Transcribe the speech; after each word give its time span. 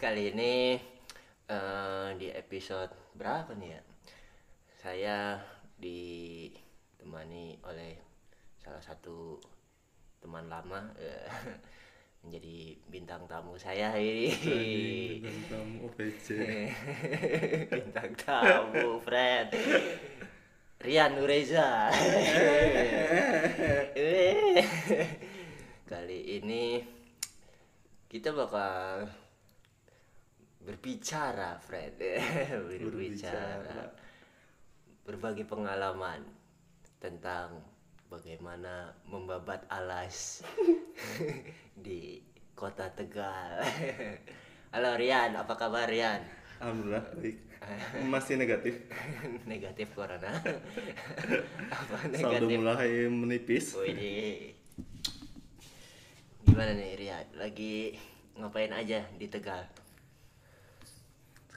kali 0.00 0.32
ini 0.32 0.80
eh, 1.44 2.08
di 2.16 2.32
episode 2.32 2.88
berapa 3.12 3.52
nih 3.52 3.68
ya? 3.76 3.82
Saya 4.80 5.36
ditemani 5.76 7.60
oleh 7.68 8.00
salah 8.56 8.80
satu 8.80 9.36
teman 10.24 10.48
lama 10.48 10.88
eh, 10.96 11.28
menjadi 12.24 12.80
bintang 12.88 13.28
tamu 13.28 13.60
saya 13.60 13.92
ini. 14.00 15.20
Tentang 15.20 15.84
OPC. 15.84 16.28
bintang 17.68 18.16
tamu, 18.16 18.96
Fred. 19.04 19.52
Rian 20.80 21.12
Nureza. 21.12 21.92
Kali 25.92 26.40
ini 26.40 26.80
kita 28.08 28.32
bakal 28.32 29.04
berbicara, 30.60 31.56
Fred. 31.64 31.96
berbicara. 32.84 33.96
Berbagi 35.04 35.48
pengalaman 35.48 36.22
tentang 37.00 37.64
bagaimana 38.12 38.92
membabat 39.08 39.64
alas 39.72 40.44
di 41.84 42.20
kota 42.52 42.92
Tegal. 42.92 43.64
Halo 44.76 44.94
Rian, 44.94 45.34
apa 45.34 45.56
kabar 45.56 45.88
Rian? 45.88 46.22
Alhamdulillah 46.60 47.04
baik. 47.16 47.36
Masih 48.08 48.40
negatif. 48.40 48.88
negatif 49.44 49.92
corona 49.92 50.32
apa 51.68 51.96
Saldo 52.16 52.48
negatif 52.48 52.56
mulai 52.56 52.92
menipis. 53.08 53.76
Wih, 53.76 54.56
gimana 56.44 56.72
nih 56.72 56.96
Ria 56.96 57.18
lagi 57.36 58.00
ngapain 58.36 58.72
aja 58.72 59.04
di 59.20 59.28
Tegal 59.28 59.68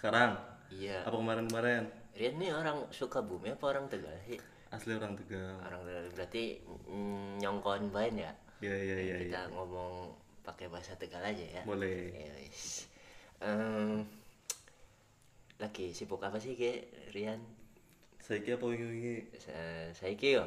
Sekarang? 0.04 0.36
Iya. 0.68 1.08
Apa 1.08 1.16
kemarin-kemarin? 1.16 1.88
Ria 2.12 2.36
nih 2.36 2.52
orang 2.52 2.92
Sukabumi 2.92 3.56
apa 3.56 3.72
orang 3.72 3.88
Tegal 3.88 4.12
sih? 4.28 4.36
Asli 4.68 5.00
orang 5.00 5.16
Tegal. 5.16 5.56
orang 5.64 5.80
Tegal. 5.88 6.06
Berarti 6.12 6.44
mm, 6.92 7.40
nyongkon 7.40 7.88
bain 7.88 8.20
ya? 8.20 8.36
Iya 8.60 8.76
iya 8.84 8.98
iya. 9.00 9.16
kita 9.24 9.48
iya. 9.48 9.56
ngomong 9.56 10.12
pakai 10.44 10.68
bahasa 10.68 11.00
Tegal 11.00 11.24
aja 11.24 11.40
ya? 11.40 11.64
Boleh. 11.64 12.12
Ya, 12.12 12.36
wis. 12.36 12.92
Em, 13.40 14.04
lagi 15.56 15.96
sibuk 15.96 16.20
apa 16.20 16.36
sih 16.36 16.60
ke 16.60 16.84
Rian? 17.16 17.40
Saiki 18.20 18.60
apa 18.60 18.66
wingi-wingi 18.68 19.40
Sa- 19.40 20.04
saiki 20.04 20.36
yo. 20.36 20.44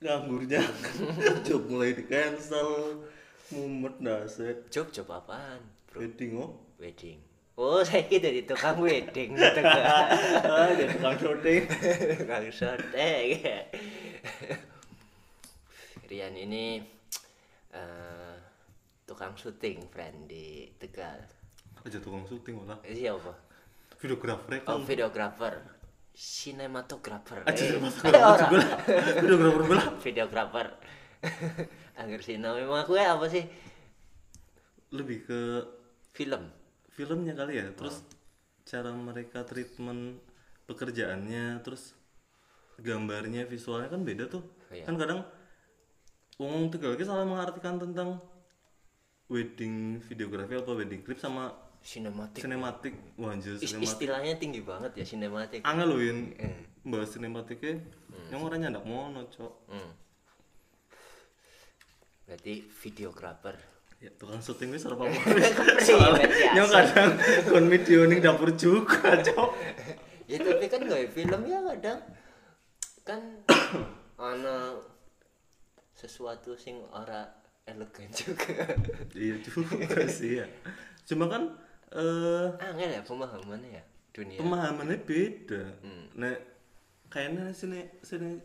Nganggurnya. 0.00 0.64
Job 1.44 1.68
mulai 1.68 1.92
di 1.92 2.08
cancel. 2.08 3.04
Mumet 3.52 4.00
daset 4.00 4.72
job 4.72 4.88
job 4.92 5.12
apaan 5.12 5.60
bro? 5.88 6.04
Wedding 6.04 6.32
oh. 6.40 6.52
Wedding 6.80 7.27
oh 7.58 7.82
saya 7.82 8.06
kira 8.06 8.30
dari 8.30 8.46
tukang 8.46 8.78
wedding 8.78 9.34
di 9.34 9.48
Tegal 9.50 9.90
ah 10.46 10.70
jadi 10.70 10.94
tukang 10.94 11.16
syuting. 11.18 11.62
Tukang 12.22 12.46
syuting 12.54 13.28
Rian 16.08 16.34
ini 16.38 16.80
eh, 17.74 18.34
tukang 19.04 19.34
syuting 19.36 19.84
friend 19.92 20.30
di 20.30 20.70
Tegal. 20.80 21.20
Aja 21.84 21.98
tukang 22.00 22.24
syuting 22.24 22.62
malah. 22.64 22.78
Eh, 22.86 22.94
siapa 22.96 23.34
videografer 23.98 24.62
oh 24.62 24.78
kan 24.78 24.86
videographer 24.86 25.54
sinematografer 26.14 27.42
aja 27.42 27.58
Eh, 27.58 27.82
videografer 27.82 28.14
orang. 28.14 28.50
juga 28.54 28.62
videografer 29.26 29.62
bola 29.66 29.84
videographer 29.98 30.66
Angger 31.98 32.22
Sino 32.22 32.54
memang 32.54 32.86
aku 32.86 32.94
apa 32.94 33.26
sih? 33.26 33.42
Lebih 34.94 35.26
ke 35.26 35.40
film 36.14 36.46
filmnya 36.98 37.38
kali 37.38 37.62
ya. 37.62 37.70
Terus 37.70 38.02
Oh. 38.02 38.10
cara 38.66 38.90
mereka 38.90 39.46
treatment 39.46 40.18
pekerjaannya 40.66 41.62
terus 41.62 41.94
gambarnya 42.76 43.46
visualnya 43.46 43.88
kan 43.88 44.02
beda 44.02 44.26
tuh. 44.26 44.42
Iya. 44.68 44.84
kan 44.84 44.98
kadang 44.98 45.20
wong 46.36 46.68
tegal 46.68 46.92
salah 47.00 47.24
mengartikan 47.24 47.78
tentang 47.78 48.18
wedding 49.30 50.02
videografi 50.04 50.58
apa 50.58 50.72
wedding 50.74 51.00
clip 51.00 51.16
sama 51.16 51.54
sinematik. 51.80 52.42
sinematik. 52.44 52.92
Wah 53.16 53.32
anjir 53.32 53.56
sinematik. 53.56 53.86
istilahnya 53.88 54.34
tinggi 54.36 54.60
banget 54.60 54.92
ya 54.98 55.04
sinematik. 55.06 55.64
Angel 55.64 55.86
loh 55.88 55.98
Win 56.02 56.34
Eh. 56.36 56.66
bahas 56.84 57.08
sinematiknya 57.08 57.80
yang 58.28 58.44
orangnya 58.44 58.76
ndak 58.76 58.84
mono 58.84 59.24
cok. 59.30 59.54
Hmm. 59.70 59.92
berarti 62.28 62.60
videographer 62.84 63.56
ya 63.98 64.10
tukang 64.14 64.38
syuting 64.38 64.70
wis 64.70 64.86
apa 64.86 65.10
Soalnya 65.86 66.26
yang 66.54 66.70
kadang 66.70 67.18
kon 67.50 67.66
video 67.66 68.06
ning 68.06 68.22
dapur 68.22 68.54
juga 68.54 69.18
cok. 69.18 69.50
Ya 70.28 70.36
tapi 70.44 70.68
kan 70.68 70.84
nggak 70.84 71.08
film 71.16 71.40
ya 71.48 71.56
kadang. 71.72 72.04
Kan 73.00 73.20
ana 74.20 74.76
sesuatu 75.96 76.52
sing 76.52 76.84
ora 76.92 77.24
elegan 77.64 78.12
juga. 78.12 78.76
Iya 79.16 79.40
juga 79.40 80.04
sih 80.04 80.44
ya. 80.44 80.46
Cuma 81.08 81.32
kan 81.32 81.48
eh 81.88 82.46
angel 82.60 83.00
ya 83.00 83.02
pemahamannya 83.02 83.80
ya 83.80 83.84
dunia. 84.12 84.36
pemahamannya 84.36 85.00
beda. 85.08 85.62
Hmm. 85.80 86.04
nah 86.12 86.36
kayaknya 87.08 87.48
sini 87.56 87.80
sini 88.04 88.36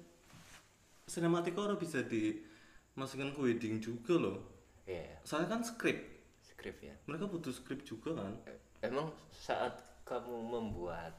sinematik 1.04 1.60
orang 1.60 1.76
bisa 1.76 2.00
dimasukkan 2.08 3.36
ke 3.36 3.40
wedding 3.44 3.84
juga 3.84 4.16
loh 4.16 4.53
Iya, 4.84 5.24
soalnya 5.24 5.50
kan 5.54 5.62
skrip. 5.64 6.00
Skrip 6.44 6.76
ya 6.84 6.94
mereka 7.08 7.28
butuh 7.28 7.52
skrip 7.52 7.84
juga 7.84 8.16
kan? 8.16 8.34
Eh, 8.48 8.88
emang 8.88 9.12
saat 9.32 9.76
kamu 10.08 10.36
membuat 10.48 11.12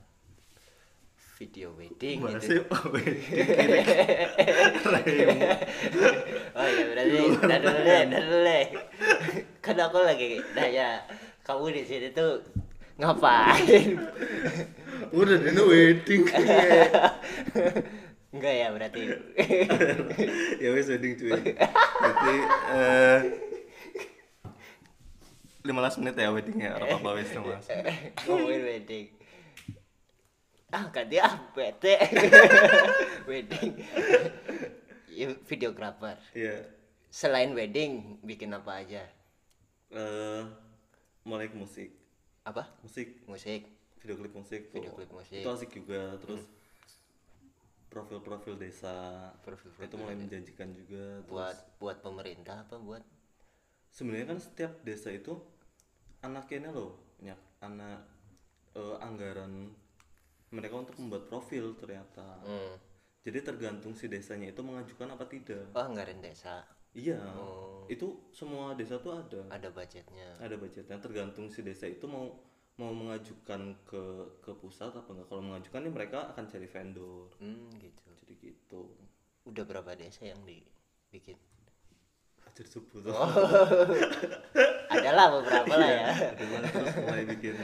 video 1.35 1.75
wedding 1.75 2.23
gitu 2.23 2.31
bahasnya 2.31 2.63
oh, 2.73 2.85
wedding 2.95 3.19
oh 6.55 6.67
iya 6.71 6.85
berarti 6.95 7.19
dah 7.43 7.59
dulu 7.59 7.81
deh 7.83 8.03
dah 8.07 8.21
dulu 8.23 8.39
deh. 8.47 8.67
Kan 9.65 9.81
aku 9.81 9.99
lagi 10.05 10.39
nanya 10.55 11.03
kamu 11.43 11.75
di 11.75 11.83
sini 11.85 12.09
tuh 12.15 12.39
ngapain? 12.97 13.99
Udah 15.11 15.37
ini 15.43 15.63
wedding 15.67 16.23
enggak 18.35 18.55
ya 18.55 18.69
berarti. 18.73 19.01
Ya 20.63 20.69
wes 20.73 20.89
wedding 20.89 21.19
cuy. 21.19 21.35
Berarti 21.35 22.35
eh 22.73 23.19
15 25.65 26.05
menit 26.05 26.15
ya 26.21 26.29
weddingnya 26.29 26.77
orang 26.77 27.01
apa 27.01 27.09
wes 27.17 27.33
15 27.33 28.29
ngomongin 28.29 28.63
wedding. 28.69 29.07
Ah 30.69 30.85
ganti 30.93 31.17
ah 31.23 31.35
bete. 31.57 31.97
Wedding. 33.31 33.73
Videographer. 35.49 36.19
Iya. 36.35 36.69
Selain 37.09 37.55
wedding 37.57 38.21
bikin 38.27 38.53
apa 38.53 38.85
aja? 38.85 39.09
Eh 39.89 40.43
mulai 41.25 41.49
ke 41.49 41.57
musik. 41.57 41.95
Apa? 42.45 42.69
Musik. 42.85 43.25
Musik. 43.25 43.71
Video 44.03 44.21
klip 44.21 44.35
musik. 44.37 44.69
Video 44.75 44.93
klip 44.93 45.09
musik. 45.09 45.41
itu 45.41 45.49
asik 45.49 45.71
juga 45.73 46.19
terus 46.21 46.45
profil-profil 47.89 48.61
desa. 48.61 49.31
Profil-profil 49.47 49.89
itu 49.89 49.97
mulai 49.97 50.19
menjanjikan 50.19 50.75
juga 50.75 51.23
terus 51.25 51.31
buat 51.31 51.57
buat 51.81 51.97
pemerintah 52.03 52.69
apa 52.69 52.77
buat? 52.83 53.01
Sebenarnya 53.95 54.35
kan 54.35 54.39
setiap 54.43 54.83
desa 54.83 55.15
itu 55.15 55.39
anaknya 56.25 56.73
loh 56.73 57.05
banyak 57.21 57.41
anak 57.65 58.01
eh, 58.77 58.97
anggaran 59.01 59.73
mereka 60.53 60.77
untuk 60.77 60.95
membuat 61.01 61.27
profil 61.27 61.75
ternyata. 61.75 62.39
Hmm. 62.45 62.77
jadi 63.25 63.41
tergantung 63.41 63.97
si 63.97 64.05
desanya 64.07 64.53
itu 64.53 64.61
mengajukan 64.61 65.17
apa 65.17 65.25
tidak. 65.25 65.73
Oh 65.73 65.81
anggaran 65.81 66.21
desa. 66.21 66.61
Iya. 66.93 67.17
Oh. 67.41 67.89
itu 67.89 68.31
semua 68.31 68.77
desa 68.77 69.01
tuh 69.01 69.17
ada. 69.17 69.49
Ada 69.49 69.73
budgetnya. 69.73 70.37
Ada 70.39 70.61
budgetnya. 70.61 71.01
Tergantung 71.01 71.49
si 71.49 71.65
desa 71.65 71.89
itu 71.89 72.05
mau 72.05 72.29
mau 72.77 72.93
mengajukan 72.93 73.81
ke 73.89 74.05
ke 74.45 74.53
pusat 74.61 74.93
apa 74.93 75.09
enggak. 75.09 75.27
Kalau 75.33 75.43
mengajukan 75.43 75.81
nih 75.89 75.95
mereka 75.97 76.19
akan 76.37 76.45
cari 76.47 76.69
vendor. 76.69 77.33
Hmm 77.41 77.73
gitu. 77.81 78.09
Jadi 78.21 78.35
gitu. 78.45 78.83
Udah 79.49 79.65
berapa 79.65 79.97
desa 79.97 80.29
yang 80.29 80.45
dibikin 80.45 81.41
ajar 82.55 82.71
subuh 82.71 83.03
tuh. 83.03 83.11
Adalah 84.95 85.27
beberapa 85.43 85.75
lah 85.75 85.91
ya. 85.91 86.07
Kedua, 86.39 86.63
terus 86.63 86.95
mulai 87.03 87.27
bikin 87.27 87.59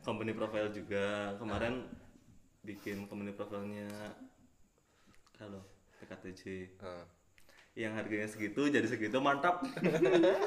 company 0.00 0.32
profile 0.32 0.72
juga. 0.72 1.36
Kemarin 1.36 1.84
bikin 2.64 3.04
company 3.12 3.36
profilnya 3.36 3.92
kalau 5.36 5.60
PKTJ 6.00 6.72
Hmm. 6.80 7.04
yang 7.76 7.92
harganya 7.92 8.24
segitu 8.24 8.72
jadi 8.72 8.88
segitu 8.88 9.20
mantap. 9.20 9.60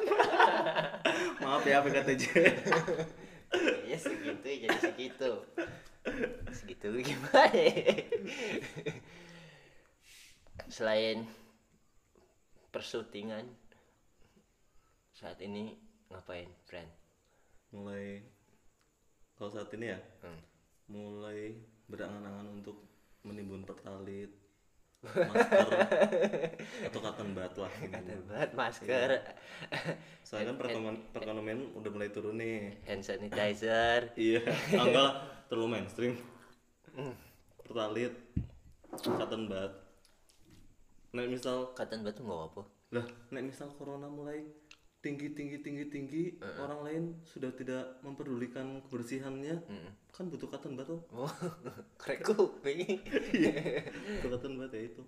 Maaf 1.45 1.61
ya 1.61 1.85
PKTJ 1.85 2.25
ya 3.85 3.97
segitu 4.01 4.45
ya 4.49 4.57
jadi 4.65 4.77
segitu. 4.81 5.45
Segitu 6.49 6.89
gimana 7.05 7.53
ya? 7.53 8.01
selain 10.73 11.25
persyutingan 12.69 13.49
saat 15.19 15.35
ini 15.43 15.75
ngapain 16.07 16.47
friend? 16.63 16.87
Mulai 17.75 18.23
kalau 19.35 19.51
saat 19.51 19.67
ini 19.75 19.91
ya? 19.91 19.99
Hmm. 20.23 20.39
mulai 20.89 21.53
berangan-angan 21.85 22.49
untuk 22.49 22.81
menimbun 23.21 23.61
pertalit 23.61 24.31
masker 25.05 25.69
atau 26.89 26.99
cotton 26.99 27.31
bud 27.37 27.53
lah 27.55 27.71
Kata 27.71 28.13
banget 28.25 28.51
masker, 28.57 29.09
soalnya 30.27 30.51
kan 30.51 30.55
perekonomian, 30.59 30.97
perekonomian 31.15 31.59
udah 31.77 31.91
mulai 31.93 32.09
turun 32.11 32.35
nih. 32.35 32.83
Hand 32.83 33.05
sanitizer. 33.07 34.11
iya. 34.19 34.43
Enggak 34.75 35.03
lah 35.03 35.15
terlalu 35.47 35.77
mainstream. 35.79 36.19
Pertalit 37.63 38.11
cotton 38.91 39.47
bud. 39.47 39.71
Nah 41.15 41.23
misal 41.29 41.71
Kata 41.77 41.95
batu 42.01 42.23
nggak 42.25 42.41
apa. 42.55 42.63
lah 42.89 43.05
nek 43.29 43.45
misal 43.45 43.69
corona 43.77 44.09
mulai 44.09 44.41
tinggi 44.99 45.31
tinggi 45.31 45.57
tinggi 45.59 45.85
tinggi 45.87 46.23
orang 46.59 46.79
lain 46.83 47.03
sudah 47.23 47.51
tidak 47.51 48.03
memperdulikan 48.03 48.83
kebersihannya 48.83 49.55
kan 50.11 50.27
butuh 50.27 50.45
bud 50.75 50.83
tuh 50.83 50.99
Oh, 51.09 51.31
krek 52.01 52.19
kuping. 52.21 52.99
butuh 54.19 54.29
cotton 54.29 54.59
bud 54.59 54.71
ya 54.71 54.83
itu 54.85 55.03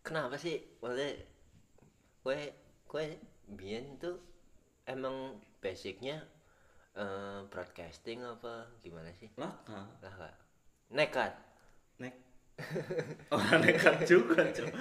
Kenapa 0.00 0.36
sih? 0.36 0.56
Maksudnya, 0.80 1.12
kue 2.20 2.40
kue 2.84 3.06
biyen 3.46 3.96
tuh 3.96 4.16
emang 4.84 5.36
basicnya 5.60 6.24
eh, 6.92 7.40
broadcasting 7.46 8.20
apa 8.20 8.68
gimana 8.80 9.12
sih? 9.12 9.28
laka 9.36 9.86
Lah 10.00 10.12
Kak. 10.16 10.34
nekat. 10.90 11.32
nek 12.00 12.16
orang 13.32 13.60
nekat 13.60 14.04
juga 14.04 14.40
cok 14.48 14.72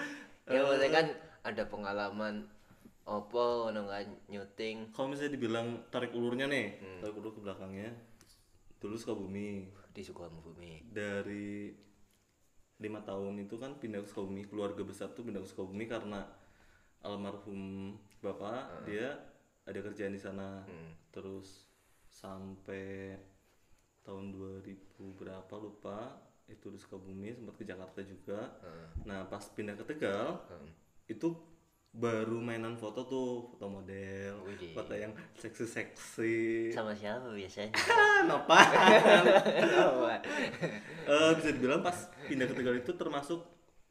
Ya 0.49 0.59
maksudnya 0.65 0.89
kan 0.89 1.05
ada 1.43 1.63
pengalaman 1.67 2.47
opo 3.09 3.69
kan 3.73 4.05
nyuting? 4.29 4.93
Kalau 4.93 5.07
misalnya 5.09 5.33
dibilang 5.33 5.67
tarik 5.89 6.13
ulurnya 6.13 6.45
nih 6.45 6.77
tarik 7.01 7.17
ulur 7.17 7.33
ke 7.33 7.41
belakangnya 7.41 7.89
dulu 8.79 8.95
Sukabumi. 8.95 9.67
Di 9.91 10.01
Sukabumi. 10.05 10.87
dari 10.87 11.73
lima 12.79 13.03
tahun 13.03 13.43
itu 13.43 13.59
kan 13.59 13.75
pindah 13.75 13.99
ke 14.05 14.07
Sukabumi 14.07 14.47
keluarga 14.47 14.85
besar 14.87 15.11
tuh 15.11 15.27
pindah 15.27 15.43
ke 15.43 15.49
Sukabumi 15.51 15.83
karena 15.89 16.23
almarhum 17.03 17.95
bapak 18.23 18.87
dia 18.87 19.19
ada 19.67 19.79
kerjaan 19.83 20.15
di 20.15 20.21
sana. 20.21 20.63
Terus 21.11 21.67
sampai 22.07 23.17
tahun 24.05 24.31
2000 24.31 25.19
berapa 25.19 25.55
lupa 25.59 26.23
itu 26.47 26.71
di 26.71 26.79
Sukabumi 26.79 27.35
sempat 27.35 27.59
ke 27.59 27.65
Jakarta 27.67 27.99
juga. 28.05 28.57
Nah 29.03 29.27
pas 29.27 29.43
pindah 29.51 29.75
ke 29.75 29.83
Tegal 29.83 30.39
itu 31.09 31.33
baru 31.89 32.37
mainan 32.37 32.77
foto 32.77 33.01
tuh 33.09 33.49
foto 33.49 33.65
model 33.65 34.45
Widih. 34.45 34.77
foto 34.77 34.93
yang 34.93 35.09
seksi-seksi 35.33 36.69
Sama 36.69 36.93
siapa 36.93 37.33
biasanya? 37.33 37.73
Kenapa? 38.21 38.57
Apa? 39.73 40.13
Eh, 41.09 41.31
bisa 41.41 41.49
dibilang 41.49 41.81
pas 41.81 41.97
pindah 42.29 42.45
ke 42.45 42.53
Tegal 42.53 42.77
itu 42.77 42.93
termasuk 42.93 43.41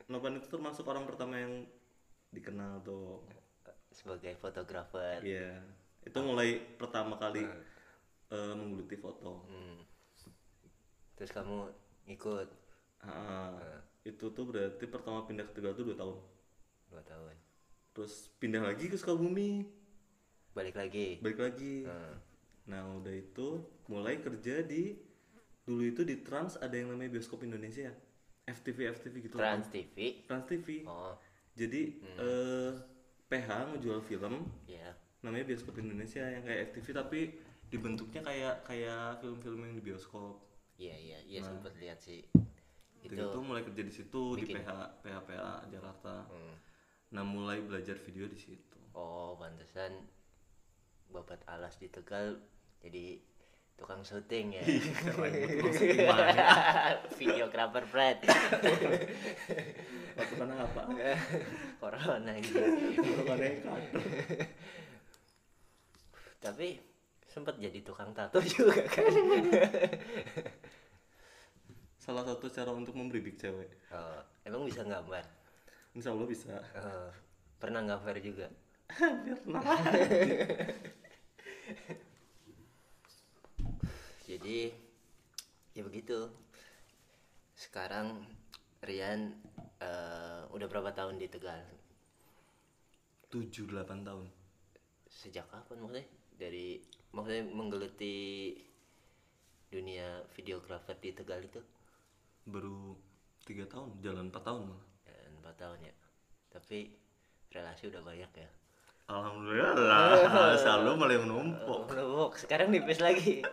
Nopan 0.07 0.39
itu 0.39 0.47
termasuk 0.47 0.87
orang 0.87 1.03
pertama 1.03 1.35
yang 1.35 1.67
dikenal 2.31 2.79
tuh 2.87 3.27
Sebagai 3.91 4.39
fotografer. 4.39 5.19
Iya 5.27 5.59
itu 6.07 6.19
mulai 6.23 6.57
pertama 6.79 7.19
kali 7.19 7.43
eh, 8.31 8.53
menggeluti 8.55 8.95
foto 8.95 9.43
Hmm. 9.51 9.83
Terus 11.19 11.35
kamu 11.35 11.67
ikut 12.15 12.49
Ah, 13.03 13.59
itu 14.03 14.31
tuh 14.31 14.45
berarti 14.47 14.87
pertama 14.87 15.27
pindah 15.27 15.47
ke 15.47 15.59
Tegal 15.59 15.75
tuh 15.75 15.87
dua 15.87 15.99
tahun 15.99 16.17
dua 16.89 17.03
tahun. 17.03 17.37
terus 17.91 18.15
pindah 18.37 18.63
lagi 18.63 18.87
ke 18.87 18.95
Sukabumi 18.95 19.67
Balik 20.53 20.75
lagi. 20.75 21.19
balik 21.19 21.41
lagi 21.41 21.83
Hmm. 21.83 22.15
nah 22.65 22.83
udah 22.95 23.11
itu 23.13 23.49
mulai 23.87 24.19
kerja 24.19 24.61
di 24.61 24.95
dulu 25.63 25.83
itu 25.85 26.03
di 26.03 26.19
Trans 26.19 26.57
ada 26.57 26.73
yang 26.73 26.89
namanya 26.89 27.13
bioskop 27.13 27.43
Indonesia 27.43 27.93
FTV 28.47 28.79
FTV 28.91 29.15
gitu. 29.23 29.37
Trans 29.37 29.69
TV. 29.69 30.25
Trans 30.25 30.45
TV 30.45 30.85
Oh, 30.85 31.13
jadi 31.53 31.83
eh, 32.17 32.73
PH 33.27 33.49
ngejual 33.71 34.01
film 34.01 34.49
ya. 34.65 34.89
namanya 35.21 35.45
bioskop 35.47 35.77
Indonesia 35.77 36.23
yang 36.23 36.41
kayak 36.41 36.73
FTV 36.73 36.87
tapi 36.95 37.21
dibentuknya 37.69 38.23
kayak 38.23 38.65
kayak 38.65 39.19
film-film 39.19 39.61
yang 39.63 39.75
di 39.75 39.85
bioskop 39.85 40.41
Iya, 40.77 40.95
iya, 40.95 41.19
iya 41.27 41.41
sempet 41.43 41.75
lihat 41.77 41.99
sih. 41.99 42.23
itu, 42.99 43.15
Itu. 43.15 43.39
mulai 43.39 43.61
kerja 43.63 43.81
di 43.81 43.91
situ 43.91 44.23
di 44.35 44.43
bikin- 44.43 44.59
PH 44.59 44.71
PH 45.01 45.17
PH 45.25 45.45
Jakarta 45.69 46.15
Hmm. 46.27 46.55
Nah 47.09 47.23
mulai 47.23 47.59
belajar 47.59 47.95
video 47.99 48.25
di 48.25 48.37
situ 48.37 48.77
Oh, 48.93 49.35
pantesan 49.35 49.91
babat 51.09 51.39
alas 51.47 51.77
di 51.77 51.87
Tegal 51.87 52.37
jadi 52.79 53.19
tukang 53.75 54.03
syuting 54.03 54.53
ya. 54.53 54.63
sih 55.71 55.87
gimana 55.95 56.35
Videografer 57.15 57.85
Fred. 57.87 58.19
waktu 60.13 60.35
kan 60.35 60.51
apa 60.51 60.81
Corona 61.81 62.33
gitu. 62.43 62.59
Tapi 66.39 66.67
sempat 67.25 67.55
jadi 67.57 67.79
tukang 67.81 68.11
tato 68.11 68.43
juga 68.43 68.75
kan. 68.83 69.07
salah 72.03 72.25
satu 72.25 72.49
cara 72.49 72.71
untuk 72.73 72.93
membidik 72.93 73.37
cewek 73.37 73.69
Oh, 73.91 74.19
emang 74.43 74.65
bisa 74.65 74.83
gambar? 74.83 75.23
Insya 75.99 76.15
Allah 76.15 76.29
bisa 76.31 76.55
Oh, 76.79 77.11
pernah 77.59 77.83
gambar 77.83 78.17
juga? 78.23 78.47
pernah 78.89 79.75
Jadi 84.29 84.71
ya 85.75 85.83
begitu. 85.83 86.31
Sekarang 87.59 88.23
Rian 88.79 89.35
eh, 89.83 90.43
udah 90.55 90.67
berapa 90.71 90.95
tahun 90.95 91.19
di 91.19 91.27
Tegal? 91.27 91.59
tujuh 93.29 93.69
delapan 93.69 94.01
tahun 94.09 94.27
Sejak 95.13 95.45
kapan 95.53 95.77
maksudnya? 95.83 96.07
Dari 96.39 96.81
maksudnya 97.13 97.45
menggeluti 97.51 98.17
dunia 99.69 100.25
videografer 100.33 100.97
di 100.97 101.11
Tegal 101.13 101.45
itu? 101.45 101.61
baru 102.49 102.97
tiga 103.45 103.69
tahun 103.69 104.01
jalan 104.01 104.33
empat 104.33 104.41
tahun 104.41 104.73
malah 104.73 104.87
empat 105.49 105.65
tahun 105.65 105.81
ya. 105.81 105.95
Tapi 106.53 106.93
relasi 107.49 107.89
udah 107.89 108.05
banyak 108.05 108.29
ya. 108.37 108.51
Alhamdulillah 109.09 110.61
selalu 110.61 110.91
mulai 111.01 111.17
menumpuk 111.17 111.89
Oh, 111.97 112.29
sekarang 112.37 112.69
nipis 112.69 113.01
lagi. 113.01 113.41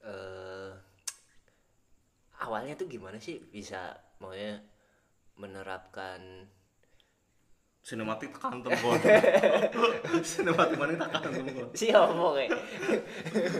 Eh, 0.00 0.72
awalnya 2.40 2.72
tuh 2.74 2.88
gimana 2.88 3.20
sih 3.20 3.36
bisa 3.38 3.94
maunya 4.18 4.58
menerapkan 5.36 6.48
sinematik 7.84 8.32
tekan 8.32 8.64
tembok 8.64 8.96
sinematik 10.32 10.76
mana 10.80 11.04
tekan 11.04 11.20
tembok 11.36 11.68
si 11.76 11.92
kayak 11.92 12.50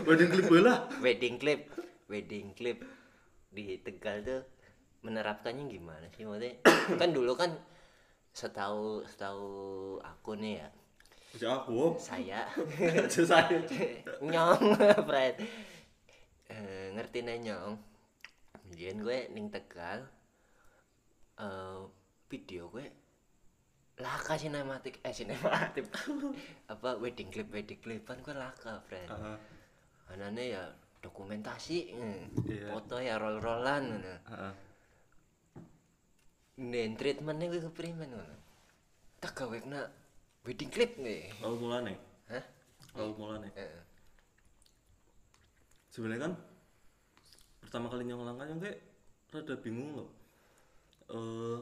wedding 0.03 0.29
clip 0.33 0.49
lah 0.65 0.89
wedding 0.99 1.35
clip 1.37 1.69
wedding 2.11 2.51
clip 2.51 2.83
di 3.47 3.79
Tegal 3.79 4.19
tuh 4.27 4.41
menerapkannya 5.07 5.71
gimana 5.71 6.11
sih? 6.11 6.27
Maksudnya 6.27 6.59
kan 7.01 7.09
dulu 7.15 7.33
kan 7.39 7.55
setahu 8.35 9.07
setahu 9.07 9.47
aku 10.03 10.35
nih 10.35 10.59
ya. 10.59 10.69
Si 11.31 11.47
aku? 11.47 11.95
Saya. 11.95 12.43
Saya. 13.07 13.59
Nyong 14.31 14.75
Fred. 15.07 15.35
Eh, 16.51 16.91
ngerti 16.91 17.23
nih 17.23 17.39
nyong? 17.47 17.79
Kemudian 18.51 18.99
gue 18.99 19.17
ning 19.31 19.47
tegal 19.47 20.03
eh, 21.39 21.79
video 22.27 22.67
gue 22.67 22.87
laka 24.03 24.35
sinematik 24.35 24.99
eh 25.07 25.15
sinematik. 25.15 25.87
Apa 26.67 26.99
wedding 26.99 27.31
clip 27.31 27.47
wedding 27.55 27.79
clipan 27.79 28.19
gue 28.19 28.35
laka 28.35 28.83
Fred. 28.83 29.07
Heeh. 29.07 29.37
anane 30.11 30.43
ya 30.51 30.67
dokumentasi 31.01 31.77
hmm. 31.97 32.23
Iya. 32.45 32.67
foto 32.71 32.95
ya 33.01 33.17
roll 33.17 33.41
rollan 33.41 33.83
ngono 33.89 34.13
Heeh. 34.29 34.53
nen 36.61 36.93
treatmentnya 36.93 37.49
gue 37.49 37.61
keprimen 37.67 38.09
ngono 38.13 38.35
tak 39.17 39.33
gawe 39.37 39.57
kena 39.57 39.81
wedding 40.45 40.69
clip 40.69 40.97
nih 41.01 41.33
Lalu 41.41 41.55
mulane 41.57 41.93
hah 42.29 42.45
lalu 42.95 43.11
mulane 43.17 43.49
Heeh. 43.57 43.83
sebenarnya 45.89 46.29
kan 46.29 46.33
pertama 47.65 47.89
kali 47.89 48.05
nyong 48.05 48.23
langkah 48.25 48.45
nyong 48.45 48.61
kayak 48.61 48.79
rada 49.33 49.55
bingung 49.57 49.89
loh 49.97 50.09
eh 51.11 51.59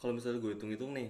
kalau 0.00 0.12
misalnya 0.16 0.38
gue 0.40 0.52
hitung-hitung 0.54 0.92
nih 0.96 1.08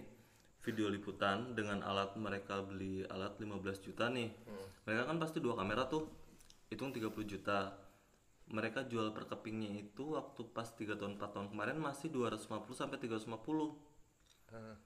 video 0.67 0.91
liputan 0.91 1.55
dengan 1.55 1.79
alat 1.87 2.19
mereka 2.19 2.59
beli 2.67 3.07
alat 3.07 3.39
15 3.39 3.87
juta 3.87 4.11
nih. 4.11 4.35
Mereka 4.83 5.07
kan 5.07 5.23
pasti 5.23 5.39
dua 5.39 5.55
kamera 5.55 5.87
tuh 5.87 6.11
hitung 6.67 6.91
30 6.91 7.07
juta. 7.23 7.71
Mereka 8.51 8.91
jual 8.91 9.15
per 9.15 9.31
kepingnya 9.31 9.71
itu 9.79 10.19
waktu 10.19 10.43
pas 10.51 10.67
3 10.67 10.99
tahun 10.99 11.19
4 11.19 11.35
tahun 11.35 11.47
kemarin 11.55 11.79
masih 11.79 12.11
250 12.11 12.47
sampai 12.75 12.99
350 12.99 13.31
Heeh. 14.51 14.77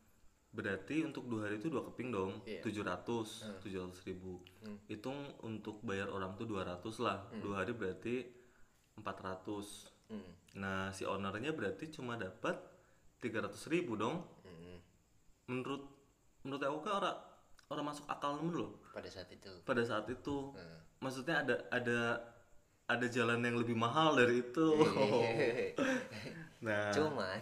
berarti 0.51 1.07
untuk 1.07 1.31
dua 1.31 1.47
hari 1.47 1.63
itu 1.63 1.71
dua 1.71 1.87
keping 1.87 2.11
dong 2.11 2.43
tujuh 2.65 2.83
ratus 2.83 3.47
tujuh 3.63 3.81
ratus 3.87 4.01
ribu. 4.05 4.41
Hitung 4.89 5.17
untuk 5.45 5.81
bayar 5.81 6.09
orang 6.11 6.37
tuh 6.37 6.45
200 6.45 6.81
lah. 7.01 7.25
Dua 7.41 7.65
hari 7.65 7.73
berarti 7.73 8.25
400 9.01 9.97
Hmm. 10.11 10.27
nah 10.59 10.91
si 10.91 11.07
ownernya 11.07 11.55
berarti 11.55 11.87
cuma 11.87 12.19
dapat 12.19 12.59
300 13.23 13.71
ribu 13.71 13.95
dong. 13.95 14.27
Hmm. 14.43 14.60
Menurut 15.51 15.83
menurut 16.47 16.63
aku 16.63 16.79
kan 16.87 16.93
orang 17.03 17.17
orang 17.71 17.85
masuk 17.91 18.07
akal 18.07 18.39
nemen 18.39 18.55
loh. 18.55 18.71
Pada 18.95 19.11
saat 19.11 19.29
itu. 19.35 19.51
Pada 19.67 19.83
saat 19.83 20.07
itu. 20.07 20.55
Hmm. 20.55 20.79
maksudnya 21.03 21.43
ada 21.43 21.57
ada 21.73 22.01
ada 22.91 23.07
jalan 23.07 23.41
yang 23.43 23.57
lebih 23.59 23.75
mahal 23.75 24.15
dari 24.15 24.47
itu. 24.47 24.69
Nah. 26.61 26.93
Cuman 26.93 27.41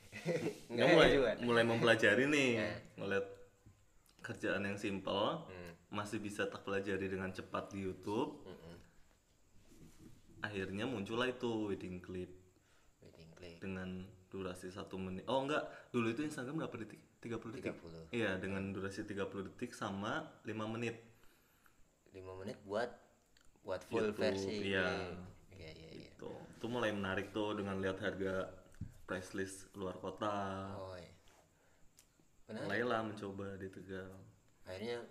Nggak 0.72 0.86
mulai 0.96 1.10
mulai 1.44 1.62
mempelajari 1.68 2.24
nih. 2.24 2.64
Ngeliat 2.96 3.26
kerjaan 4.24 4.64
yang 4.64 4.80
simple. 4.80 5.44
Masih 5.92 6.24
bisa 6.24 6.48
tak 6.48 6.64
pelajari 6.64 7.04
dengan 7.04 7.28
cepat 7.36 7.68
di 7.76 7.84
YouTube. 7.84 8.48
Akhirnya 10.40 10.88
muncullah 10.88 11.28
itu 11.28 11.68
wedding 11.68 12.00
clip. 12.00 12.32
Wedding 13.04 13.28
clip. 13.36 13.60
Dengan 13.60 14.08
durasi 14.32 14.72
satu 14.72 14.96
menit. 14.96 15.28
Oh 15.28 15.44
enggak. 15.44 15.68
Dulu 15.92 16.16
itu 16.16 16.24
Instagram 16.24 16.64
berapa 16.64 16.80
detik 16.80 17.05
30 17.26 17.54
detik. 17.58 17.74
30 17.74 18.14
iya 18.14 18.38
dengan 18.38 18.70
durasi 18.70 19.02
30 19.02 19.50
detik 19.52 19.74
sama 19.74 20.24
5 20.46 20.74
menit. 20.74 20.96
5 22.14 22.40
menit 22.40 22.56
buat 22.62 22.90
buat 23.66 23.82
full 23.90 24.14
YouTube, 24.14 24.22
versi. 24.22 24.70
iya. 24.70 25.10
iya 25.50 25.70
iya 25.74 25.90
iya. 26.06 26.10
Tuh 26.16 26.38
itu 26.56 26.66
mulai 26.70 26.94
menarik 26.94 27.34
tuh 27.34 27.58
dengan 27.58 27.82
lihat 27.82 27.98
harga 27.98 28.48
price 29.04 29.34
list 29.34 29.68
luar 29.74 29.98
kota. 29.98 30.70
Oh 30.78 30.94
iya. 30.94 31.12
benar 32.46 32.62
mulailah 32.70 33.00
mencoba 33.02 33.58
di 33.58 33.68
Tegal. 33.68 34.14
Akhirnya 34.62 35.02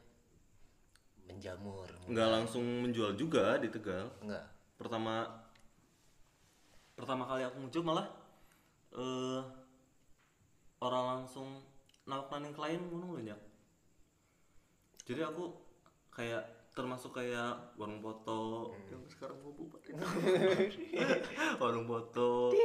menjamur. 1.28 1.92
Nggak 2.08 2.30
langsung 2.32 2.64
menjual 2.64 3.20
juga 3.20 3.60
di 3.60 3.68
Tegal. 3.68 4.08
Enggak 4.24 4.56
pertama 4.76 5.24
pertama 6.96 7.24
kali 7.28 7.44
aku 7.48 7.58
muncul 7.64 7.84
malah 7.84 8.08
eh 8.96 9.44
orang 10.84 11.04
langsung 11.24 11.64
nawak 12.06 12.30
naning 12.30 12.54
klien 12.54 12.82
ngono 12.82 13.18
banyak. 13.18 13.40
Jadi 15.06 15.22
aku 15.22 15.54
kayak 16.14 16.56
termasuk 16.76 17.16
kayak 17.16 17.56
warung 17.80 18.04
foto 18.04 18.68
yang 18.92 19.00
sekarang 19.08 19.40
mau 19.40 19.56
bubar 19.56 19.80
warung 21.64 21.88
foto 21.88 22.52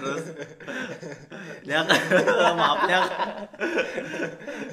terus 0.00 0.24
ya 1.68 1.84
kan? 1.84 2.00
Maaf 2.58 2.88
ya. 2.88 3.00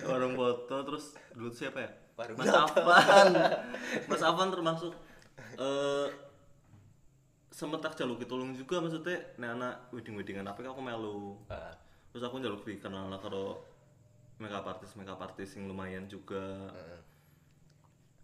Warung 0.08 0.40
foto 0.40 0.76
terus 0.88 1.20
dulu 1.36 1.52
siapa 1.52 1.84
ya? 1.84 1.92
Warung 2.16 2.40
Mas 2.40 2.56
Afan. 2.56 3.28
Mas 4.08 4.24
Afan 4.24 4.50
termasuk 4.56 4.96
eh 5.60 6.08
sementak 7.52 8.00
jaluk 8.00 8.24
tolong 8.24 8.56
juga 8.56 8.80
maksudnya. 8.80 9.20
Nek 9.36 9.52
anak 9.60 9.76
wedding 9.92 10.16
weddingan 10.16 10.48
apa 10.48 10.64
aku 10.64 10.80
melu. 10.80 11.44
Ah, 11.52 11.76
terus 12.16 12.32
aku 12.32 12.40
jaluk 12.40 12.64
dikenal 12.64 13.12
lah 13.12 13.20
karo 13.20 13.60
makeup 14.40 14.64
artist 14.64 14.96
makeup 14.96 15.20
artist 15.20 15.60
yang 15.60 15.68
lumayan 15.68 16.08
juga. 16.08 16.72
Heeh. 16.72 17.00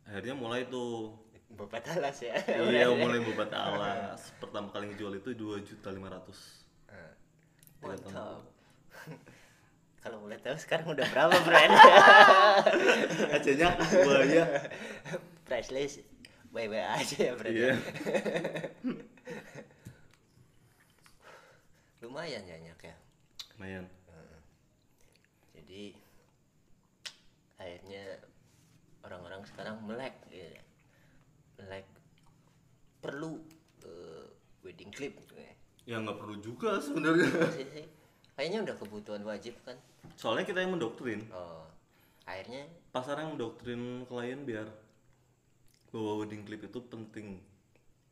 akhirnya 0.08 0.32
mulai 0.32 0.64
tuh. 0.72 1.12
Bapak 1.60 1.84
alas 2.00 2.24
ya? 2.24 2.40
Iya 2.48 2.88
mulai 3.04 3.20
buat 3.20 3.52
alas. 3.52 4.32
Pertama 4.40 4.72
kali 4.72 4.96
ngejual 4.96 5.20
itu 5.20 5.36
dua 5.36 5.60
juta 5.60 5.92
lima 5.92 6.08
ratus. 6.08 6.64
Mantap. 7.84 8.48
Kalau 10.08 10.24
boleh 10.24 10.40
tahu 10.40 10.56
sekarang 10.56 10.96
udah 10.96 11.06
berapa 11.12 11.36
brand 11.46 11.74
acanya 13.38 13.78
bahaya 13.78 14.66
price 15.46 15.70
list 15.70 16.02
baik 16.50 16.74
baik 16.74 16.88
aja 16.90 17.18
ya 17.22 17.34
brand 17.38 17.54
iya. 17.54 17.74
Lumayan 22.02 22.42
banyak 22.50 22.80
ya 22.82 22.96
lumayan 23.56 23.86
jadi 25.56 25.96
akhirnya 27.62 28.04
orang-orang 29.06 29.42
sekarang 29.48 29.80
melek 29.86 30.18
gitu. 30.28 30.52
ya. 30.52 30.64
melek 31.62 31.88
perlu 33.00 33.40
eh, 33.86 34.26
wedding 34.66 34.92
clip 34.92 35.16
gitu 35.26 35.40
ya. 35.40 35.54
ya 35.88 35.96
nggak 36.02 36.18
perlu 36.20 36.36
juga 36.44 36.82
sebenarnya 36.84 37.30
sih. 37.56 37.88
kayaknya 38.36 38.60
udah 38.68 38.76
kebutuhan 38.78 39.24
wajib 39.24 39.56
kan 39.64 39.78
soalnya 40.18 40.44
kita 40.44 40.60
yang 40.66 40.74
mendoktrin 40.76 41.24
oh 41.32 41.66
akhirnya 42.26 42.68
pasar 42.94 43.18
yang 43.22 43.38
mendoktrin 43.38 44.06
klien 44.06 44.42
biar 44.46 44.68
bahwa 45.92 46.24
wedding 46.24 46.44
clip 46.48 46.62
itu 46.64 46.80
penting 46.88 47.42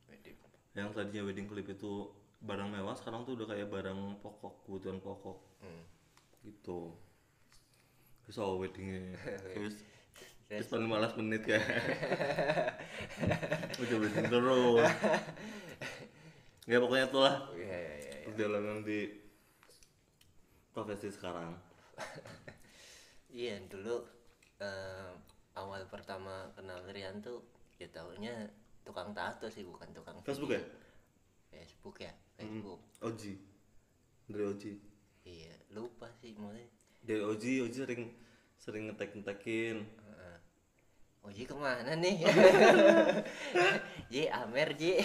wedding 0.09 0.37
yang 0.75 0.91
tadinya 0.91 1.23
wedding 1.27 1.47
clip 1.47 1.67
itu 1.69 2.11
barang 2.39 2.69
mewah 2.71 2.95
sekarang 2.95 3.27
tuh 3.27 3.35
udah 3.35 3.47
kayak 3.51 3.67
barang 3.67 3.99
pokok 4.23 4.63
kebutuhan 4.65 4.99
pokok. 4.99 5.37
Hmm. 5.59 5.83
gitu. 6.39 6.95
Terus 8.23 8.37
awal 8.39 8.63
weddingnya. 8.63 9.11
Terus 9.55 9.75
Terus- 10.47 10.71
paling 10.71 10.87
malas 10.89 11.13
menit 11.13 11.43
ya. 11.45 11.59
Udah 13.81 13.97
wedding 14.01 14.27
terus. 14.27 14.81
Ya 16.65 16.77
pokoknya 16.81 17.05
itulah. 17.05 17.35
Iya 17.53 17.77
iya 17.77 17.95
iya 18.01 18.17
perjalanan 18.25 18.81
di 18.81 18.99
profesi 20.73 21.13
sekarang. 21.13 21.53
Iya 23.29 23.61
dulu 23.69 24.01
eh, 24.57 25.11
awal 25.53 25.85
pertama 25.85 26.49
kenal 26.57 26.81
Rian 26.89 27.21
tuh 27.21 27.45
ya 27.77 27.85
tahunya 27.93 28.49
tukang 28.81 29.13
tato 29.13 29.47
sih 29.53 29.61
bukan 29.61 29.91
tukang 29.93 30.17
Facebook 30.25 30.55
ya 30.55 30.63
Facebook 31.51 31.97
ya? 32.01 32.13
Facebook. 32.37 32.79
Oji 33.03 33.33
dari 34.29 34.45
Oji 34.45 34.71
iya 35.25 35.53
lupa 35.73 36.05
sih 36.21 36.37
mulai 36.37 36.69
dari 37.01 37.21
Oji 37.25 37.65
Oji 37.65 37.77
sering 37.81 38.03
sering 38.61 38.89
ngetek 38.89 39.17
ngetekin 39.17 39.83
Oji 41.19 41.43
ke 41.43 41.51
mana 41.51 41.99
nih? 41.99 42.23
Ji 44.11 44.31
Amer 44.31 44.71
Ji. 44.79 44.95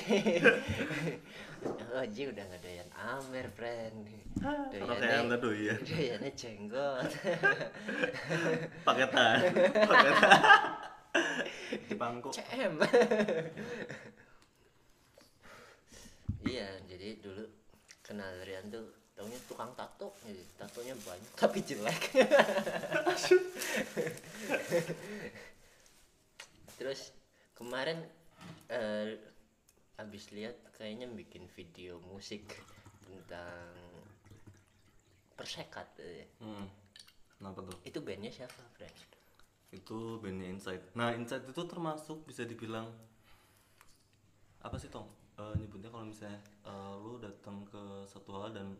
Oji 2.01 2.23
udah 2.31 2.45
nggak 2.47 2.61
doyan 2.63 2.89
Amer 2.95 3.47
friend. 3.51 4.07
Anda 4.39 5.37
doyan 5.43 5.83
doyannya 5.83 6.31
jenggot. 6.39 7.11
paketan. 8.87 9.39
Paketan. 9.75 10.41
Di 11.91 11.95
pangku 11.99 12.31
CM. 12.31 12.79
Iya, 16.47 16.69
jadi 16.89 17.19
dulu 17.21 17.45
kenal 18.05 18.31
Rian 18.45 18.69
tuh 18.69 18.85
taunya 19.15 19.39
tukang 19.47 19.71
tato, 19.79 20.13
jadi 20.27 20.43
tatonya 20.59 20.95
banyak 20.99 21.33
tapi 21.41 21.59
jelek. 21.63 22.03
Terus 26.75 27.15
kemarin 27.55 28.03
eh, 28.69 29.17
habis 29.95 30.35
lihat 30.35 30.59
kayaknya 30.75 31.07
bikin 31.07 31.47
video 31.55 32.03
musik 32.11 32.51
tentang 33.07 33.71
persekat 35.39 35.87
eh. 36.03 36.27
hmm. 36.43 36.67
kenapa 37.39 37.63
tuh 37.67 37.79
itu 37.87 37.99
bandnya 38.03 38.31
siapa 38.31 38.63
friend 38.75 38.95
itu 39.75 40.19
bandnya 40.23 40.51
Insight 40.51 40.83
nah 40.95 41.15
Insight 41.15 41.47
itu 41.47 41.63
termasuk 41.67 42.27
bisa 42.27 42.47
dibilang 42.47 42.91
apa 44.63 44.77
sih 44.79 44.91
tong 44.91 45.07
Eh, 45.35 45.55
nyebutnya 45.59 45.91
kalau 45.91 46.07
misalnya 46.07 46.38
eh, 46.62 46.95
lu 47.03 47.19
datang 47.19 47.67
ke 47.67 48.07
satu 48.07 48.38
hal 48.38 48.55
dan 48.55 48.79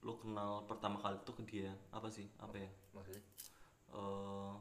lu 0.00 0.16
kenal 0.16 0.64
pertama 0.64 0.96
kali 0.96 1.20
itu 1.20 1.32
ke 1.36 1.42
dia 1.44 1.70
apa 1.92 2.08
sih? 2.08 2.24
Apa 2.40 2.56
ya? 2.56 2.70
Maksudnya? 2.96 3.24
Eh, 3.92 4.52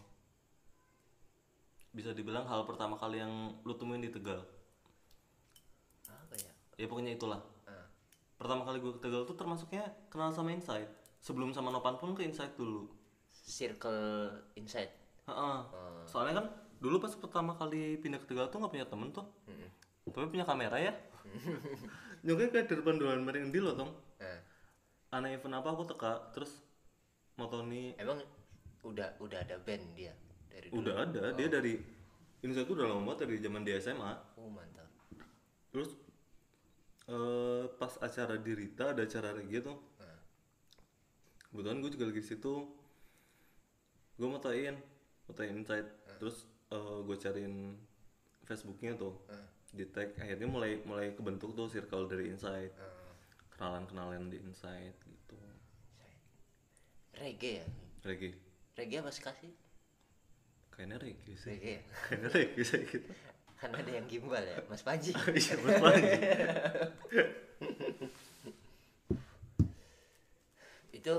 bisa 1.96 2.12
dibilang 2.12 2.44
hal 2.46 2.68
pertama 2.68 3.00
kali 3.00 3.24
yang 3.24 3.56
lu 3.64 3.74
temuin 3.80 4.04
di 4.04 4.12
Tegal. 4.12 4.44
Apa 6.12 6.36
ya? 6.36 6.52
Ya 6.76 6.86
pokoknya 6.92 7.16
itulah. 7.16 7.40
Ah, 7.64 7.88
pertama 8.36 8.68
kali 8.68 8.84
gue 8.84 8.92
ke 9.00 9.02
Tegal 9.02 9.24
tuh 9.24 9.40
termasuknya 9.40 9.88
kenal 10.12 10.36
sama 10.36 10.52
Insight. 10.52 10.92
Sebelum 11.24 11.56
sama 11.56 11.72
Nopan 11.72 11.96
pun 11.96 12.12
ke 12.12 12.28
Insight 12.28 12.60
dulu. 12.60 12.92
Circle 13.32 14.30
inside 14.54 14.94
Heeh. 15.26 15.60
soalnya 16.06 16.38
kan 16.38 16.46
dulu 16.78 17.02
pas 17.02 17.10
pertama 17.18 17.58
kali 17.58 17.98
pindah 17.98 18.22
ke 18.22 18.30
Tegal 18.30 18.46
tuh 18.54 18.62
nggak 18.62 18.74
punya 18.76 18.86
temen 18.86 19.10
tuh. 19.10 19.26
Mm-mm. 19.50 19.70
Tapi 20.12 20.28
punya 20.34 20.46
kamera 20.46 20.78
ya? 20.78 20.94
Nyoknya 22.26 22.48
kayak 22.52 22.68
di 22.68 22.76
depan 22.78 22.96
dolan 23.00 23.22
mering 23.24 23.54
di 23.54 23.60
loh 23.64 23.74
tong. 23.78 23.92
Ah, 24.20 24.40
aneh 25.16 25.40
event 25.40 25.56
apa 25.56 25.72
aku 25.72 25.88
teka 25.88 26.34
terus 26.36 26.60
motoni. 27.40 27.96
Emang 27.96 28.20
udah 28.84 29.16
udah 29.20 29.40
ada 29.44 29.56
band 29.60 29.84
dia 29.96 30.12
dari 30.52 30.68
dulu? 30.72 30.84
Udah 30.84 30.96
ada 31.08 31.24
dia 31.36 31.48
dari 31.48 31.80
Insight 32.40 32.72
tuh 32.72 32.76
udah 32.80 32.88
lama 32.88 33.04
banget 33.04 33.28
dari 33.28 33.36
zaman 33.44 33.62
di 33.68 33.72
SMA 33.80 34.12
oh 34.40 34.48
mantap. 34.48 34.88
Terus 35.76 35.92
eh 37.10 37.66
pas 37.76 37.94
acara 38.00 38.40
di 38.40 38.52
Rita 38.56 38.96
ada 38.96 39.02
acara 39.04 39.36
reggae 39.36 39.60
tuh 39.60 39.76
Ah, 40.00 40.20
kebetulan 41.52 41.84
gue 41.84 41.92
juga 41.92 42.06
lagi 42.08 42.22
di 42.24 42.30
situ. 42.32 42.54
Gue 44.16 44.28
mau 44.28 44.40
tain 44.40 44.76
mau 45.28 45.34
tain 45.36 45.56
insight 45.56 45.88
terus 46.20 46.48
gue 47.08 47.18
cariin 47.18 47.76
Facebooknya 48.46 48.94
tuh 48.98 49.16
di 49.70 49.86
tag 49.94 50.18
akhirnya 50.18 50.50
mulai 50.50 50.82
mulai 50.82 51.14
kebentuk 51.14 51.54
tuh 51.54 51.70
circle 51.70 52.10
dari 52.10 52.34
insight 52.34 52.74
kenalan 53.54 53.86
kenalan 53.86 54.32
di 54.32 54.42
insight 54.42 54.96
gitu. 55.06 55.38
Reggae 57.20 57.62
ya? 57.62 57.68
Reggae. 58.08 58.32
Reggae 58.80 58.98
apa 59.04 59.12
sih 59.12 59.24
kasih 59.24 59.52
kayaknya 60.72 60.98
reggae 60.98 61.36
sih. 61.36 61.52
Reggae 61.54 61.74
ya? 61.76 61.82
kayaknya 62.08 62.30
reggae 62.32 62.64
sih 62.64 62.82
gitu. 62.88 63.12
Kan 63.60 63.76
ada 63.76 63.92
yang 63.92 64.08
gimbal 64.08 64.40
ya? 64.40 64.56
Mas 64.72 64.82
Panji. 64.82 65.12
Iya 65.36 65.54
Mas 65.60 65.78
Panji. 65.84 66.12
itu 71.00 71.16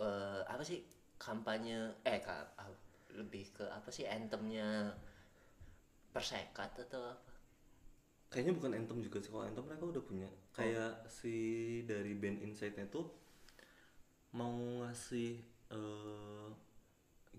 eh, 0.00 0.40
apa 0.44 0.62
sih 0.64 0.84
kampanye 1.16 1.92
eh 2.04 2.20
ka- 2.22 2.52
ah, 2.56 2.70
lebih 3.16 3.48
ke 3.52 3.64
apa 3.66 3.88
sih 3.90 4.04
anthemnya 4.06 4.92
persekat 6.18 6.70
atau 6.88 7.00
apa? 7.14 7.32
Kayaknya 8.28 8.52
bukan 8.58 8.72
anthem 8.76 8.98
juga 9.00 9.18
sih 9.22 9.30
kalau 9.32 9.46
anthem 9.46 9.64
mereka 9.64 9.84
udah 9.88 10.02
punya. 10.04 10.28
Kayak 10.52 11.06
si 11.08 11.36
dari 11.86 12.12
band 12.18 12.44
insightnya 12.44 12.90
tuh 12.90 13.08
mau 14.34 14.52
ngasih 14.84 15.40
eh, 15.72 16.48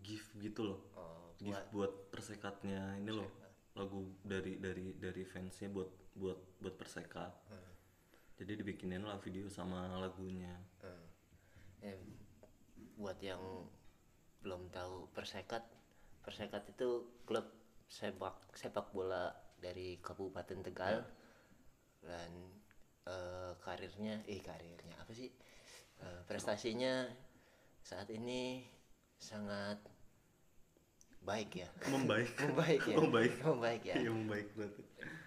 gift 0.01 0.33
gitu 0.39 0.74
loh. 0.74 0.79
Oh, 0.98 1.36
gift 1.38 1.62
buat 1.75 2.09
persekatnya 2.09 2.98
ini 2.98 3.12
loh 3.13 3.29
lagu 3.77 4.01
dari 4.25 4.57
dari 4.57 4.98
dari 4.98 5.24
fansnya 5.24 5.69
buat 5.69 5.91
buat 6.17 6.39
buat 6.63 6.75
persekat. 6.79 7.31
Jadi 8.39 8.63
dibikinin 8.63 9.03
lah 9.03 9.19
video 9.19 9.51
sama 9.51 10.00
lagunya. 10.00 10.55
Eh, 10.79 11.05
eh, 11.91 12.00
buat 12.95 13.19
yang 13.19 13.67
belum 14.39 14.71
tahu 14.71 15.12
Persekat, 15.12 15.67
Persekat 16.24 16.71
itu 16.71 17.03
klub 17.27 17.59
sepak 17.98 18.36
sepak 18.62 18.88
bola 18.96 19.25
dari 19.63 19.88
Kabupaten 20.05 20.60
Tegal 20.67 20.96
dan 22.03 22.31
eh, 23.13 23.51
karirnya, 23.65 24.15
eh 24.34 24.39
karirnya 24.50 24.96
apa 25.03 25.12
sih? 25.19 25.29
Eh, 26.05 26.22
prestasinya 26.29 26.93
saat 27.89 28.10
ini 28.13 28.63
sangat 29.19 29.79
baik 31.24 31.51
ya, 31.63 31.69
membaik 31.91 32.31
membaik 32.43 32.81
ya, 32.89 32.96
membaik 33.00 33.34
membaik 33.46 33.84
ya. 33.86 33.98
iya 34.00 34.10
membaik 34.17 34.48
berarti 34.58 34.84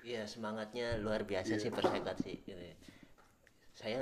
Iya 0.09 0.23
semangatnya 0.33 0.87
luar 1.05 1.23
biasa 1.31 1.53
sih 1.63 1.71
persekat 1.77 2.17
sih. 2.25 2.37
gitu 2.49 2.59
ya. 2.71 2.75
Saya 3.73 4.01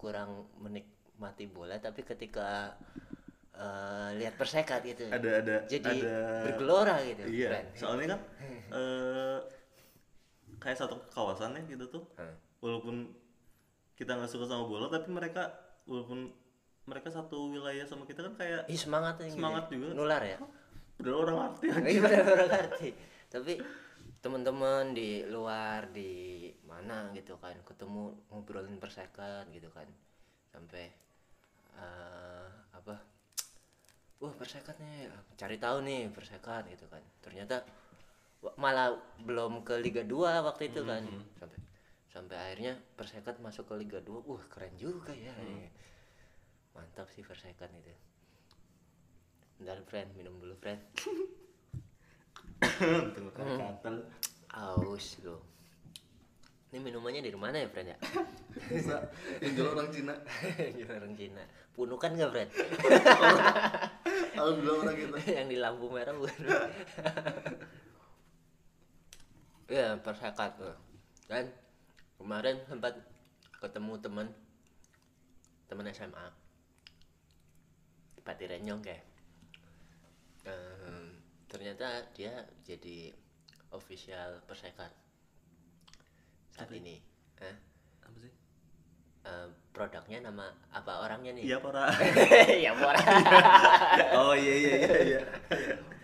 kurang 0.00 0.30
menikmati 0.64 1.44
bola 1.48 1.76
tapi 1.80 2.02
ketika 2.04 2.76
eh, 3.54 4.08
lihat 4.16 4.34
persekat 4.34 4.82
gitu. 4.84 5.06
ada 5.08 5.30
ada 5.38 5.56
Jadi 5.64 6.02
ada 6.02 6.16
bergelora 6.44 6.96
gitu. 7.02 7.22
iya 7.26 7.48
Keren. 7.50 7.66
soalnya 7.74 8.06
kan 8.10 8.20
eh 8.76 9.38
kayak 10.56 10.78
satu 10.78 10.96
kawasan 11.08 11.54
ya 11.54 11.62
gitu 11.68 11.84
tuh 11.88 12.02
Hmm. 12.14 12.34
walaupun 12.58 13.12
kita 13.94 14.10
nggak 14.12 14.26
suka 14.26 14.44
sama 14.44 14.64
bola 14.64 14.88
tapi 14.88 15.06
mereka 15.08 15.52
walaupun 15.84 16.32
mereka 16.84 17.08
satu 17.08 17.48
wilayah 17.48 17.84
sama 17.84 18.04
kita 18.04 18.20
kan 18.22 18.34
kayak 18.34 18.62
Ih 18.66 18.76
semangatnya 18.76 19.26
gitu. 19.26 19.36
Semangat 19.38 19.64
ya. 19.64 19.70
juga. 19.70 19.86
Nular 19.94 20.22
ya. 20.22 20.38
udah 20.94 21.14
orang 21.16 21.38
arti 21.44 21.66
Iya 21.68 22.00
benar-benar 22.00 22.46
ngerti. 22.48 22.88
Tapi 23.26 23.52
teman-teman 24.18 24.92
di 24.92 25.20
luar 25.24 25.90
di 25.90 26.12
mana 26.62 27.12
gitu 27.12 27.36
kan 27.36 27.52
ketemu 27.62 28.14
ngobrolin 28.28 28.76
persekat 28.76 29.44
gitu 29.50 29.68
kan 29.68 29.84
sampai 30.48 30.88
eh, 31.74 32.46
apa 32.72 32.94
wah 34.22 34.34
persekat 34.34 34.76
nih 34.78 35.10
cari 35.34 35.56
tahu 35.58 35.82
nih 35.82 36.10
persekat 36.10 36.68
gitu 36.70 36.86
kan. 36.90 37.02
Ternyata 37.24 37.64
malah 38.60 38.94
belum 39.24 39.64
ke 39.64 39.80
Liga 39.80 40.04
2 40.04 40.46
waktu 40.46 40.70
itu 40.70 40.82
kan. 40.84 41.02
Sampai 41.40 41.58
sampai 42.14 42.36
akhirnya 42.38 42.78
persekat 42.94 43.42
masuk 43.42 43.70
ke 43.70 43.74
Liga 43.80 43.98
2 43.98 44.24
wah 44.24 44.44
keren 44.50 44.74
juga 44.78 45.14
ya. 45.14 45.34
Mantap 46.74 47.10
sih 47.10 47.26
persekat 47.26 47.70
itu. 47.74 47.94
Bentar 49.58 49.78
friend 49.86 50.10
minum 50.18 50.34
dulu 50.42 50.58
friend 50.58 50.82
tunggu 53.14 53.30
katal 53.34 54.02
Aus 54.54 55.18
lo. 55.26 55.42
Ini 56.74 56.82
minumannya 56.82 57.22
dari 57.22 57.38
mana 57.38 57.62
ya, 57.62 57.70
friend 57.70 57.94
ya? 57.94 57.98
bisa. 58.66 58.98
Yang 59.38 59.52
jual 59.54 59.68
orang 59.78 59.88
Cina. 59.94 60.14
Dari 60.58 60.82
orang 60.90 61.14
Cina. 61.14 61.42
Punukan 61.70 62.10
nggak, 62.18 62.30
friend? 62.34 62.50
alhamdulillah 64.36 64.80
orang 64.84 64.96
kita 64.96 65.18
Yang 65.40 65.48
di 65.48 65.58
lampu 65.58 65.86
merah 65.88 66.14
bukan? 66.14 66.36
Iya, 69.64 69.96
persekat 70.04 70.60
tuh. 70.60 70.76
Dan 71.24 71.48
kemarin 72.20 72.60
sempat 72.68 73.00
ketemu 73.64 73.96
teman 73.96 74.28
teman 75.72 75.88
SMA 75.88 76.26
Pati 78.20 78.44
Renyong 78.44 78.84
kayak. 78.84 79.04
Ehm, 80.44 81.16
ternyata 81.48 82.04
dia 82.12 82.44
jadi 82.60 83.12
official 83.72 84.44
persekat 84.44 84.92
saat 86.52 86.70
ini. 86.72 87.00
Hah? 87.40 87.73
Eh, 89.24 89.48
produknya 89.72 90.20
nama 90.20 90.52
apa 90.68 91.00
orangnya 91.00 91.32
nih? 91.32 91.48
iya 91.48 91.56
para 91.56 91.88
ya 92.60 92.72
pora. 92.76 93.00
oh 94.20 94.36
iya 94.36 94.54
iya 94.54 94.72
iya 94.76 94.98
iya 95.00 95.20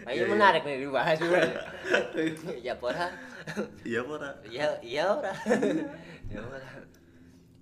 Kayaknya 0.00 0.24
menarik 0.26 0.62
nih 0.64 0.76
dibahas 0.80 1.20
juga. 1.22 1.44
ya 2.58 2.74
pora. 2.74 3.12
iya 3.84 4.00
para 4.00 4.30
Ya 4.48 4.66
iya 4.80 5.04
ora. 5.06 5.36
ya 6.26 6.40
ora. 6.40 6.64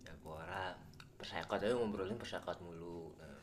Ya 0.06 0.14
pora. 0.22 0.78
Persekat 1.18 1.58
aja 1.58 1.74
ngobrolin 1.74 2.14
persekat 2.14 2.56
mulu. 2.62 3.10
Nah, 3.18 3.42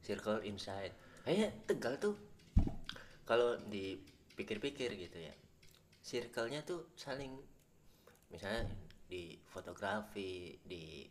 Circle 0.00 0.46
inside. 0.46 0.94
Kayaknya 1.26 1.48
Tegal 1.66 1.94
tuh 1.98 2.14
kalau 3.26 3.58
dipikir-pikir 3.66 4.94
gitu 4.94 5.18
ya. 5.18 5.34
Circle-nya 6.00 6.62
tuh 6.62 6.86
saling 6.94 7.34
misalnya 8.30 8.70
di 9.10 9.34
fotografi, 9.50 10.54
di 10.62 11.10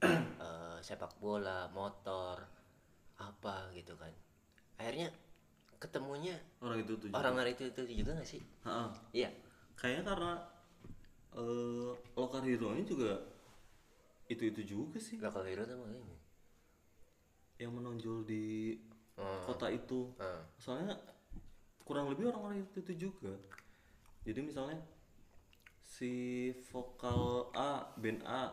eh, 0.04 0.78
sepak 0.80 1.20
bola, 1.20 1.68
motor, 1.70 2.40
apa 3.20 3.68
gitu 3.76 3.92
kan. 4.00 4.10
Akhirnya 4.80 5.12
ketemunya 5.78 6.34
orang 6.64 6.80
itu 6.80 6.96
tuh 6.96 7.12
orang 7.12 7.36
hari 7.36 7.52
itu, 7.52 7.68
itu 7.68 8.00
juga 8.00 8.16
gak 8.16 8.28
sih? 8.28 8.40
Heeh. 8.64 8.88
Iya. 9.12 9.30
kayaknya 9.76 10.02
karena 10.06 10.32
eh 11.34 11.90
lokal 12.14 12.46
hero 12.46 12.72
nya 12.72 12.86
juga 12.86 13.10
itu 14.30 14.48
itu 14.54 14.62
juga 14.64 14.96
sih 15.02 15.18
Lokal 15.20 15.44
hero 15.50 15.66
tuh 15.66 15.76
makanya. 15.76 16.16
yang 17.58 17.74
menonjol 17.74 18.22
di 18.24 18.78
Hmm. 19.14 19.46
kota 19.46 19.70
itu 19.70 20.10
Hmm. 20.18 20.42
soalnya 20.58 20.94
kurang 21.86 22.10
lebih 22.10 22.30
orang-orang 22.34 22.66
itu 22.66 22.82
itu 22.82 23.10
juga 23.10 23.34
jadi 24.26 24.42
misalnya 24.42 24.78
si 25.84 26.50
vokal 26.72 27.52
A 27.52 27.92
band 28.00 28.24
A 28.24 28.50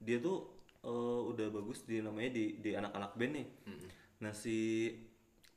dia 0.00 0.20
tuh 0.20 0.52
eh, 0.84 1.20
udah 1.32 1.48
bagus 1.48 1.88
di 1.88 2.04
namanya 2.04 2.30
di 2.36 2.60
di 2.60 2.70
anak-anak 2.76 3.12
band 3.16 3.32
nih. 3.34 3.48
Nah 4.20 4.32
si 4.36 4.92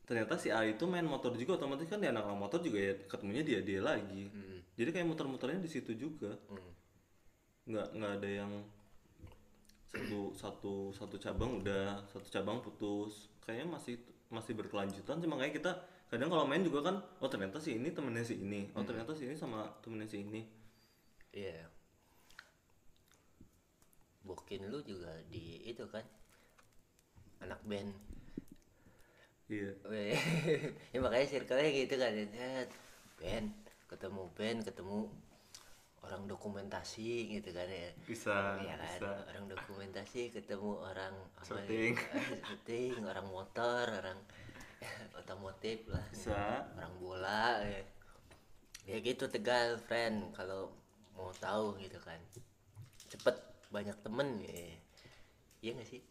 ternyata 0.04 0.36
si 0.40 0.52
A 0.52 0.64
itu 0.68 0.84
main 0.88 1.06
motor 1.08 1.36
juga 1.36 1.60
otomatis 1.60 1.88
kan 1.88 2.00
di 2.00 2.08
anak-anak 2.08 2.40
motor 2.40 2.60
juga 2.60 2.80
ya 2.80 2.94
ketemunya 3.08 3.44
dia 3.44 3.60
dia 3.62 3.80
lagi. 3.84 4.32
Jadi 4.74 4.90
kayak 4.90 5.08
muter-muternya 5.08 5.60
di 5.62 5.70
situ 5.70 5.94
juga. 5.94 6.34
Hmm. 6.50 6.72
nggak 7.64 7.96
nggak 7.96 8.14
ada 8.20 8.30
yang 8.44 8.52
satu 9.88 10.36
satu 10.36 10.74
satu 10.92 11.16
cabang 11.16 11.64
udah 11.64 12.04
satu 12.12 12.28
cabang 12.28 12.60
putus. 12.60 13.32
Kayaknya 13.40 13.68
masih 13.80 13.96
masih 14.34 14.58
berkelanjutan 14.58 15.22
cuma 15.22 15.38
kayak 15.38 15.62
kita 15.62 15.72
kadang 16.10 16.30
kalau 16.34 16.50
main 16.50 16.66
juga 16.66 16.90
kan 16.90 16.96
oh 17.22 17.30
ternyata 17.30 17.62
si 17.62 17.78
ini 17.78 17.94
temennya 17.94 18.26
si 18.26 18.42
ini 18.42 18.70
oh 18.74 18.82
ternyata 18.82 19.14
si 19.14 19.30
ini 19.30 19.38
sama 19.38 19.70
temennya 19.86 20.10
si 20.10 20.26
ini 20.26 20.42
Iya. 21.34 21.66
Bokin 24.24 24.70
lu 24.72 24.80
juga 24.86 25.12
di 25.28 25.66
itu 25.68 25.84
kan 25.90 26.06
anak 27.44 27.60
band. 27.68 27.92
iya 29.52 29.76
Weh, 29.92 30.16
ya 30.96 30.98
makanya 31.04 31.28
circle-nya 31.28 31.70
gitu 31.76 31.96
kan. 32.00 32.14
Set, 32.32 32.70
Band, 33.20 33.50
ketemu 33.92 34.24
band, 34.38 34.60
ketemu 34.64 35.12
orang 36.04 36.24
dokumentasi 36.28 37.28
gitu 37.40 37.50
kan 37.52 37.68
ya. 37.68 37.92
bisa 38.08 38.60
Iya 38.64 38.76
kan, 38.80 39.00
bisa 39.00 39.12
orang 39.28 39.46
dokumentasi 39.52 40.32
ketemu 40.32 40.72
orang 40.80 41.14
ya, 41.16 41.44
Syuting. 41.44 41.94
eh, 41.96 42.40
syuting, 42.48 42.92
orang 43.04 43.28
motor, 43.28 43.86
orang 43.88 44.20
otomotif 45.20 45.84
lah. 45.92 46.04
bisa 46.12 46.68
orang 46.80 46.94
bola 47.00 47.60
ya. 47.68 47.84
ya 48.88 48.98
gitu 49.00 49.28
tegal 49.32 49.80
friend 49.80 50.32
kalau 50.36 50.72
mau 51.14 51.30
tahu 51.34 51.78
gitu 51.78 51.98
kan 52.00 52.18
cepet 53.08 53.36
banyak 53.70 53.96
temen 54.02 54.28
ya 54.42 54.54
iya 55.62 55.72
gak 55.76 55.88
sih 55.88 56.02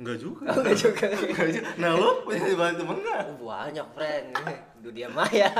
Enggak 0.00 0.16
juga. 0.16 0.48
Enggak 0.48 0.80
juga. 0.80 1.06
Enggak 1.12 1.48
juga. 1.52 1.70
Nah, 1.84 1.92
lo 1.92 2.24
punya 2.24 2.56
banyak 2.56 2.80
temen 2.80 3.04
enggak? 3.04 3.20
Oh, 3.20 3.36
banyak 3.44 3.84
friend 3.92 4.32
dunia 4.80 5.12
maya 5.12 5.52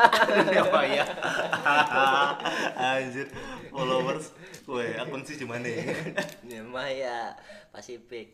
Apa 0.64 0.81
ya? 0.81 1.05
Anjir, 2.96 3.29
followers, 3.68 4.33
gue 4.64 4.96
akun 4.96 5.20
sih 5.29 5.37
cuma 5.37 5.61
nih. 5.61 5.92
dunia 6.40 6.64
maya 6.64 7.37
Pasifik 7.68 8.33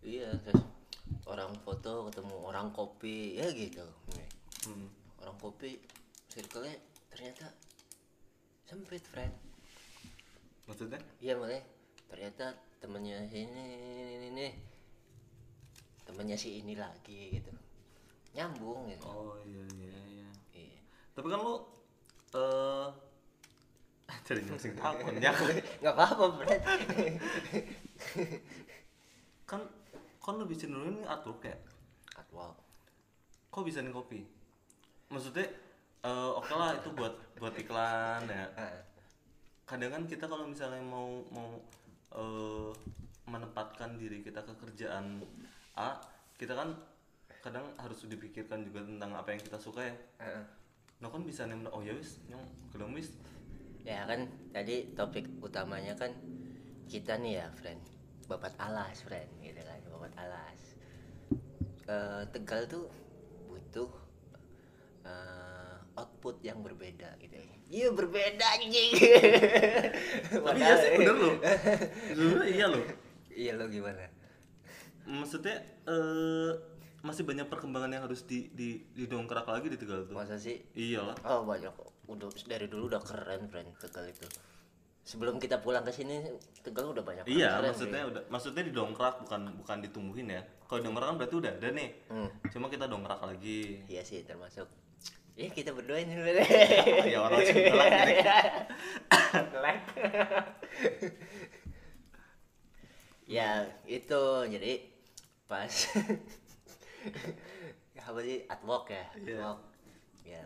iya 0.00 0.30
terus 0.40 0.64
orang 1.26 1.52
foto 1.60 2.08
ketemu 2.08 2.36
orang 2.40 2.72
kopi 2.72 3.36
ya 3.36 3.46
gitu 3.52 3.84
Hmm. 4.60 4.88
orang 5.18 5.36
kopi 5.36 5.80
circle-nya 6.30 6.78
ternyata 7.10 7.50
sempit 8.70 9.02
friend 9.02 9.34
Maksudnya? 10.70 11.02
iya 11.18 11.34
makanya 11.34 11.66
ternyata 12.06 12.54
temennya 12.78 13.26
ini 13.34 13.50
ini 13.50 14.26
ini, 14.30 14.46
temennya 16.06 16.38
si 16.38 16.62
ini 16.62 16.78
lagi 16.78 17.34
gitu. 17.34 17.50
Nyambung 18.38 18.86
gitu. 18.86 19.10
Oh 19.10 19.34
iya 19.42 19.66
iya 19.74 19.98
iya. 20.06 20.30
iya. 20.54 20.78
Tapi 21.10 21.26
kan 21.26 21.42
lo 21.42 21.66
eh 22.38 22.86
jadi 24.30 24.46
nyungsing 24.46 24.74
nggak 25.82 25.94
apa-apa 25.98 26.24
friend 26.38 26.62
kan 29.50 29.60
kan 30.22 30.34
lebih 30.38 30.54
cenderung 30.54 30.94
ini 30.94 31.02
artwork 31.02 31.42
ya 31.42 31.58
catwalk 32.14 32.54
kok 33.50 33.66
bisa 33.66 33.82
nih 33.82 33.90
kopi? 33.90 34.22
Maksudnya 35.10 35.50
eh, 36.04 36.30
oke 36.36 36.54
lah 36.56 36.76
itu 36.76 36.88
buat 36.96 37.14
buat 37.36 37.54
iklan 37.56 38.24
ya. 38.28 38.46
Kadang 39.68 39.90
kan 39.92 40.02
kita 40.08 40.24
kalau 40.26 40.48
misalnya 40.48 40.82
mau 40.82 41.22
mau 41.30 41.60
eh, 42.16 42.70
menempatkan 43.30 43.94
diri 44.00 44.26
kita 44.26 44.42
ke 44.42 44.52
kerjaan 44.58 45.22
A 45.78 45.94
kita 46.34 46.58
kan 46.58 46.74
kadang 47.40 47.64
harus 47.78 48.04
dipikirkan 48.04 48.66
juga 48.66 48.84
tentang 48.84 49.16
apa 49.16 49.32
yang 49.32 49.40
kita 49.40 49.56
suka 49.56 49.86
ya. 49.86 49.94
Ah. 50.20 50.44
nah 51.00 51.08
kan 51.08 51.24
bisa 51.24 51.48
nih 51.48 51.56
oh 51.72 51.80
ya 51.80 51.96
wis 51.96 52.20
nyong 52.28 52.44
kadang 52.74 52.92
wis. 52.92 53.16
Ya 53.80 54.04
kan 54.04 54.28
tadi 54.52 54.92
topik 54.92 55.24
utamanya 55.40 55.96
kan 55.96 56.12
kita 56.84 57.16
nih 57.16 57.40
ya 57.40 57.46
friend. 57.56 57.80
Babat 58.28 58.52
alas 58.60 59.00
friend 59.00 59.30
gitu 59.40 59.60
kan 59.64 59.80
babat 59.88 60.12
alas. 60.20 60.60
Eh, 61.88 62.22
tegal 62.30 62.68
tuh 62.68 62.86
butuh 63.48 63.88
eh, 65.08 65.49
output 66.00 66.40
yang 66.40 66.64
berbeda 66.64 67.20
gitu. 67.20 67.36
Iya 67.70 67.88
berbeda 67.94 68.46
anjing. 68.58 68.92
Tapi 70.46 70.58
iya 70.58 70.74
sih 70.80 70.90
bener 70.98 71.16
loh. 71.16 71.34
Sebenarnya 72.16 72.48
iya 72.50 72.66
loh. 72.66 72.82
Iya 73.30 73.52
lo 73.54 73.64
gimana? 73.70 74.10
Maksudnya 75.06 75.56
eh 75.86 76.50
masih 77.00 77.24
banyak 77.24 77.48
perkembangan 77.48 77.96
yang 77.96 78.04
harus 78.04 78.28
di, 78.28 78.52
di 78.52 78.84
didongkrak 78.92 79.48
lagi 79.48 79.72
di 79.72 79.78
Tegal 79.78 80.04
tuh. 80.04 80.12
Masa 80.18 80.36
sih? 80.36 80.60
Iyalah 80.76 81.16
oh 81.24 81.46
banyak 81.46 81.72
udah 82.10 82.28
dari 82.44 82.66
dulu 82.66 82.90
udah 82.90 83.00
keren 83.00 83.46
friend 83.46 83.70
tegal 83.78 84.04
itu. 84.04 84.26
Sebelum 85.00 85.40
kita 85.40 85.62
pulang 85.64 85.86
ke 85.86 85.94
sini 85.94 86.20
tegal 86.60 86.92
udah 86.92 87.00
banyak 87.00 87.24
iya 87.30 87.56
keren, 87.56 87.72
maksudnya 87.72 88.02
udah 88.04 88.22
maksudnya 88.28 88.62
didongkrak 88.66 89.22
bukan 89.24 89.40
bukan 89.62 89.76
ditumbuhin 89.80 90.28
ya. 90.28 90.42
Kalau 90.66 90.82
dongkrak 90.82 91.06
kan 91.06 91.16
berarti 91.16 91.34
udah 91.38 91.52
ada 91.54 91.68
nih. 91.70 91.88
Hmm. 92.10 92.28
cuma 92.50 92.66
kita 92.66 92.90
dongkrak 92.90 93.20
lagi. 93.22 93.80
Iya 93.86 94.02
sih 94.02 94.26
termasuk. 94.26 94.66
Ya 95.40 95.48
kita 95.48 95.72
berdua 95.72 95.96
ini 95.96 96.12
ya 97.08 97.24
orang 97.24 97.40
sebelah 97.40 97.88
jadi 97.88 98.14
ya 103.24 103.64
itu. 103.88 104.22
Jadi 104.44 104.72
pas. 105.48 105.72
Apa 108.10 108.18
sih? 108.20 108.44
Artwork 108.44 108.90
ya 108.90 109.06
Iya. 109.16 109.38
artwork 109.38 109.60
ya 110.26 110.42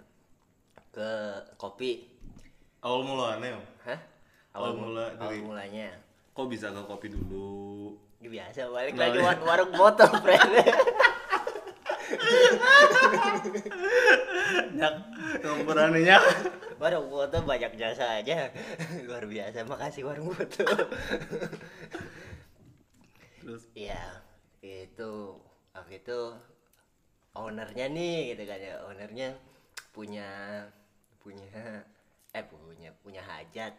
ke 0.94 1.10
kopi. 1.58 2.06
Awal 2.78 3.00
mulanya 3.02 3.58
hah? 3.82 3.98
Awal 4.54 4.70
mula 4.76 5.10
awal 5.16 5.18
dari- 5.18 5.42
mulanya. 5.42 5.88
Kok 6.36 6.46
bisa 6.46 6.70
ke 6.70 6.82
kopi 6.84 7.10
dulu? 7.10 7.96
Ya, 8.22 8.28
biasa 8.30 8.70
balik 8.70 8.94
Nggak, 8.94 9.08
lagi 9.10 9.18
iya. 9.18 9.26
war 9.26 9.38
warung 9.42 9.72
botol 9.74 10.12
friend 10.22 10.50
nyak 14.74 14.94
beraninya 15.64 16.18
warung 16.76 17.08
botol 17.08 17.42
banyak 17.48 17.72
jasa 17.80 18.20
aja. 18.20 18.50
Luar 19.06 19.24
biasa 19.24 19.64
makasih 19.64 20.04
warung 20.04 20.32
botol 20.34 20.68
terus? 23.44 23.68
Iya, 23.76 24.24
itu 24.64 25.36
waktu 25.76 26.00
itu 26.00 26.20
ownernya 27.36 27.86
nih 27.92 28.32
gitu 28.32 28.42
kan 28.48 28.60
ya, 28.60 28.74
ownernya 28.88 29.28
punya 29.92 30.28
punya 31.20 31.84
eh 32.32 32.44
punya 32.44 32.90
punya 33.04 33.20
hajat 33.20 33.76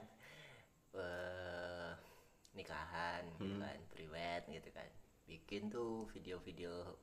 eh 0.95 1.91
nikahan 2.53 3.25
gitu 3.35 3.57
kan, 3.57 3.77
priwed 3.91 4.43
gitu 4.53 4.69
kan. 4.71 4.88
Bikin 5.25 5.73
tuh 5.73 6.05
video-video 6.13 6.93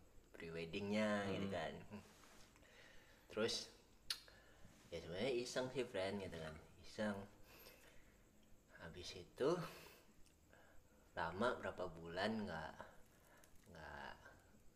preweddingnya 0.42 1.30
gitu 1.30 1.46
kan. 1.54 1.70
Terus 3.30 3.70
ya 4.90 4.98
sebenarnya 4.98 5.32
iseng 5.38 5.70
sih 5.70 5.86
friend 5.86 6.18
gitu 6.26 6.34
kan, 6.34 6.54
iseng. 6.82 7.14
Habis 8.82 9.14
itu 9.14 9.50
lama 11.14 11.54
berapa 11.62 11.86
bulan 11.94 12.42
nggak 12.42 12.74
nggak 13.70 14.12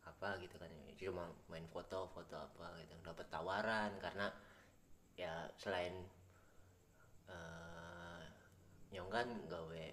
apa 0.06 0.28
gitu 0.38 0.54
kan. 0.62 0.70
Cuma 0.94 1.26
main 1.50 1.66
foto 1.66 2.06
foto 2.14 2.38
apa 2.38 2.78
gitu. 2.86 2.94
Dapat 3.02 3.26
tawaran 3.26 3.98
karena 3.98 4.30
ya 5.18 5.50
selain 5.58 6.06
eh 7.26 8.22
nyong 8.94 9.10
kan 9.10 9.26
gawe 9.50 9.86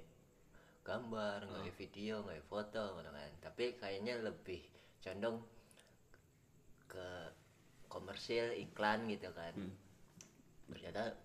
gambar 0.85 1.49
gawe 1.49 1.69
video 1.73 2.21
gawe 2.21 2.41
foto 2.45 3.01
gitu 3.01 3.09
kan. 3.09 3.31
Tapi 3.41 3.73
kayaknya 3.81 4.21
lebih 4.21 4.61
condong 5.01 5.41
ke 6.93 7.07
komersil 7.89 8.53
iklan 8.53 9.09
gitu 9.09 9.33
kan. 9.33 9.57
Ternyata 10.69 11.17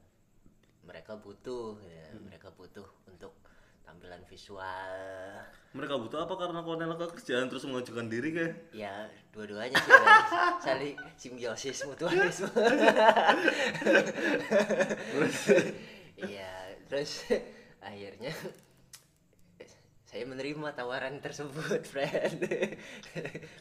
mereka 0.88 1.20
butuh 1.20 1.76
ya, 1.84 2.16
mereka 2.24 2.48
butuh 2.56 2.88
untuk 3.04 3.36
tampilan 3.88 4.20
visual. 4.28 4.92
Mereka 5.72 5.94
butuh 5.96 6.24
apa? 6.24 6.34
Karena 6.36 6.60
Cornel 6.60 6.92
ke 6.96 7.08
kerjaan 7.20 7.48
terus 7.52 7.64
mengajukan 7.64 8.08
diri 8.08 8.32
kayak? 8.32 8.54
Ya 8.72 9.08
dua-duanya 9.32 9.76
sih 9.80 9.92
kan. 9.92 10.24
saling 10.64 10.96
simbiosis 11.16 11.86
mutualisme 11.86 12.50
iya 16.28 16.74
terus 16.90 17.24
akhirnya 17.88 18.34
saya 20.18 20.34
menerima 20.34 20.74
tawaran 20.74 21.22
tersebut 21.22 21.86
friend. 21.94 22.42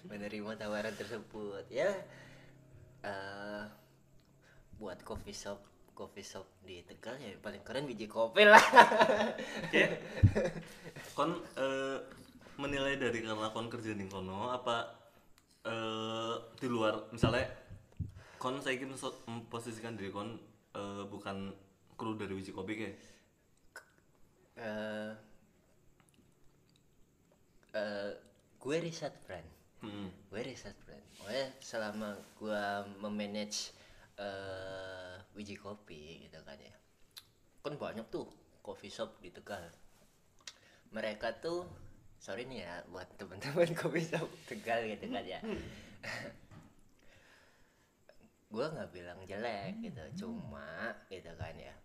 Menerima 0.09 0.57
tawaran 0.57 0.89
tersebut. 0.97 1.69
Ya 1.69 1.93
eh, 3.05 3.63
buat 4.81 4.97
coffee 5.05 5.37
shop 5.37 5.61
coffee 5.93 6.25
shop 6.25 6.49
di 6.65 6.81
Tegal 6.81 7.13
ya 7.21 7.37
paling 7.37 7.61
keren 7.61 7.85
biji 7.85 8.09
kopi 8.09 8.41
lah. 8.41 8.57
Kayak 9.69 10.01
kon 11.13 11.37
eh, 11.61 12.01
menilai 12.57 12.97
dari 12.97 13.21
karena 13.21 13.53
kon 13.53 13.69
kerja 13.69 13.93
di 13.93 14.09
kono 14.09 14.49
apa 14.49 14.97
eh, 15.61 16.41
di 16.57 16.65
luar? 16.65 17.13
Misalnya 17.13 17.45
kon 18.41 18.57
saya 18.65 18.81
ingin 18.81 18.97
memposisikan 19.29 19.93
diri 19.93 20.09
kon 20.09 20.41
eh, 20.73 21.05
bukan 21.05 21.53
kru 21.93 22.17
dari 22.17 22.33
biji 22.33 22.49
kopi 22.49 22.73
kayak 22.81 22.97
eh 24.57 25.26
eh, 27.73 28.11
gue 28.59 28.77
riset 28.79 29.15
friend 29.25 29.47
hmm. 29.83 30.31
gue 30.31 30.41
riset 30.43 30.75
friend 30.85 31.03
Pokoknya 31.17 31.47
selama 31.59 32.15
gue 32.39 32.63
memanage 33.03 33.73
eh 34.17 35.15
biji 35.35 35.53
kopi 35.59 36.25
gitu 36.25 36.41
kan 36.41 36.57
ya 36.57 36.73
kan 37.67 37.75
banyak 37.75 38.07
tuh 38.07 38.25
coffee 38.67 38.91
shop 38.91 39.23
di 39.23 39.31
Tegal. 39.31 39.63
Mereka 40.91 41.39
tuh 41.39 41.63
sorry 42.19 42.43
nih 42.43 42.67
ya 42.67 42.83
buat 42.91 43.07
teman-teman 43.15 43.71
coffee 43.79 44.03
shop 44.03 44.27
Tegal 44.47 44.83
gitu 44.91 45.07
kan 45.07 45.23
ya. 45.23 45.39
Gue 48.51 48.65
nggak 48.67 48.91
bilang 48.91 49.19
jelek 49.23 49.79
gitu 49.83 50.27
cuma 50.27 50.95
gitu 51.07 51.31
kan 51.39 51.55
ya. 51.55 51.75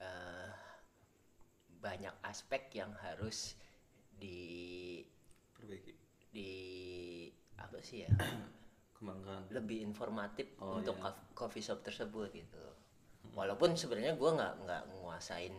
Eh, 0.00 0.52
banyak 1.80 2.12
aspek 2.24 2.72
yang 2.72 2.92
harus 3.00 3.56
di 4.16 5.00
di 6.32 6.50
apa 7.58 7.78
sih 7.82 8.04
ya? 8.06 8.10
Kembangkan 8.96 9.50
lebih 9.50 9.82
informatif 9.82 10.54
Oh, 10.62 10.78
untuk 10.78 10.94
iya. 10.98 11.02
cof- 11.10 11.28
coffee 11.34 11.64
shop 11.64 11.82
tersebut 11.82 12.30
gitu. 12.32 12.64
Walaupun 13.34 13.74
sebenarnya 13.74 14.14
gue 14.14 14.30
nggak 14.30 14.54
nggak 14.66 14.82
nguasain 14.98 15.54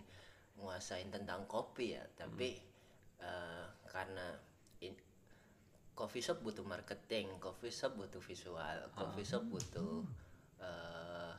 nguasain 0.54 1.10
tentang 1.10 1.50
kopi 1.50 1.98
ya 1.98 2.04
tapi 2.14 2.54
eh, 3.18 3.66
karena 3.90 4.38
in- 4.86 5.02
coffee 5.98 6.22
shop 6.22 6.46
butuh 6.46 6.62
marketing 6.62 7.42
coffee 7.42 7.74
shop 7.74 7.98
butuh 7.98 8.22
visual 8.22 8.78
coffee 8.94 9.26
shop 9.26 9.42
butuh 9.50 10.06
eh, 10.62 11.34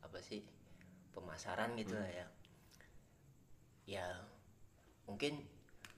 apa 0.00 0.18
sih 0.22 0.42
pemasaran 1.10 1.74
gitu 1.76 1.98
lah 1.98 2.10
ya. 2.10 2.26
Ya 3.86 4.06
mungkin 5.08 5.42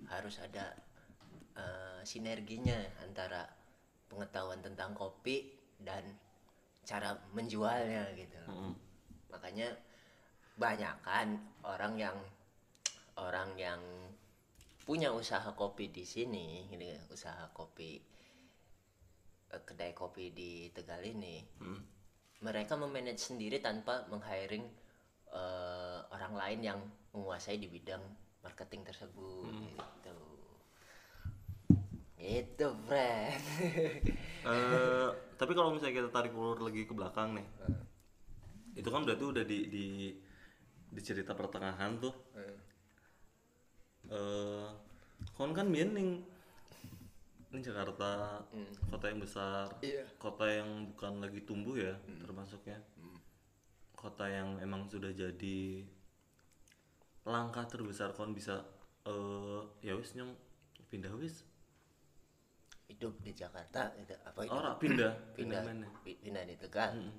harus 0.08 0.40
ada 0.40 0.72
eh, 1.56 2.00
sinerginya 2.04 2.76
antara 3.02 3.44
pengetahuan 4.08 4.60
tentang 4.60 4.92
kopi 4.92 5.48
dan 5.80 6.04
cara 6.82 7.14
menjualnya 7.32 8.10
gitu 8.18 8.42
Mm-mm. 8.50 8.74
makanya 9.30 9.70
banyak 10.58 10.96
kan 11.00 11.38
orang 11.64 11.94
yang 11.96 12.18
orang 13.16 13.54
yang 13.56 13.80
punya 14.82 15.14
usaha 15.14 15.46
kopi 15.54 15.88
di 15.94 16.02
sini 16.02 16.66
gitu 16.68 16.84
usaha 17.14 17.46
kopi 17.54 18.02
eh, 19.52 19.62
kedai 19.62 19.94
kopi 19.94 20.34
di 20.34 20.68
Tegal 20.74 21.02
ini 21.06 21.40
Mm. 21.62 21.80
mereka 22.42 22.74
memanage 22.74 23.22
sendiri 23.22 23.62
tanpa 23.62 24.02
meng-hiring 24.10 24.66
eh, 25.32 25.98
orang 26.10 26.34
lain 26.34 26.60
yang 26.60 26.80
menguasai 27.14 27.56
di 27.62 27.70
bidang 27.70 28.02
marketing 28.42 28.82
tersebut 28.82 29.54
gitu 29.54 30.12
itu 32.22 32.66
friend 32.86 33.34
Eh, 34.42 35.08
tapi 35.38 35.54
kalau 35.54 35.70
misalnya 35.70 36.02
kita 36.02 36.10
tarik 36.10 36.34
ulur 36.34 36.66
lagi 36.66 36.82
ke 36.82 36.90
belakang 36.90 37.38
nih 37.38 37.46
itu 38.74 38.88
kan 38.90 39.06
berarti 39.06 39.22
udah 39.22 39.44
di 39.46 39.58
di 39.70 39.86
di 40.92 41.00
cerita 41.00 41.30
pertengahan 41.32 42.02
tuh. 42.02 42.10
Eh. 44.10 44.66
Kon 45.38 45.54
kan 45.54 45.70
biyen 45.70 45.94
ning 45.94 46.10
ning 47.54 47.62
Jakarta 47.62 48.42
kota 48.90 49.04
yang 49.14 49.20
besar 49.22 49.70
Iya. 49.78 50.02
kota 50.18 50.50
yang 50.50 50.90
bukan 50.90 51.22
lagi 51.22 51.40
tumbuh 51.46 51.78
ya 51.78 51.94
termasuknya. 52.18 52.82
Kota 53.94 54.26
yang 54.26 54.58
emang 54.58 54.90
sudah 54.90 55.14
jadi 55.14 55.86
langkah 57.22 57.62
terbesar 57.70 58.10
kon 58.18 58.34
bisa 58.34 58.66
eh 59.06 59.62
ya 59.86 59.94
wis 59.94 60.18
nyong 60.18 60.34
pindah 60.90 61.14
wis 61.14 61.46
hidup 62.92 63.14
di 63.24 63.32
Jakarta 63.32 63.88
gitu 63.96 64.12
apa 64.22 64.40
itu? 64.44 64.52
Ora 64.52 64.72
pindah. 64.82 65.12
Pindah. 65.32 65.62
Mana? 65.64 65.88
Pi- 66.04 66.20
pindah 66.20 66.44
di 66.44 66.56
Tegal. 66.60 66.92
Mm. 66.92 67.12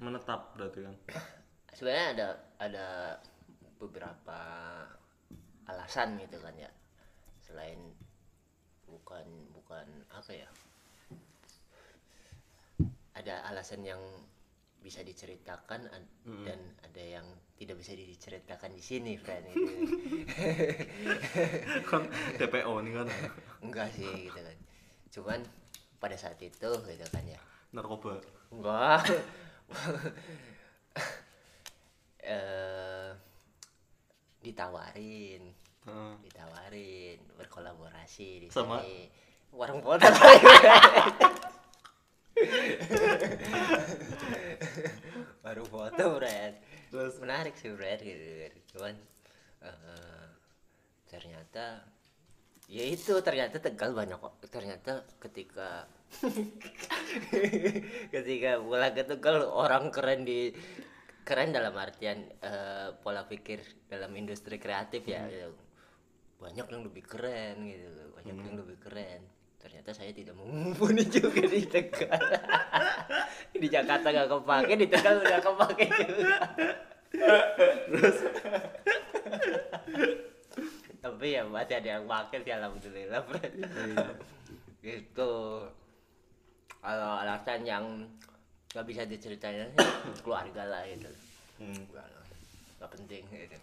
menetap 0.00 0.56
berarti 0.56 0.80
kan? 0.86 0.94
Sebenarnya 1.76 2.06
ada 2.16 2.28
ada 2.56 2.86
beberapa 3.76 4.40
alasan 5.68 6.16
gitu 6.22 6.38
kan 6.40 6.54
ya. 6.56 6.70
Selain 7.44 7.76
bukan 8.88 9.26
bukan 9.52 9.86
apa 10.14 10.32
ya? 10.32 10.48
Ada 13.12 13.44
alasan 13.52 13.84
yang 13.84 14.00
bisa 14.80 15.04
diceritakan 15.04 15.92
ad- 15.92 16.16
dan 16.48 16.56
ada 16.80 17.02
yang 17.04 17.26
tidak 17.60 17.76
bisa 17.76 17.92
diceritakan 17.92 18.72
di 18.72 18.80
sini 18.80 19.20
friend. 19.20 19.44
Gitu. 19.52 19.68
kan 21.84 22.08
TPO 22.40 22.80
nih 22.80 22.92
kan? 22.96 23.06
Enggak 23.68 23.92
sih 23.92 24.08
gitu 24.24 24.40
kan 24.40 24.56
cuman 25.10 25.42
pada 26.00 26.16
saat 26.16 26.38
itu 26.40 26.70
gitu 26.70 27.06
kan 27.10 27.24
ya 27.26 27.40
narkoba 27.70 28.18
Enggak. 28.50 29.06
eh 32.26 33.14
ditawarin, 34.42 35.54
Heeh. 35.86 36.12
ditawarin 36.24 37.18
berkolaborasi 37.38 38.42
di 38.42 38.48
Sama? 38.50 38.82
sini. 38.82 39.06
Warung 39.54 39.78
foto. 39.84 40.02
Warung 45.46 45.68
foto, 45.70 46.04
Brad. 46.18 46.54
Terus? 46.90 47.14
Menarik 47.22 47.54
sih, 47.54 47.70
Brad 47.70 48.00
gitu. 48.02 48.50
Cuman 48.74 48.96
eh, 49.62 50.26
ternyata 51.06 51.84
ya 52.70 52.86
itu 52.86 53.18
ternyata 53.18 53.58
Tegal 53.58 53.90
banyak 53.90 54.22
kok. 54.22 54.38
Ternyata 54.46 55.02
ketika 55.18 55.90
ketika 58.14 58.62
pulang 58.62 58.94
ke 58.94 59.02
Tegal 59.02 59.50
orang 59.50 59.90
keren 59.90 60.22
di 60.22 60.54
keren 61.26 61.50
dalam 61.50 61.74
artian 61.74 62.30
eh, 62.40 62.94
pola 63.02 63.26
pikir 63.26 63.90
dalam 63.90 64.14
industri 64.14 64.62
kreatif 64.62 65.02
ya. 65.04 65.26
Gitu. 65.26 65.50
banyak 66.40 66.72
yang 66.72 66.88
lebih 66.88 67.04
keren 67.04 67.68
gitu 67.68 68.16
banyak 68.16 68.32
yang 68.32 68.56
lebih 68.56 68.80
keren. 68.80 69.20
Ternyata 69.60 69.92
saya 69.92 70.08
tidak 70.16 70.40
mumpuni 70.40 71.04
juga 71.04 71.44
di 71.44 71.68
Tegal. 71.68 72.16
Di 73.60 73.68
Jakarta 73.68 74.08
gak 74.08 74.32
kepake 74.32 74.72
di 74.72 74.88
Tegal 74.88 75.20
udah 75.20 75.40
kepake 75.44 75.84
juga 75.84 76.48
tapi 81.00 81.36
ya 81.36 81.42
masih 81.48 81.80
ada 81.80 81.88
yang 81.98 82.04
pakai 82.04 82.38
sih 82.44 82.52
alhamdulillah. 82.52 83.20
Fred. 83.28 83.52
gitu. 84.84 85.32
Kalau 86.80 87.12
alasan 87.20 87.60
yang 87.64 87.84
nggak 88.72 88.86
bisa 88.86 89.02
diceritain 89.08 89.72
keluarga 90.24 90.64
lah 90.68 90.82
gitu. 90.88 91.10
Hmm. 91.60 91.82
nggak 92.80 92.90
penting 92.96 93.24
gitu. 93.28 93.56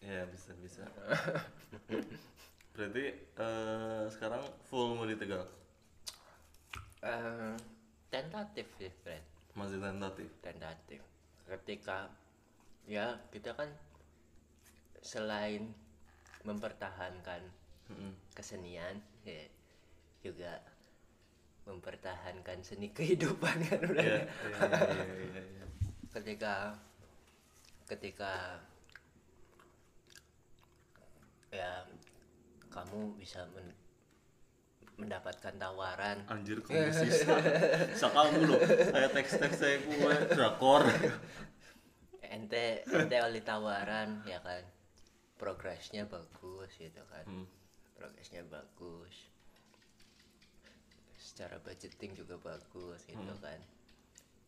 Ya 0.00 0.24
bisa 0.28 0.56
bisa. 0.60 0.84
Berarti 2.72 3.04
eh, 3.16 4.02
sekarang 4.08 4.40
full 4.72 4.96
mau 4.96 5.04
di 5.04 5.18
Tegal 5.18 5.44
Eh, 7.00 7.56
tentatif 8.12 8.68
sih 8.76 8.92
Fred. 9.00 9.24
Masih 9.56 9.80
tentatif? 9.80 10.28
Tentatif. 10.44 11.00
Ketika 11.48 12.12
ya 12.84 13.16
kita 13.32 13.56
kan 13.56 13.68
selain 15.00 15.72
mempertahankan 16.42 17.42
Mm-mm. 17.90 18.12
kesenian 18.32 19.02
ya, 19.22 19.44
juga 20.22 20.60
mempertahankan 21.68 22.64
seni 22.64 22.90
kehidupan 22.90 23.56
kan 23.68 23.80
udah 23.84 24.00
Iya, 24.04 24.18
iya, 24.24 24.60
iya, 24.64 25.04
iya, 25.04 25.42
iya. 25.44 25.66
ketika 26.10 26.54
ketika 27.86 28.58
ya 31.50 31.82
kamu 32.70 33.18
bisa 33.18 33.42
men- 33.50 33.74
mendapatkan 34.94 35.54
tawaran. 35.58 36.22
Anjir 36.30 36.62
kamu 36.64 36.92
sisa 36.94 37.34
sisa 37.90 38.08
kamu 38.14 38.46
loh. 38.46 38.60
Kayak 38.62 39.10
teks-teks 39.16 39.58
saya 39.58 39.76
kue 39.82 40.14
drakor. 40.30 40.86
Ente 42.22 42.86
ente 42.86 43.16
oleh 43.18 43.42
tawaran 43.42 44.22
ya 44.22 44.38
kan 44.38 44.62
progresnya 45.40 46.04
bagus 46.04 46.70
gitu 46.76 47.00
kan 47.08 47.24
Hmm. 47.24 47.48
progresnya 47.96 48.44
bagus 48.44 49.32
secara 51.16 51.56
budgeting 51.64 52.12
juga 52.12 52.36
bagus 52.36 53.00
gitu 53.08 53.16
Hmm. 53.34 53.40
kan 53.40 53.60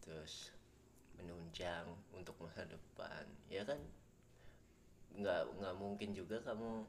terus 0.04 0.52
menunjang 1.16 1.86
untuk 2.12 2.36
masa 2.40 2.68
depan 2.68 3.24
ya 3.48 3.64
kan 3.64 3.80
nggak 5.12 5.42
nggak 5.60 5.74
mungkin 5.76 6.12
juga 6.12 6.40
kamu 6.44 6.84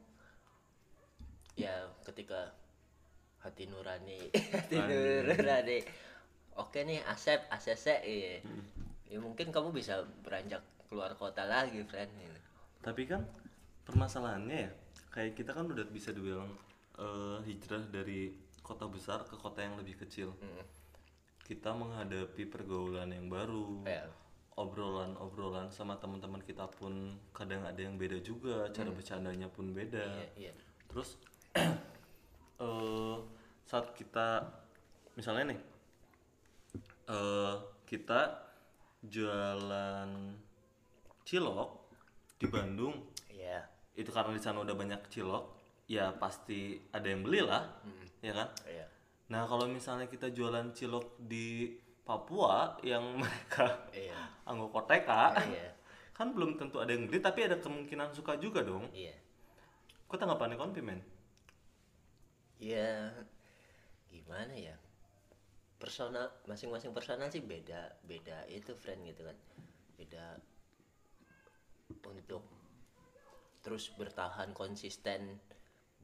ya 1.54 1.86
ketika 2.02 2.52
hati 3.40 3.68
nurani 3.68 4.32
hati 4.56 4.76
nurani 4.80 5.78
oke 6.56 6.80
nih 6.82 7.00
asep 7.08 7.40
ACC 7.48 7.86
iya 8.02 8.40
Hmm. 8.42 8.64
ya 9.08 9.18
mungkin 9.20 9.52
kamu 9.52 9.70
bisa 9.70 10.02
beranjak 10.24 10.64
keluar 10.88 11.12
kota 11.14 11.44
lagi 11.44 11.80
friend 11.86 12.10
gitu. 12.18 12.40
tapi 12.80 13.04
kan 13.06 13.22
permasalahannya 13.84 14.58
ya 14.66 14.70
kayak 15.08 15.36
kita 15.36 15.52
kan 15.52 15.68
udah 15.68 15.86
bisa 15.88 16.10
dibilang 16.10 16.50
eh, 16.96 17.38
hijrah 17.44 17.84
dari 17.88 18.32
kota 18.60 18.88
besar 18.88 19.22
ke 19.22 19.36
kota 19.36 19.60
yang 19.60 19.76
lebih 19.76 20.00
kecil 20.00 20.32
Mm. 20.40 20.64
kita 21.44 21.70
menghadapi 21.70 22.48
pergaulan 22.48 23.12
yang 23.12 23.28
baru 23.28 23.84
Ya. 23.84 24.08
obrolan-obrolan 24.56 25.68
sama 25.68 25.98
teman-teman 25.98 26.40
kita 26.40 26.64
pun 26.70 27.12
kadang 27.30 27.60
ada 27.60 27.76
yang 27.76 27.98
beda 27.98 28.16
juga 28.20 28.70
cara 28.70 28.88
bercandanya 28.88 29.50
pun 29.50 29.74
beda 29.74 30.00
Iya, 30.34 30.48
iya. 30.48 30.52
terus 30.88 31.20
eh 32.64 33.16
saat 33.64 33.92
kita 33.92 34.46
misalnya 35.14 35.52
nih 35.52 35.60
eh 37.04 37.54
kita 37.84 38.20
jualan 39.04 40.10
cilok 41.22 41.70
di 42.40 42.46
Bandung 42.48 42.94
Iya. 43.28 43.60
Itu 43.94 44.10
karena 44.10 44.34
di 44.34 44.42
sana 44.42 44.60
udah 44.60 44.74
banyak 44.74 45.00
cilok 45.06 45.44
ya 45.86 46.10
pasti 46.12 46.80
ada 46.90 47.06
yang 47.06 47.22
beli 47.22 47.40
lah 47.40 47.62
ya 48.20 48.32
kan 48.32 48.48
Iya. 48.64 48.86
nah 49.28 49.44
kalau 49.44 49.66
misalnya 49.66 50.06
kita 50.06 50.30
jualan 50.30 50.72
cilok 50.72 51.20
di 51.20 51.76
Papua 52.04 52.76
yang 52.82 53.04
mereka 53.22 53.88
Iya. 53.90 54.16
anggo 54.44 54.68
koteka 54.68 55.36
Iya. 55.44 55.70
kan 56.16 56.30
belum 56.30 56.54
tentu 56.54 56.78
ada 56.78 56.94
yang 56.94 57.06
beli 57.06 57.18
tapi 57.18 57.42
ada 57.42 57.56
kemungkinan 57.56 58.10
suka 58.12 58.36
juga 58.36 58.62
dong 58.62 58.86
Iya. 58.90 59.14
kok 60.04 60.16
tanggapannya 60.16 60.54
kon 60.54 60.72
pimen 60.72 61.00
ya 62.56 63.10
gimana 64.08 64.54
ya 64.54 64.74
personal 65.76 66.30
masing-masing 66.46 66.94
personal 66.94 67.28
sih 67.28 67.42
beda 67.42 67.92
beda 68.06 68.46
itu 68.48 68.72
friend 68.72 69.04
gitu 69.04 69.26
kan 69.26 69.36
beda 69.98 70.38
untuk 72.08 72.40
terus 73.64 73.88
bertahan 73.96 74.52
konsisten 74.52 75.40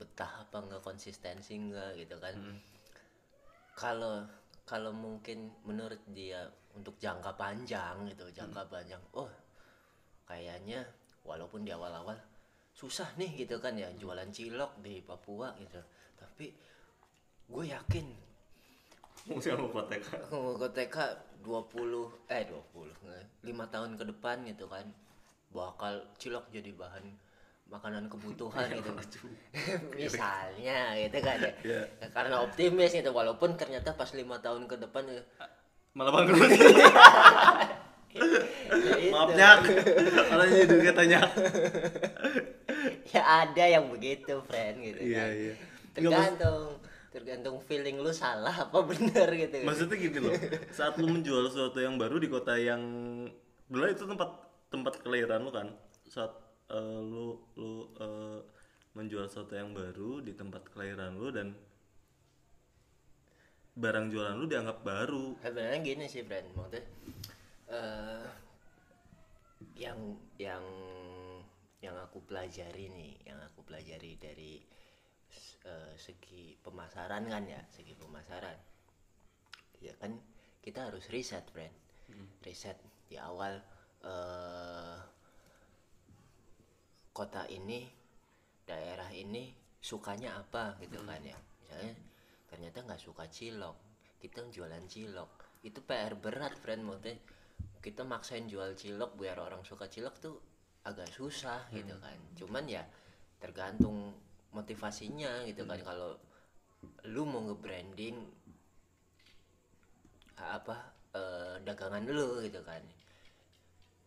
betah 0.00 0.48
apa 0.48 0.64
enggak 0.64 0.80
konsistensi 0.80 1.60
enggak 1.60 1.92
gitu 2.00 2.16
kan. 2.16 2.34
Kalau 3.76 4.24
kalau 4.64 4.96
mungkin 4.96 5.52
menurut 5.68 6.00
dia 6.16 6.48
untuk 6.72 6.96
jangka 6.96 7.36
panjang 7.36 8.08
gitu 8.08 8.30
jangka 8.32 8.64
panjang 8.70 9.02
oh 9.18 9.28
kayaknya 10.24 10.86
walaupun 11.26 11.66
di 11.66 11.74
awal-awal 11.74 12.14
susah 12.72 13.12
nih 13.20 13.44
gitu 13.44 13.60
kan 13.60 13.76
ya 13.76 13.92
jualan 14.00 14.30
cilok 14.32 14.80
di 14.80 15.04
Papua 15.04 15.52
gitu. 15.60 15.80
Tapi 16.16 16.48
gue 17.50 17.64
yakin 17.68 18.06
Mesti 19.28 19.52
mau 19.52 19.68
koteka. 19.68 20.16
ke 20.32 20.68
TK 20.72 20.96
20 21.44 22.32
eh 22.32 22.44
20 22.48 23.44
lima 23.44 23.64
tahun 23.68 24.00
ke 24.00 24.04
depan 24.16 24.48
gitu 24.48 24.64
kan 24.64 24.88
bakal 25.52 26.08
cilok 26.16 26.48
jadi 26.48 26.72
bahan 26.72 27.04
makanan 27.70 28.10
kebutuhan 28.10 28.66
gitu 28.68 28.90
misalnya 29.94 30.78
gitu 30.98 31.18
kan 31.22 31.38
ya 31.38 31.52
Iya. 31.62 31.82
karena 32.10 32.42
optimis 32.42 32.90
gitu 32.90 33.10
walaupun 33.10 33.54
ternyata 33.54 33.94
pas 33.94 34.10
lima 34.10 34.36
tahun 34.38 34.66
ke 34.66 34.76
depan 34.82 35.06
ya, 35.06 35.22
Malah 35.90 36.12
bangkrut. 36.12 36.50
ya 36.50 36.58
itu. 38.10 39.10
Maaf 39.10 39.30
Nyak. 39.34 39.58
Orangnya 40.28 40.64
juga 40.66 40.90
tanya. 40.92 41.20
ya 43.06 43.22
ada 43.46 43.64
yang 43.66 43.86
begitu 43.86 44.38
friend 44.46 44.76
gitu 44.82 44.98
Iya, 45.02 45.22
kan 45.22 45.30
iya. 45.32 45.54
tergantung 45.94 46.62
tergantung 47.10 47.56
feeling 47.66 47.98
lu 47.98 48.10
salah 48.10 48.54
apa 48.66 48.78
bener 48.90 49.28
gitu. 49.34 49.62
Maksudnya 49.62 49.96
gini 49.96 50.18
loh. 50.18 50.34
Saat 50.70 50.98
lu 50.98 51.06
menjual 51.06 51.50
sesuatu 51.50 51.78
yang 51.78 51.98
baru 51.98 52.18
di 52.18 52.26
kota 52.26 52.54
yang 52.54 52.82
dulu 53.66 53.86
itu 53.86 54.06
tempat 54.06 54.30
tempat 54.70 54.94
kelahiran 55.02 55.42
lu 55.42 55.50
kan. 55.50 55.70
Saat 56.06 56.30
eh, 56.70 56.98
lu 57.02 57.38
lu 57.58 57.90
eh, 57.98 58.40
menjual 58.94 59.26
sesuatu 59.30 59.54
yang 59.54 59.70
baru 59.70 60.22
di 60.22 60.34
tempat 60.34 60.66
kelahiran 60.70 61.14
lu 61.14 61.30
dan 61.30 61.54
barang 63.74 64.10
jualan 64.10 64.34
lu 64.34 64.46
dianggap 64.50 64.82
baru. 64.82 65.38
sebenarnya 65.40 65.78
gini 65.82 66.04
sih 66.10 66.26
friend. 66.26 66.46
Maksudnya 66.54 66.84
eh 67.70 68.26
yang 69.78 69.98
yang 70.36 70.64
yang 71.80 71.96
aku 71.96 72.20
pelajari 72.26 72.90
nih 72.90 73.12
yang 73.24 73.38
aku 73.40 73.62
pelajari 73.64 74.18
dari 74.18 74.58
eh, 75.64 75.94
segi 75.96 76.58
pemasaran 76.60 77.24
kan 77.30 77.44
ya 77.46 77.62
segi 77.70 77.94
pemasaran. 77.94 78.58
Ya 79.80 79.94
kan 79.96 80.18
kita 80.60 80.90
harus 80.90 81.06
riset 81.08 81.46
friend. 81.54 81.72
Riset 82.42 82.76
di 83.06 83.16
awal 83.16 83.62
eh 84.02 85.09
kota 87.10 87.46
ini 87.50 87.86
daerah 88.64 89.10
ini 89.10 89.50
sukanya 89.80 90.38
apa 90.38 90.78
gitu 90.78 91.02
kan 91.02 91.20
ya. 91.24 91.38
Misalnya 91.62 91.94
ternyata 92.46 92.78
nggak 92.86 93.02
suka 93.02 93.24
cilok. 93.26 93.76
Kita 94.20 94.44
jualan 94.46 94.84
cilok. 94.86 95.30
Itu 95.64 95.80
PR 95.82 96.14
berat 96.14 96.54
friend 96.60 96.86
maksudnya. 96.86 97.16
Kita 97.80 98.04
maksain 98.04 98.44
jual 98.44 98.76
cilok 98.76 99.16
biar 99.16 99.40
orang 99.40 99.64
suka 99.64 99.88
cilok 99.88 100.16
tuh 100.20 100.36
agak 100.84 101.08
susah 101.08 101.66
gitu 101.72 101.96
kan. 101.98 102.18
Cuman 102.36 102.64
ya 102.68 102.84
tergantung 103.40 104.12
motivasinya 104.52 105.48
gitu 105.48 105.64
kan. 105.64 105.80
Kalau 105.80 106.20
lu 107.08 107.22
mau 107.28 107.44
nge-branding 107.44 108.16
apa 110.40 110.76
eh, 111.12 111.54
dagangan 111.60 112.08
lu 112.08 112.40
gitu 112.40 112.64
kan 112.64 112.80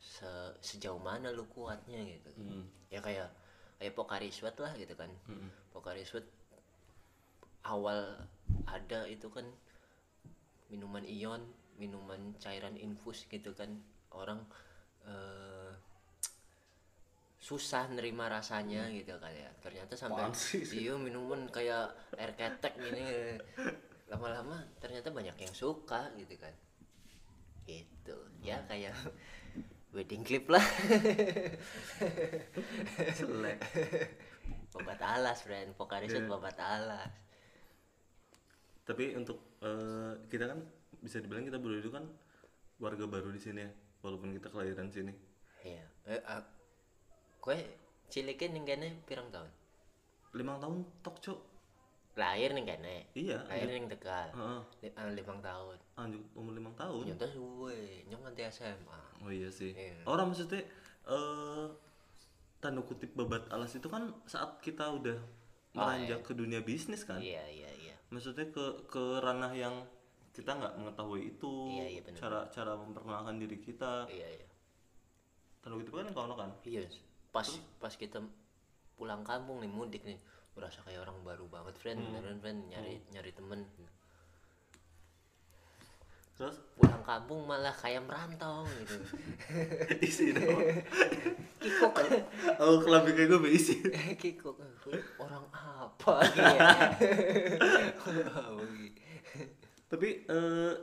Se- 0.03 0.55
sejauh 0.59 0.99
mana 0.99 1.31
lu 1.31 1.47
kuatnya 1.47 1.95
gitu. 2.03 2.29
Hmm. 2.35 2.67
ya 2.91 2.99
kayak 2.99 3.31
kayak 3.79 3.95
Pokari 3.95 4.29
Sweat 4.29 4.59
lah 4.59 4.75
gitu 4.75 4.93
kan. 4.99 5.07
Pokari 5.71 6.03
Sweat 6.03 6.27
awal 7.63 8.19
ada 8.67 9.07
itu 9.07 9.31
kan 9.31 9.47
minuman 10.67 11.07
ion 11.07 11.39
minuman 11.79 12.35
cairan 12.37 12.75
infus 12.75 13.23
gitu 13.31 13.55
kan. 13.55 13.79
Orang 14.11 14.43
eh, 15.07 15.71
susah 17.39 17.87
nerima 17.91 18.27
rasanya 18.27 18.91
gitu 18.91 19.15
kan 19.19 19.31
ya. 19.31 19.51
Ternyata 19.63 19.95
sampai 19.95 20.27
iya 20.75 20.93
minuman 20.99 21.47
kayak 21.47 21.95
air 22.19 22.35
ketek 22.35 22.75
gini. 22.75 23.39
Lama-lama 24.11 24.67
ternyata 24.83 25.09
banyak 25.09 25.35
yang 25.39 25.53
suka 25.55 26.11
gitu 26.19 26.35
kan. 26.39 26.53
Gitu. 27.63 28.15
Ya 28.43 28.59
kayak 28.67 28.95
wedding 29.93 30.25
clip 30.25 30.49
lah 30.49 30.65
Selek. 33.13 33.61
Babat 34.73 35.01
alas 35.05 35.45
friend 35.45 35.77
Sweat 35.77 36.09
Iya. 36.09 36.25
babat 36.25 36.57
alas 36.57 37.13
Tapi 38.83 39.13
untuk 39.15 39.61
eh, 39.61 40.13
kita 40.27 40.49
kan 40.49 40.59
bisa 40.99 41.21
dibilang 41.21 41.45
kita 41.45 41.61
berdua 41.61 41.79
itu 41.79 41.91
kan 41.93 42.03
warga 42.81 43.05
baru 43.05 43.29
di 43.31 43.39
sini 43.39 43.61
ya, 43.63 43.71
walaupun 44.01 44.33
kita 44.35 44.49
kelahiran 44.51 44.89
sini. 44.91 45.13
iya 45.63 45.85
eh, 46.09 46.19
ah, 46.27 46.43
kue 47.39 47.55
ciliknya 48.11 48.51
ning 48.51 48.65
kene 48.67 48.89
pirang 49.07 49.31
tahun 49.31 49.47
Lima 50.33 50.57
tahun 50.57 50.81
tok 51.05 51.17
cok. 51.21 51.39
Lahir 52.13 52.53
ning 52.53 52.63
kene 52.63 53.09
Iya. 53.11 53.41
lahir 53.43 53.67
ning 53.67 53.85
tegal 53.87 54.29
Heeh. 54.29 54.61
Li- 54.81 54.93
ah, 54.93 55.09
limang 55.09 55.39
tahun 55.39 55.77
Anjir 55.93 56.21
umur 56.33 56.53
lima 56.53 56.69
tahun. 56.73 57.05
nyontoh 57.05 57.25
suwe 57.27 58.05
nyong 58.05 58.21
nanti 58.23 58.41
SMA 58.45 59.01
Oh 59.19 59.29
iya 59.29 59.49
sih. 59.49 59.71
Iya. 59.71 60.03
Orang 60.03 60.29
maksudnya 60.29 60.61
eh 61.03 61.65
tanda 62.57 62.79
kutip 62.81 63.11
babat 63.13 63.49
alas 63.49 63.71
itu 63.71 63.87
kan 63.87 64.07
saat 64.23 64.59
kita 64.59 64.87
udah 64.89 65.17
meranjak 65.71 66.21
ke 66.21 66.31
dunia 66.31 66.59
bisnis 66.59 67.01
kan. 67.01 67.17
iya 67.17 67.41
iya 67.45 67.69
iya 67.75 67.95
Maksudnya 68.07 68.45
ke 68.47 68.61
ke 68.85 69.03
ranah 69.19 69.49
yang 69.51 69.73
kita 70.31 70.49
nggak 70.51 70.73
mengetahui 70.75 71.29
itu 71.29 71.53
Iya, 71.71 71.85
iya, 71.89 72.01
benar. 72.01 72.17
cara 72.19 72.39
cara 72.47 72.71
memperkenalkan 72.75 73.35
diri 73.37 73.57
kita. 73.57 74.05
iya 74.07 74.27
iya 74.31 74.47
Tanda 75.59 75.75
kutip 75.77 75.93
kan 75.93 76.07
kalau 76.11 76.35
kan. 76.35 76.49
iya 76.63 76.85
pas 77.31 77.47
pas 77.79 77.89
kita 77.91 78.21
pulang 78.93 79.21
kampung 79.21 79.57
nih 79.57 79.67
mudik 79.67 80.03
nih 80.03 80.21
berasa 80.53 80.79
kayak 80.81 81.01
orang 81.01 81.17
baru 81.21 81.45
banget 81.47 81.75
friend 81.75 81.99
Hmm. 81.99 82.13
beneran 82.13 82.37
friend 82.39 82.59
nyari 82.69 83.01
nyari 83.09 83.31
temen 83.31 83.61
Terus 86.33 86.57
pulang 86.73 87.05
kampung 87.05 87.45
malah 87.45 87.69
kayak 87.71 88.01
merantau 88.03 88.65
gitu 88.81 88.97
isi 90.09 90.33
dong. 90.33 90.65
kikuk 91.61 91.93
oh 92.57 92.81
kelambi 92.81 93.13
kayak 93.13 93.29
gue 93.29 93.39
berisi. 93.39 93.77
kikuk 94.21 94.57
orang 95.21 95.45
apa 95.53 96.25
ya 96.33 96.57
Tapi 99.87 100.25
eh 100.25 100.73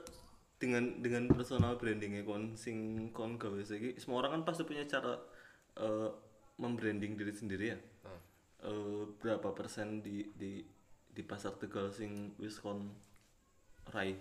dengan 0.61 1.03
dengan 1.03 1.27
personal 1.27 1.75
brandingnya 1.75 2.23
kon 2.23 2.55
sing 2.55 3.11
kon 3.11 3.35
gawe 3.35 3.59
semua 3.99 4.23
orang 4.23 4.39
kan 4.39 4.55
pasti 4.55 4.63
punya 4.63 4.87
cara 4.87 5.19
eh 5.77 6.11
membranding 6.63 7.19
diri 7.19 7.35
sendiri 7.35 7.65
ya. 7.75 7.79
Eh, 8.61 9.05
berapa 9.17 9.57
persen 9.57 10.05
di 10.05 10.29
di 10.37 10.61
di 11.09 11.23
pasar 11.25 11.57
Tegal 11.57 11.89
sing 11.89 12.37
wis 12.37 12.61
kon 12.61 12.93
raih? 13.89 14.21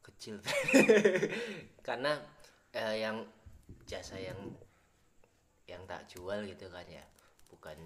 kecil 0.00 0.40
karena 1.86 2.16
eh, 2.72 3.04
yang 3.04 3.20
jasa 3.84 4.16
yang 4.16 4.36
yang 5.68 5.84
tak 5.84 6.08
jual 6.08 6.40
gitu 6.48 6.72
kan 6.72 6.84
ya 6.88 7.04
bukan 7.52 7.76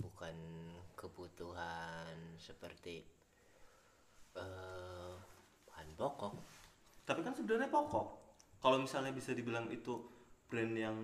bukan 0.00 0.36
kebutuhan 0.96 2.16
seperti 2.40 3.04
eh, 4.36 5.12
bahan 5.68 5.88
pokok 5.96 6.34
Tapi 7.08 7.26
kan 7.26 7.34
sebenarnya 7.34 7.72
pokok. 7.72 8.06
Kalau 8.62 8.78
misalnya 8.78 9.10
bisa 9.10 9.34
dibilang 9.34 9.66
itu 9.72 9.98
brand 10.46 10.76
yang 10.76 10.96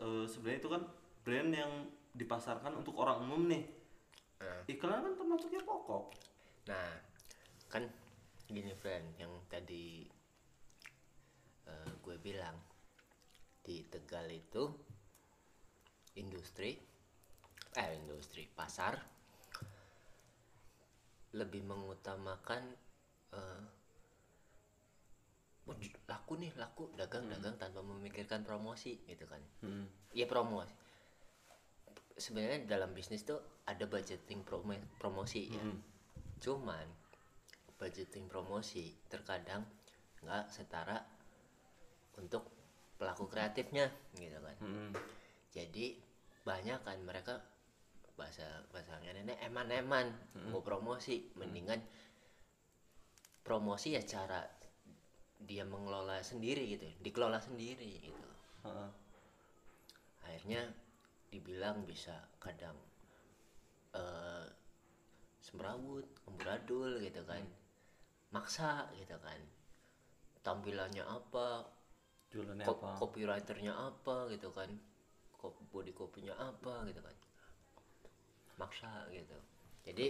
eh, 0.00 0.24
sebenarnya 0.26 0.58
itu 0.64 0.70
kan 0.72 0.82
brand 1.22 1.50
yang 1.52 1.72
dipasarkan 2.14 2.78
untuk 2.78 2.94
orang 2.96 3.26
umum 3.26 3.50
nih. 3.50 3.64
Eh, 4.40 4.60
Iklan 4.70 5.02
kan 5.02 5.12
termasuknya 5.18 5.60
pokok. 5.66 6.04
nah 6.64 6.96
kan 7.68 7.84
gini 8.48 8.72
friend 8.72 9.20
yang 9.20 9.28
tadi 9.52 10.08
eh, 11.68 11.90
gue 12.00 12.16
bilang 12.16 12.56
di 13.60 13.84
Tegal 13.84 14.24
itu 14.32 14.64
industri 16.16 16.72
eh 17.74 17.90
industri 18.00 18.48
pasar 18.48 18.96
lebih 21.34 21.66
mengutamakan 21.66 22.62
eh, 23.34 23.62
"Oh, 25.68 25.76
j- 25.80 25.96
laku 26.08 26.38
nih 26.40 26.52
laku 26.56 26.88
dagang 26.96 27.26
dagang 27.28 27.56
tanpa 27.60 27.80
memikirkan 27.84 28.40
promosi 28.40 29.04
gitu 29.04 29.24
kan 29.28 29.42
Hmm. 29.60 29.84
Iya 30.14 30.24
promosi 30.30 30.72
sebenarnya 32.14 32.66
dalam 32.66 32.94
bisnis 32.94 33.22
tuh 33.22 33.38
ada 33.64 33.84
budgeting 33.84 34.42
promo- 34.42 34.88
promosi 34.96 35.50
ya 35.50 35.58
Mm. 35.58 35.78
cuman 36.38 36.86
budgeting 37.74 38.26
promosi 38.26 38.94
terkadang 39.06 39.66
nggak 40.20 40.46
setara 40.48 41.02
untuk 42.14 42.46
pelaku 42.94 43.26
kreatifnya 43.26 43.90
gitu 44.14 44.38
kan 44.38 44.56
Mm-mm. 44.62 44.90
jadi 45.50 45.98
banyak 46.42 46.78
kan 46.80 46.98
mereka 47.02 47.42
bahasa 48.14 48.46
bahasanya 48.70 49.10
nenek 49.12 49.42
eman-eman 49.42 50.06
mau 50.48 50.62
promosi 50.62 51.34
mendingan 51.34 51.82
promosi 53.42 53.98
ya 53.98 54.02
cara 54.06 54.40
dia 55.42 55.66
mengelola 55.66 56.22
sendiri 56.22 56.78
gitu 56.78 56.86
dikelola 57.02 57.36
sendiri 57.36 57.90
gitu 58.00 58.22
Ha-ha. 58.64 58.86
akhirnya 60.24 60.62
dibilang 61.34 61.82
bisa 61.82 62.14
kadang 62.38 62.78
eh 63.98 64.46
semrawut 65.42 66.06
amburadul 66.30 67.02
gitu 67.02 67.20
kan. 67.26 67.42
Maksa 68.30 68.90
gitu 68.98 69.14
kan. 69.18 69.40
Tampilannya 70.46 71.04
apa? 71.04 71.66
Jualannya 72.30 72.64
Ko- 72.66 72.78
apa? 72.80 72.90
copywriternya 73.02 73.72
apa 73.74 74.30
gitu 74.30 74.50
kan. 74.54 74.70
Body 75.44 75.92
copy-nya 75.92 76.32
apa 76.38 76.88
gitu 76.88 77.00
kan. 77.04 77.16
Maksa 78.56 79.10
gitu. 79.12 79.36
Jadi 79.84 80.06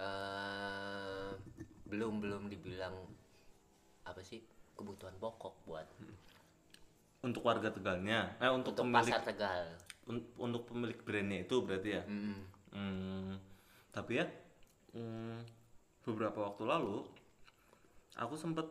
eh 0.00 1.30
belum 1.86 2.18
belum 2.18 2.42
dibilang 2.50 2.96
apa 4.02 4.20
sih 4.26 4.42
kebutuhan 4.74 5.14
pokok 5.22 5.54
buat 5.64 5.86
untuk 7.24 7.46
warga 7.46 7.70
tegalnya? 7.72 8.36
Eh 8.42 8.50
untuk, 8.52 8.74
untuk 8.74 8.84
pemilik 8.84 9.14
pasar 9.14 9.22
tegal 9.24 9.64
untuk 10.06 10.62
pemilik 10.66 10.98
brandnya 11.00 11.42
itu 11.42 11.56
berarti 11.60 11.90
ya 11.90 12.02
Mm-mm. 12.04 12.36
Hmm, 12.70 13.32
tapi 13.88 14.18
ya 14.18 14.26
hmm, 14.92 15.40
beberapa 16.02 16.44
waktu 16.44 16.64
lalu 16.64 17.06
aku 18.14 18.34
sempet 18.34 18.66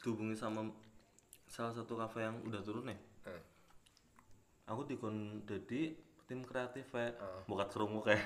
dihubungi 0.00 0.32
sama 0.32 0.64
salah 1.44 1.70
satu 1.70 1.94
kafe 1.94 2.22
yang 2.22 2.40
udah 2.42 2.60
turun 2.60 2.88
ya 2.88 2.98
Hmm. 3.20 3.42
aku 4.64 4.86
dikon 4.86 5.16
jadi 5.44 5.92
tim 6.24 6.40
kreatif 6.40 6.88
ya 6.88 7.12
Oh. 7.20 7.44
bukan 7.46 7.68
serungu 7.68 8.00
kayak 8.00 8.24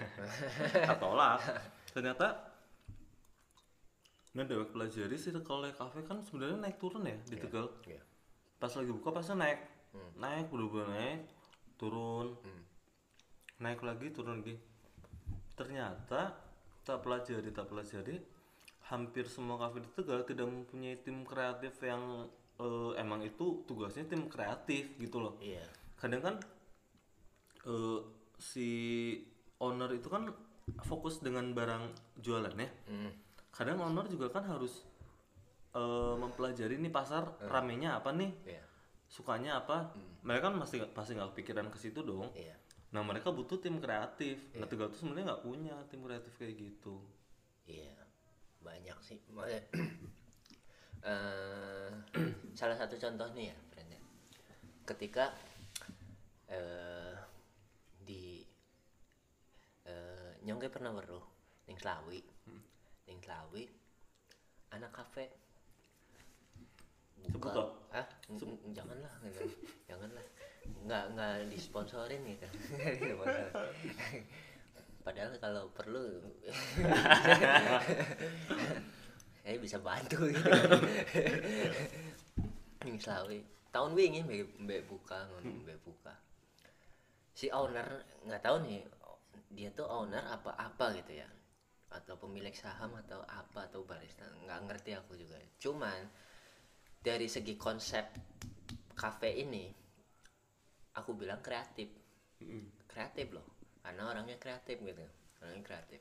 atau 0.86 1.12
lah 1.12 1.34
ternyata 1.90 2.54
nah 4.34 4.42
dewek 4.42 4.70
pelajari 4.70 5.14
sih 5.14 5.30
kalau 5.40 5.66
kafe 5.68 6.02
kan 6.02 6.18
sebenarnya 6.20 6.58
naik 6.60 6.78
turun 6.78 7.02
ya 7.02 7.14
di 7.24 7.34
Tegal 7.34 7.70
Iya. 7.82 8.02
pas 8.58 8.70
lagi 8.70 8.90
buka 8.90 9.10
pasti 9.10 9.34
naik 9.34 9.60
Hmm. 9.90 10.10
naik 10.18 10.50
bener-bener 10.50 10.90
naik 10.90 11.20
turun. 11.78 12.36
Hmm. 12.42 12.62
naik 13.62 13.80
lagi 13.86 14.10
turun 14.10 14.42
lagi. 14.42 14.58
Ternyata 15.54 16.34
tak 16.84 16.98
pelajari 17.00 17.48
tak 17.54 17.70
pelajari 17.70 18.18
hampir 18.92 19.24
semua 19.24 19.56
kafe 19.56 19.80
di 19.80 19.90
Tegal 19.96 20.26
tidak 20.28 20.44
mempunyai 20.50 21.00
tim 21.00 21.24
kreatif 21.24 21.80
yang 21.80 22.28
eh, 22.60 22.92
emang 23.00 23.24
itu 23.24 23.64
tugasnya 23.64 24.04
tim 24.04 24.28
kreatif 24.28 24.98
gitu 25.00 25.22
loh. 25.22 25.40
Iya. 25.40 25.64
Kadang 25.96 26.20
kan 26.20 26.34
eh, 27.64 28.00
si 28.36 28.68
owner 29.62 29.88
itu 29.96 30.10
kan 30.10 30.28
fokus 30.84 31.20
dengan 31.20 31.52
barang 31.52 32.16
jualannya 32.20 32.68
Mm. 32.88 33.12
kadang 33.54 33.78
owner 33.84 34.08
juga 34.10 34.28
kan 34.28 34.44
harus 34.44 34.84
eh, 35.72 36.14
mempelajari 36.18 36.76
nih 36.76 36.92
pasar 36.92 37.38
ramenya 37.48 37.96
apa 38.02 38.12
nih. 38.12 38.32
Iya 38.44 38.73
sukanya 39.08 39.62
apa? 39.62 39.92
Mereka 40.24 40.50
kan 40.50 40.56
pasti 40.58 40.78
pasti 40.92 41.14
nggak 41.14 41.36
kepikiran 41.36 41.68
ke 41.70 41.78
situ 41.78 42.00
dong. 42.02 42.30
Iya. 42.34 42.56
Nah 42.94 43.02
mereka 43.02 43.34
butuh 43.34 43.58
tim 43.58 43.82
kreatif. 43.82 44.38
Nah 44.54 44.66
tegal 44.70 44.90
tuh 44.90 45.02
sebenarnya 45.02 45.34
nggak 45.34 45.44
punya 45.44 45.74
tim 45.90 46.00
kreatif 46.06 46.32
kayak 46.38 46.54
gitu. 46.58 47.02
Iya, 47.66 47.96
banyak 48.62 48.98
sih. 49.02 49.18
Eh, 51.04 51.92
salah 52.56 52.72
satu 52.80 52.96
contoh 52.96 53.28
nih 53.36 53.52
ya, 53.52 53.56
friend 53.68 53.92
ya. 53.92 54.00
Ketika 54.88 55.36
eh, 56.48 57.12
di 58.00 58.40
eh, 59.84 60.32
nyongke 60.48 60.72
pernah 60.72 60.96
weruh 60.96 61.20
ning 61.68 61.76
Slawi, 61.76 62.24
ning 63.04 63.20
Slawi, 63.20 63.68
anak 64.72 64.96
kafe 64.96 65.43
Sebut 67.24 67.56
toh? 67.56 67.68
ah 67.94 68.04
janganlah 68.74 69.12
gitu. 69.24 69.40
janganlah. 69.88 70.24
Nggak 70.84 71.04
nggak 71.16 71.34
disponsorin 71.48 72.20
gitu. 72.28 72.48
Padahal 75.04 75.36
kalau 75.36 75.68
perlu 75.72 76.04
saya 79.44 79.56
bisa 79.60 79.76
bantu 79.80 80.28
gitu. 80.32 80.50
Ini 82.88 83.00
Slawi. 83.00 83.44
Tahun 83.68 83.92
wingi 83.92 84.24
mbak 84.24 84.56
mbak 84.64 84.80
buka 84.88 85.28
ngono, 85.28 85.52
mbak 85.64 85.78
buka. 85.84 86.14
Si 87.36 87.52
owner 87.52 87.84
nggak 88.24 88.40
tahu 88.40 88.64
nih 88.64 88.80
dia 89.52 89.68
tuh 89.76 89.84
owner 89.84 90.24
apa 90.24 90.56
apa 90.56 90.96
gitu 90.96 91.20
ya? 91.20 91.28
Atau 91.92 92.16
pemilik 92.16 92.56
saham 92.56 92.96
atau 93.04 93.20
apa 93.28 93.68
atau 93.68 93.84
barista. 93.84 94.24
Nggak 94.48 94.72
ngerti 94.72 94.96
aku 94.96 95.20
juga. 95.20 95.36
Cuman 95.60 96.08
dari 97.04 97.28
segi 97.28 97.52
konsep 97.60 98.08
kafe 98.96 99.36
ini 99.36 99.68
aku 100.96 101.12
bilang 101.12 101.44
kreatif. 101.44 101.92
Kreatif 102.88 103.36
loh 103.36 103.44
karena 103.84 104.08
orangnya 104.08 104.40
kreatif 104.40 104.80
gitu. 104.80 105.04
Orangnya 105.44 105.60
kreatif. 105.60 106.00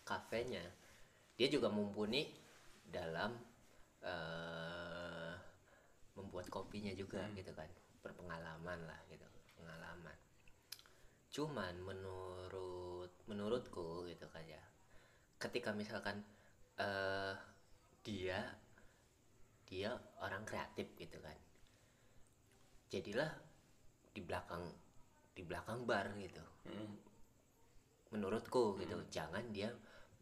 Kafenya 0.00 0.64
dia 1.36 1.52
juga 1.52 1.68
mumpuni 1.68 2.32
dalam 2.88 3.36
eh, 4.00 5.36
membuat 6.16 6.48
kopinya 6.48 6.96
juga 6.96 7.28
gitu 7.36 7.52
kan. 7.52 7.68
Berpengalaman 8.00 8.88
lah 8.88 9.00
gitu 9.12 9.28
pengalaman. 9.60 10.16
Cuman 11.28 11.74
menurut 11.84 13.12
menurutku 13.28 14.08
gitu 14.08 14.24
kan 14.32 14.42
ya 14.48 14.64
ketika 15.40 15.72
misalkan 15.72 16.24
eh 16.80 17.36
dia 18.00 18.40
dia 19.70 19.94
orang 20.18 20.42
kreatif 20.42 20.90
gitu 20.98 21.22
kan. 21.22 21.38
Jadilah 22.90 23.30
di 24.10 24.20
belakang 24.20 24.66
di 25.30 25.42
belakang 25.46 25.86
bar 25.86 26.10
gitu. 26.18 26.42
Menurutku 28.10 28.74
gitu 28.82 28.98
jangan 29.06 29.46
dia 29.54 29.70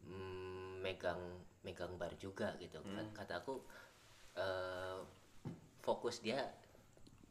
mm, 0.05 0.85
megang 0.85 1.17
megang 1.65 1.97
bar 1.97 2.13
juga 2.21 2.53
gitu. 2.61 2.77
Kan 2.85 3.09
kata 3.17 3.41
aku 3.41 3.57
eh, 4.37 5.01
fokus 5.81 6.21
dia 6.21 6.45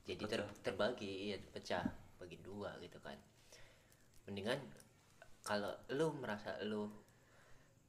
jadi 0.03 0.25
ter- 0.27 0.59
terbagi 0.67 1.31
iya, 1.31 1.39
pecah 1.39 1.87
bagi 2.19 2.43
dua 2.43 2.75
gitu 2.83 2.99
kan. 2.99 3.15
Mendingan 4.27 4.59
kalau 5.47 5.71
lu 5.95 6.11
merasa 6.19 6.59
lu 6.67 6.91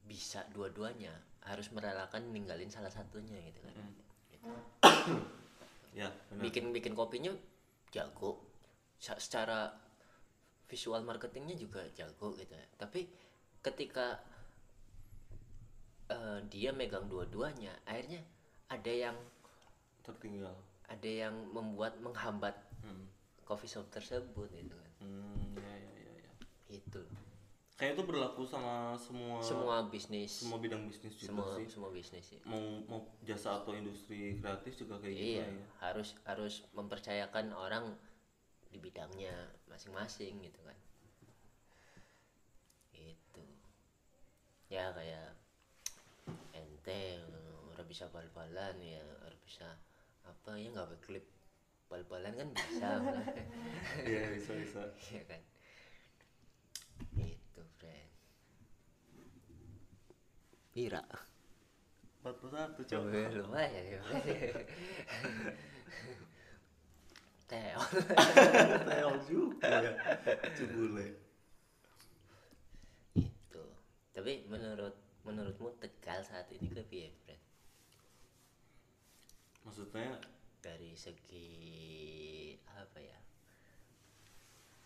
bisa 0.06 0.46
dua-duanya 0.54 1.12
harus 1.44 1.72
merelakan 1.74 2.30
ninggalin 2.30 2.70
salah 2.70 2.92
satunya 2.94 3.36
gitu 3.42 3.60
kan. 3.66 3.74
Gitu. 3.74 4.09
ya 5.98 6.08
benar. 6.30 6.42
Bikin 6.42 6.72
bikin 6.72 6.92
kopinya 6.96 7.32
jago. 7.92 8.40
Secara 9.00 9.72
visual 10.68 11.02
marketingnya 11.02 11.56
juga 11.56 11.82
jago 11.96 12.36
gitu 12.36 12.52
ya. 12.52 12.66
Tapi 12.78 13.08
ketika 13.60 14.20
eh, 16.08 16.40
dia 16.48 16.70
megang 16.72 17.08
dua-duanya 17.08 17.74
akhirnya 17.84 18.22
ada 18.70 18.92
yang 18.92 19.16
tertinggal. 20.04 20.56
ada 20.90 21.06
yang 21.06 21.46
membuat 21.54 22.02
menghambat 22.02 22.50
hmm. 22.82 23.06
coffee 23.46 23.70
shop 23.70 23.86
tersebut 23.94 24.50
gitu 24.50 24.74
kan. 24.74 24.92
Hmm, 24.98 25.54
ya, 25.54 25.70
ya, 25.70 25.92
ya, 26.02 26.12
ya. 26.18 26.32
itu 26.82 27.00
kayak 27.80 27.96
itu 27.96 28.04
berlaku 28.04 28.44
sama 28.44 28.92
semua 29.00 29.40
semua 29.40 29.88
bisnis. 29.88 30.44
semua 30.44 30.60
bidang 30.60 30.84
bisnis 30.84 31.16
juga 31.16 31.32
semua 31.32 31.48
sih. 31.56 31.66
semua 31.72 31.88
bisnis 31.88 32.24
sih 32.28 32.36
mau 32.44 32.60
mau 32.84 33.00
jasa 33.24 33.64
atau 33.64 33.72
industri 33.72 34.36
kreatif 34.36 34.84
juga 34.84 35.00
kayak 35.00 35.16
gitu 35.16 35.40
iya 35.40 35.48
ya. 35.48 35.64
harus 35.80 36.12
harus 36.28 36.54
mempercayakan 36.76 37.56
orang 37.56 37.96
di 38.70 38.78
bidangnya 38.78 39.34
masing-masing 39.66 40.46
gitu 40.46 40.60
kan. 40.62 40.78
Itu 42.94 43.42
ya 44.70 44.94
kayak 44.94 45.34
ente 46.54 47.18
udah 47.74 47.82
bisa 47.88 48.06
bal-balan 48.14 48.78
ya 48.78 49.02
harus 49.26 49.40
bisa 49.42 49.66
apa 50.22 50.54
ya 50.54 50.70
nggak 50.70 51.02
klip 51.02 51.26
bal-balan 51.90 52.30
kan 52.30 52.48
bisa 52.54 52.90
iya 54.06 54.30
bisa 54.38 54.52
bisa. 54.54 54.82
Iya 55.10 55.22
kan 55.26 55.40
itu 57.60 57.62
friend 57.78 58.10
Pira 60.80 61.04
41 62.24 62.72
cok 62.88 63.02
Wih, 63.12 63.28
lumayan 63.36 63.84
ya. 63.84 64.00
Teo 67.44 67.80
Teo 68.88 69.12
juga 69.28 69.68
ya 69.68 69.92
Cebule 70.56 71.20
tapi 74.16 74.48
menurut 74.48 74.96
menurutmu 75.28 75.68
tegal 75.84 76.24
saat 76.24 76.48
ini 76.48 76.72
ke 76.72 76.80
piye 76.88 77.12
Fred? 77.28 77.40
maksudnya? 79.68 80.16
Dari 80.64 80.96
segi 80.96 81.48
apa 82.72 83.04
ya 83.04 83.20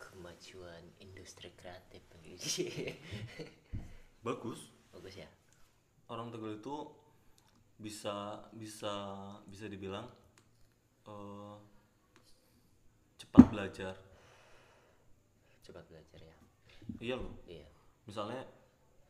kemajuan 0.02 0.82
industri 0.98 1.54
kreatif. 1.54 2.02
Bagus. 4.26 4.74
Bagus 4.90 5.14
ya 5.22 5.30
orang 6.08 6.28
Tegal 6.28 6.60
itu 6.60 6.76
bisa 7.80 8.44
bisa 8.54 8.92
bisa 9.48 9.66
dibilang 9.66 10.06
eh, 11.08 11.56
cepat 13.20 13.44
belajar. 13.50 13.94
Cepat 15.64 15.84
belajar 15.88 16.20
ya. 16.20 16.36
Iya 17.00 17.14
loh. 17.16 17.34
Iya. 17.48 17.66
Misalnya 18.04 18.44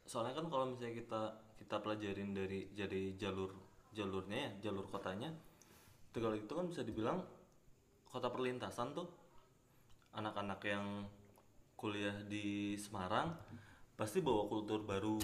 soalnya 0.07 0.37
kan 0.37 0.47
kalau 0.53 0.65
misalnya 0.71 0.95
kita 1.01 1.23
kita 1.59 1.77
pelajarin 1.81 2.31
dari 2.37 2.71
jadi 2.77 3.17
jalur 3.17 3.51
jalurnya 3.95 4.37
ya 4.37 4.51
jalur 4.69 4.85
kotanya 4.91 5.33
Tegal 6.15 6.35
itu 6.39 6.53
kan 6.55 6.71
bisa 6.71 6.87
dibilang 6.87 7.27
kota 8.07 8.31
perlintasan 8.31 8.95
tuh. 8.95 9.11
Anak-anak 10.15 10.63
yang 10.63 11.11
kuliah 11.75 12.15
di 12.31 12.79
Semarang 12.79 13.35
pasti 13.99 14.23
bawa 14.23 14.47
kultur 14.47 14.87
baru 14.87 15.19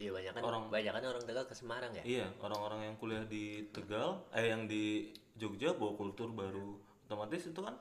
iya 0.00 0.10
banyak 0.10 0.32
kan. 0.32 0.42
Orang- 0.42 0.72
banyak 0.72 0.90
kan 0.90 1.02
orang 1.04 1.22
tegal 1.22 1.44
ke 1.44 1.52
Semarang 1.52 1.92
ya? 1.92 2.02
Iya 2.02 2.26
orang-orang 2.40 2.88
yang 2.88 2.96
kuliah 2.96 3.22
di 3.22 3.68
Tegal 3.68 4.24
eh 4.32 4.48
yang 4.48 4.64
di 4.64 5.12
Jogja 5.36 5.76
bawa 5.76 5.92
kultur 5.94 6.32
baru. 6.32 6.80
Otomatis 7.04 7.44
itu 7.44 7.60
kan 7.60 7.76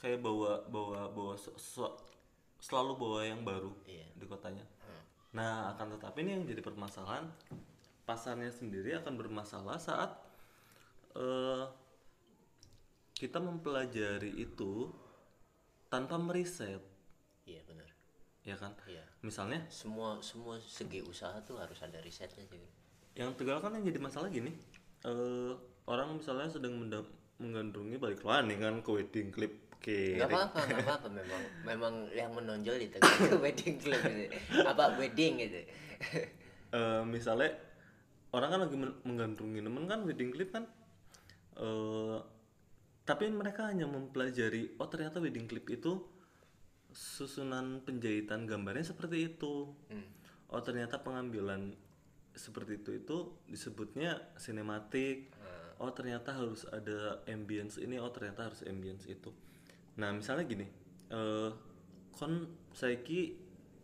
kayak 0.00 0.20
bawa 0.20 0.64
bawa 0.66 1.08
bawa 1.08 1.36
se- 1.36 1.52
se- 1.56 1.96
selalu 2.58 2.92
bawa 2.96 3.20
yang 3.22 3.44
baru 3.44 3.72
Iya. 3.84 4.08
di 4.16 4.24
kotanya. 4.24 4.64
Nah 5.34 5.72
akan 5.72 5.98
tetapi 5.98 6.22
ini 6.22 6.30
yang 6.32 6.44
jadi 6.44 6.60
permasalahan 6.60 7.28
pasarnya 8.04 8.48
sendiri 8.48 8.96
akan 8.96 9.16
bermasalah 9.16 9.76
saat 9.76 10.12
eh, 11.14 11.64
kita 13.14 13.38
mempelajari 13.38 14.34
itu 14.34 14.90
tanpa 15.86 16.18
meriset 16.18 16.82
ya 18.44 18.56
kan? 18.60 18.76
Iya. 18.84 19.04
Misalnya? 19.24 19.64
Semua 19.72 20.20
semua 20.20 20.60
segi 20.60 21.00
usaha 21.00 21.34
tuh 21.42 21.56
harus 21.58 21.80
ada 21.80 21.98
risetnya 22.04 22.44
sih 22.46 22.60
yang 23.14 23.30
tegal 23.38 23.62
kan 23.62 23.70
yang 23.78 23.86
jadi 23.86 24.02
masalah 24.02 24.26
gini 24.26 24.50
eh 25.06 25.52
orang 25.86 26.18
misalnya 26.18 26.50
sedang 26.50 26.82
menggandrungi 27.38 27.96
balik 27.98 28.26
lagi 28.26 28.58
kan 28.58 28.82
ke 28.82 28.90
wedding 28.90 29.30
clip 29.30 29.52
ke 29.78 30.16
nggak 30.16 30.32
apa-apa 30.32 30.58
nggak 30.64 30.80
apa-apa. 30.88 31.08
Memang 31.12 31.42
memang 31.62 31.94
yang 32.10 32.32
menonjol 32.32 32.80
di 32.80 32.88
tegal 32.88 33.12
itu 33.20 33.36
wedding 33.44 33.76
club 33.76 34.00
gitu. 34.00 34.26
Apa 34.64 34.98
wedding 34.98 35.40
gitu. 35.40 35.60
Eh, 36.74 37.06
misalnya 37.06 37.54
orang 38.34 38.50
kan 38.50 38.60
lagi 38.66 38.74
men- 38.74 38.98
menggandrungi 39.06 39.62
temen 39.62 39.86
kan 39.86 40.02
wedding 40.02 40.34
clip 40.34 40.50
kan 40.50 40.66
eh 41.54 42.18
tapi 43.06 43.30
mereka 43.30 43.70
hanya 43.70 43.86
mempelajari 43.86 44.74
oh 44.82 44.90
ternyata 44.90 45.22
wedding 45.22 45.46
clip 45.46 45.70
itu 45.70 46.02
susunan 46.94 47.82
penjahitan 47.82 48.46
gambarnya 48.46 48.86
seperti 48.86 49.34
itu. 49.34 49.74
Hmm. 49.90 50.06
oh 50.54 50.62
ternyata 50.62 51.02
pengambilan 51.02 51.74
seperti 52.30 52.78
itu 52.78 52.90
itu 52.94 53.16
disebutnya 53.50 54.32
sinematik. 54.38 55.34
Oh 55.82 55.90
ternyata 55.90 56.30
harus 56.30 56.62
ada 56.70 57.18
ambience 57.26 57.82
ini 57.82 57.98
oh 57.98 58.08
ternyata 58.14 58.46
harus 58.46 58.62
ambience 58.62 59.10
itu. 59.10 59.34
Nah 59.98 60.14
misalnya 60.14 60.46
gini 60.46 60.66
eh 61.10 61.50
kon 62.14 62.46
saiki 62.70 63.34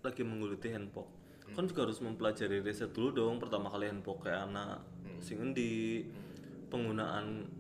lagi 0.01 0.23
menggeluti 0.23 0.71
handpok 0.71 1.21
kon 1.51 1.67
juga 1.67 1.91
harus 1.91 1.99
mempelajari 1.99 2.63
riset 2.63 2.95
dulu 2.95 3.11
dong 3.11 3.37
pertama 3.43 3.69
kali 3.75 3.91
handpok 3.91 4.31
kayak 4.31 4.47
anak 4.47 4.87
sing 5.19 5.43
endi. 5.43 6.07
Penggunaan 6.71 7.51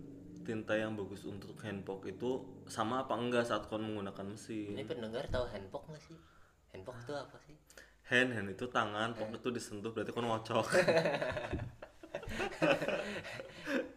tinta 0.46 0.78
yang 0.78 0.94
bagus 0.94 1.26
untuk 1.26 1.58
handpok 1.66 2.06
itu 2.06 2.46
sama 2.70 3.02
apa 3.04 3.18
enggak 3.18 3.44
saat 3.44 3.66
kon 3.66 3.82
menggunakan 3.82 4.24
mesin? 4.30 4.78
Ini 4.78 4.86
pendengar 4.86 5.26
tahu 5.26 5.44
handpok 5.50 5.90
nggak 5.90 6.02
sih? 6.06 6.16
Handpok 6.70 6.96
itu 7.02 7.12
apa 7.18 7.36
sih? 7.42 7.56
Hand 8.10 8.30
hand 8.34 8.48
itu 8.50 8.66
tangan 8.70 9.14
pok 9.14 9.30
itu 9.34 9.48
disentuh 9.50 9.90
berarti 9.90 10.10
kon 10.14 10.26
ngocok. 10.26 10.66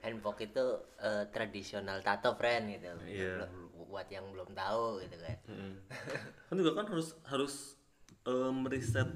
Handpok 0.04 0.38
itu 0.44 0.66
eh, 1.02 1.26
tradisional 1.34 2.02
tato 2.02 2.34
friend 2.38 2.78
gitu. 2.78 2.94
Iya. 3.06 3.46
Belum- 3.46 3.72
buat 3.94 4.10
yang 4.10 4.26
belum 4.34 4.58
tahu 4.58 5.06
gitu 5.06 5.18
kan. 5.22 5.38
Mm. 5.46 5.74
kan 6.50 6.56
juga 6.58 6.72
kan 6.82 6.86
harus 6.90 7.14
harus 7.30 7.78
eh, 8.26 8.52
meriset 8.54 9.10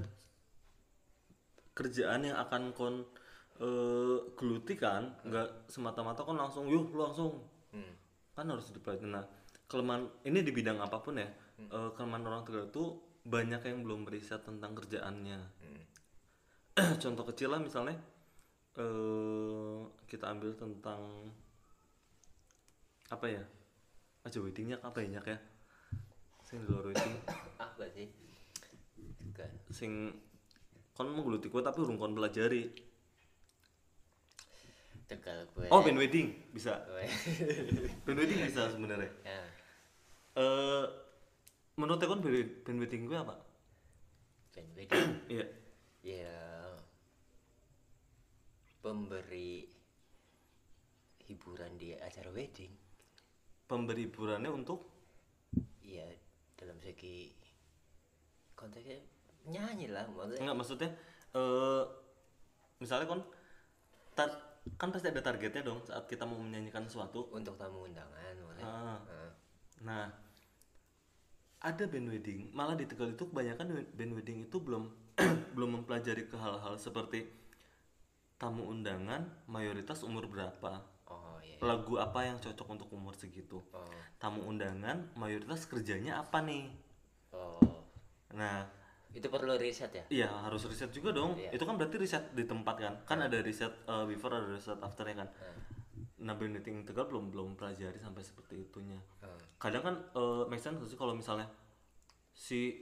kerjaan 1.74 2.26
yang 2.26 2.38
akan 2.38 2.70
kon 2.74 3.06
eh, 3.58 4.18
geluti 4.38 4.78
kan? 4.78 5.18
Nggak 5.26 5.66
semata-mata 5.70 6.22
kon 6.22 6.38
langsung 6.38 6.70
yuk 6.70 6.94
lu 6.94 7.02
langsung. 7.02 7.42
Hmm. 7.68 7.92
kan 8.32 8.48
harus 8.48 8.70
dipelajari 8.72 9.10
nah 9.12 9.26
kelemahan 9.68 10.08
ini 10.24 10.40
di 10.40 10.50
bidang 10.50 10.80
apa 10.80 10.96
pun 11.04 11.20
ya 11.20 11.28
eh, 11.60 11.90
kelemahan 11.92 12.24
orang 12.24 12.42
Tegal 12.48 12.72
itu 12.72 12.84
banyak 13.28 13.60
yang 13.60 13.84
belum 13.84 14.08
meriset 14.08 14.40
tentang 14.40 14.72
kerjaannya. 14.72 15.38
Contoh 17.04 17.24
kecil 17.28 17.52
lah 17.52 17.60
misalnya 17.60 17.92
eh 18.78 19.80
kita 20.08 20.32
ambil 20.32 20.56
tentang 20.56 21.28
apa 23.12 23.26
ya 23.28 23.42
aja 24.24 24.38
weddingnya 24.40 24.80
apa 24.80 25.04
ya 25.04 25.20
Nyak, 25.20 25.26
ya. 25.28 25.38
Sing 26.48 26.64
di 26.64 26.66
luar 26.72 26.88
wedding 26.88 27.14
apa 27.68 27.84
sih? 27.92 28.08
Bukan. 29.28 29.50
sing 29.68 29.92
kon 30.96 31.12
menggeluti 31.12 31.52
kuat 31.52 31.68
tapi 31.68 31.84
urung 31.84 32.00
kon 32.00 32.16
pelajari. 32.16 32.88
Tegal 35.08 35.44
gue 35.52 35.68
oh 35.68 35.84
band 35.84 36.00
wedding 36.00 36.32
bisa. 36.56 36.80
Band 38.08 38.16
wedding 38.16 38.40
bisa 38.48 38.72
sebenarnya. 38.72 39.12
Ya 39.26 39.57
eh 40.38 40.84
menurut 41.74 42.02
kon 42.06 42.22
band 42.22 42.62
band 42.62 42.78
wedding 42.78 43.02
gue 43.10 43.18
apa 43.18 43.34
band 44.54 44.70
wedding 44.78 45.10
iya. 45.34 45.46
Ya 45.98 46.38
pemberi 48.78 49.66
hiburan 51.28 51.76
di 51.76 51.92
acara 51.92 52.32
wedding. 52.32 52.72
Pemberi 53.68 54.08
hiburannya 54.08 54.48
untuk? 54.48 54.80
Ya 55.84 56.06
dalam 56.56 56.80
segi 56.80 57.34
konteksnya 58.56 58.98
nyanyi 59.50 59.92
lah 59.92 60.08
maksudnya. 60.08 60.40
Enggak 60.40 60.58
maksudnya 60.58 60.90
eh 61.36 61.84
misalnya 62.80 63.10
kon 63.10 63.22
tar 64.16 64.30
kan 64.80 64.88
pasti 64.92 65.10
ada 65.10 65.20
targetnya 65.20 65.64
dong 65.64 65.80
saat 65.84 66.08
kita 66.08 66.24
mau 66.24 66.40
menyanyikan 66.40 66.88
sesuatu. 66.88 67.28
Untuk 67.34 67.60
tamu 67.60 67.84
undangan 67.84 68.34
maksudnya. 68.38 68.64
Ah. 68.64 68.98
Ah. 69.04 69.30
Nah, 69.84 70.27
ada 71.58 71.84
band 71.90 72.06
wedding, 72.06 72.54
malah 72.54 72.78
di 72.78 72.86
Tegal 72.86 73.10
itu 73.14 73.26
kebanyakan 73.26 73.82
band 73.94 74.12
wedding 74.14 74.46
itu 74.46 74.56
belum 74.62 74.86
belum 75.58 75.82
mempelajari 75.82 76.30
ke 76.30 76.38
hal-hal 76.38 76.78
seperti 76.78 77.26
tamu 78.38 78.70
undangan 78.70 79.26
mayoritas 79.50 80.06
umur 80.06 80.30
berapa, 80.30 80.78
oh 81.10 81.42
iya 81.42 81.58
lagu 81.58 81.98
apa 81.98 82.22
yang 82.22 82.38
cocok 82.38 82.66
untuk 82.70 82.88
umur 82.94 83.18
segitu. 83.18 83.58
oh 83.74 83.90
Tamu 84.22 84.46
undangan 84.46 85.10
mayoritas 85.18 85.66
kerjanya 85.66 86.22
apa 86.22 86.38
nih? 86.46 86.70
oh 87.34 87.58
Nah, 88.34 88.62
itu 89.10 89.26
perlu 89.26 89.56
riset 89.56 89.90
ya 89.90 90.04
iya 90.12 90.28
harus 90.46 90.62
riset 90.70 90.94
juga 90.94 91.10
dong. 91.10 91.34
Iya. 91.34 91.58
Itu 91.58 91.66
kan 91.66 91.74
berarti 91.74 91.98
riset 91.98 92.30
di 92.38 92.46
tempat 92.46 92.76
kan? 92.78 92.94
Kan 93.02 93.18
ada 93.26 93.42
riset 93.42 93.74
uh, 93.90 94.06
before 94.06 94.38
ada 94.38 94.54
riset 94.54 94.78
afternya 94.78 95.26
kan. 95.26 95.28
Nah, 95.34 95.56
band 96.18 96.58
wedding 96.58 96.82
Tegal 96.82 97.06
belum 97.06 97.30
belum 97.30 97.48
pelajari 97.54 97.98
sampai 97.98 98.22
seperti 98.26 98.66
itunya. 98.66 98.98
Ah. 99.22 99.38
kadang 99.62 99.82
kan 99.82 99.94
eh, 100.18 100.42
make 100.50 100.62
sense 100.62 100.82
sih 100.86 100.98
kalau 100.98 101.14
misalnya 101.14 101.46
si 102.34 102.74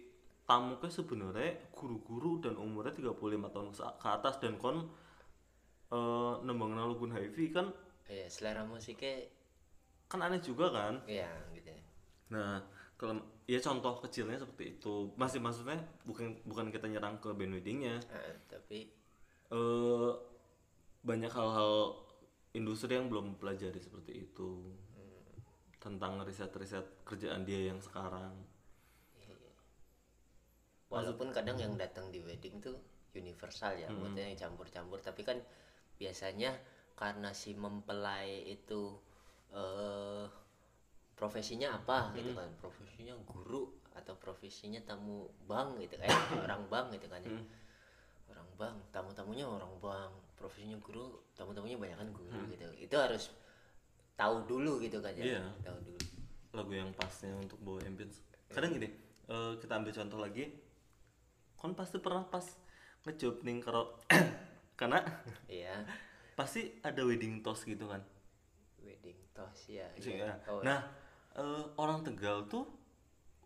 tamu 0.46 0.78
ke 0.78 0.86
sebenarnya 0.86 1.72
guru-guru 1.74 2.38
dan 2.38 2.54
umurnya 2.54 2.94
35 2.94 3.18
tahun 3.50 3.68
ke 3.74 4.06
atas 4.08 4.34
dan 4.38 4.54
kon 4.56 4.86
eh 5.86 6.34
nembang 6.42 6.74
lagu 6.74 7.06
HIV 7.06 7.36
kan 7.50 7.66
iya 8.06 8.26
selera 8.30 8.62
musiknya 8.62 9.26
kan 10.06 10.22
aneh 10.22 10.38
juga 10.38 10.70
kan 10.70 10.94
iya 11.10 11.30
gitu 11.54 11.70
nah 12.30 12.62
kalau 12.94 13.18
ya 13.46 13.58
contoh 13.58 13.98
kecilnya 14.02 14.38
seperti 14.38 14.78
itu 14.78 15.10
masih 15.18 15.38
maksudnya 15.42 15.78
bukan 16.06 16.34
bukan 16.46 16.70
kita 16.70 16.86
nyerang 16.90 17.18
ke 17.18 17.30
band 17.34 17.54
weddingnya 17.58 17.98
Ah, 18.10 18.34
tapi 18.46 18.90
eh 19.50 20.10
banyak 21.06 21.30
hal-hal 21.30 21.94
industri 22.56 22.96
yang 22.96 23.12
belum 23.12 23.36
pelajari 23.36 23.76
seperti 23.76 24.26
itu. 24.26 24.72
Tentang 25.76 26.24
riset-riset 26.24 27.04
kerjaan 27.06 27.44
dia 27.44 27.70
yang 27.70 27.78
sekarang. 27.78 28.32
Walaupun 30.90 31.30
kadang 31.30 31.60
yang 31.60 31.76
datang 31.76 32.08
di 32.10 32.18
wedding 32.24 32.58
tuh 32.62 32.78
universal 33.12 33.76
ya 33.76 33.92
maksudnya 33.92 34.32
yang 34.32 34.38
campur-campur. 34.38 34.98
Tapi 35.04 35.22
kan 35.22 35.38
biasanya 36.00 36.56
karena 36.96 37.30
si 37.36 37.52
mempelai 37.54 38.48
itu 38.48 38.96
eh 39.52 40.26
profesinya 41.14 41.76
apa 41.76 42.16
gitu 42.18 42.34
kan? 42.34 42.50
Profesinya 42.58 43.14
guru 43.22 43.70
atau 43.96 44.14
profesinya 44.20 44.80
tamu 44.84 45.24
bank 45.48 45.80
gitu 45.80 45.96
kan 45.96 46.12
orang 46.44 46.68
bank 46.68 46.86
gitu 46.92 47.08
kan 47.08 47.24
ya 47.24 47.32
orang 48.26 48.48
bang 48.56 48.76
tamu-tamunya 48.90 49.46
orang 49.46 49.72
bang 49.78 50.10
profesinya 50.36 50.76
guru 50.78 51.22
tamu-tamunya 51.32 51.76
banyak 51.76 51.96
kan 51.96 52.08
guru 52.12 52.30
Hmm. 52.32 52.50
gitu. 52.50 52.66
Itu 52.76 52.96
harus 52.96 53.32
tahu 54.16 54.48
dulu 54.48 54.80
gitu 54.80 54.98
kan 55.00 55.12
ya 55.12 55.24
Iya. 55.36 55.42
tahu 55.62 55.78
dulu. 55.82 56.00
Lagu 56.56 56.72
yang 56.72 56.90
pasnya 56.96 57.36
untuk 57.36 57.60
bawa 57.60 57.84
ambience. 57.84 58.24
Kadang 58.48 58.72
gini 58.72 58.88
eh, 59.26 59.52
kita 59.58 59.72
ambil 59.76 59.92
contoh 59.92 60.18
lagi. 60.20 60.44
Kon 61.56 61.72
pasti 61.72 61.96
pernah 61.98 62.24
pas 62.24 62.44
ngejob 63.04 63.42
ning 63.42 63.60
karo 63.60 63.96
karena 64.80 65.00
iya. 65.48 65.84
Pasti 66.36 66.68
ada 66.84 67.00
wedding 67.00 67.40
toast 67.40 67.64
gitu 67.64 67.88
kan? 67.88 68.04
Wedding 68.80 69.16
toast 69.32 69.72
ya 69.72 69.88
iya. 69.96 70.28
ya. 70.28 70.34
Oh, 70.52 70.60
nah 70.60 70.84
eh, 71.32 71.64
orang 71.76 72.04
tegal 72.04 72.44
tuh 72.46 72.68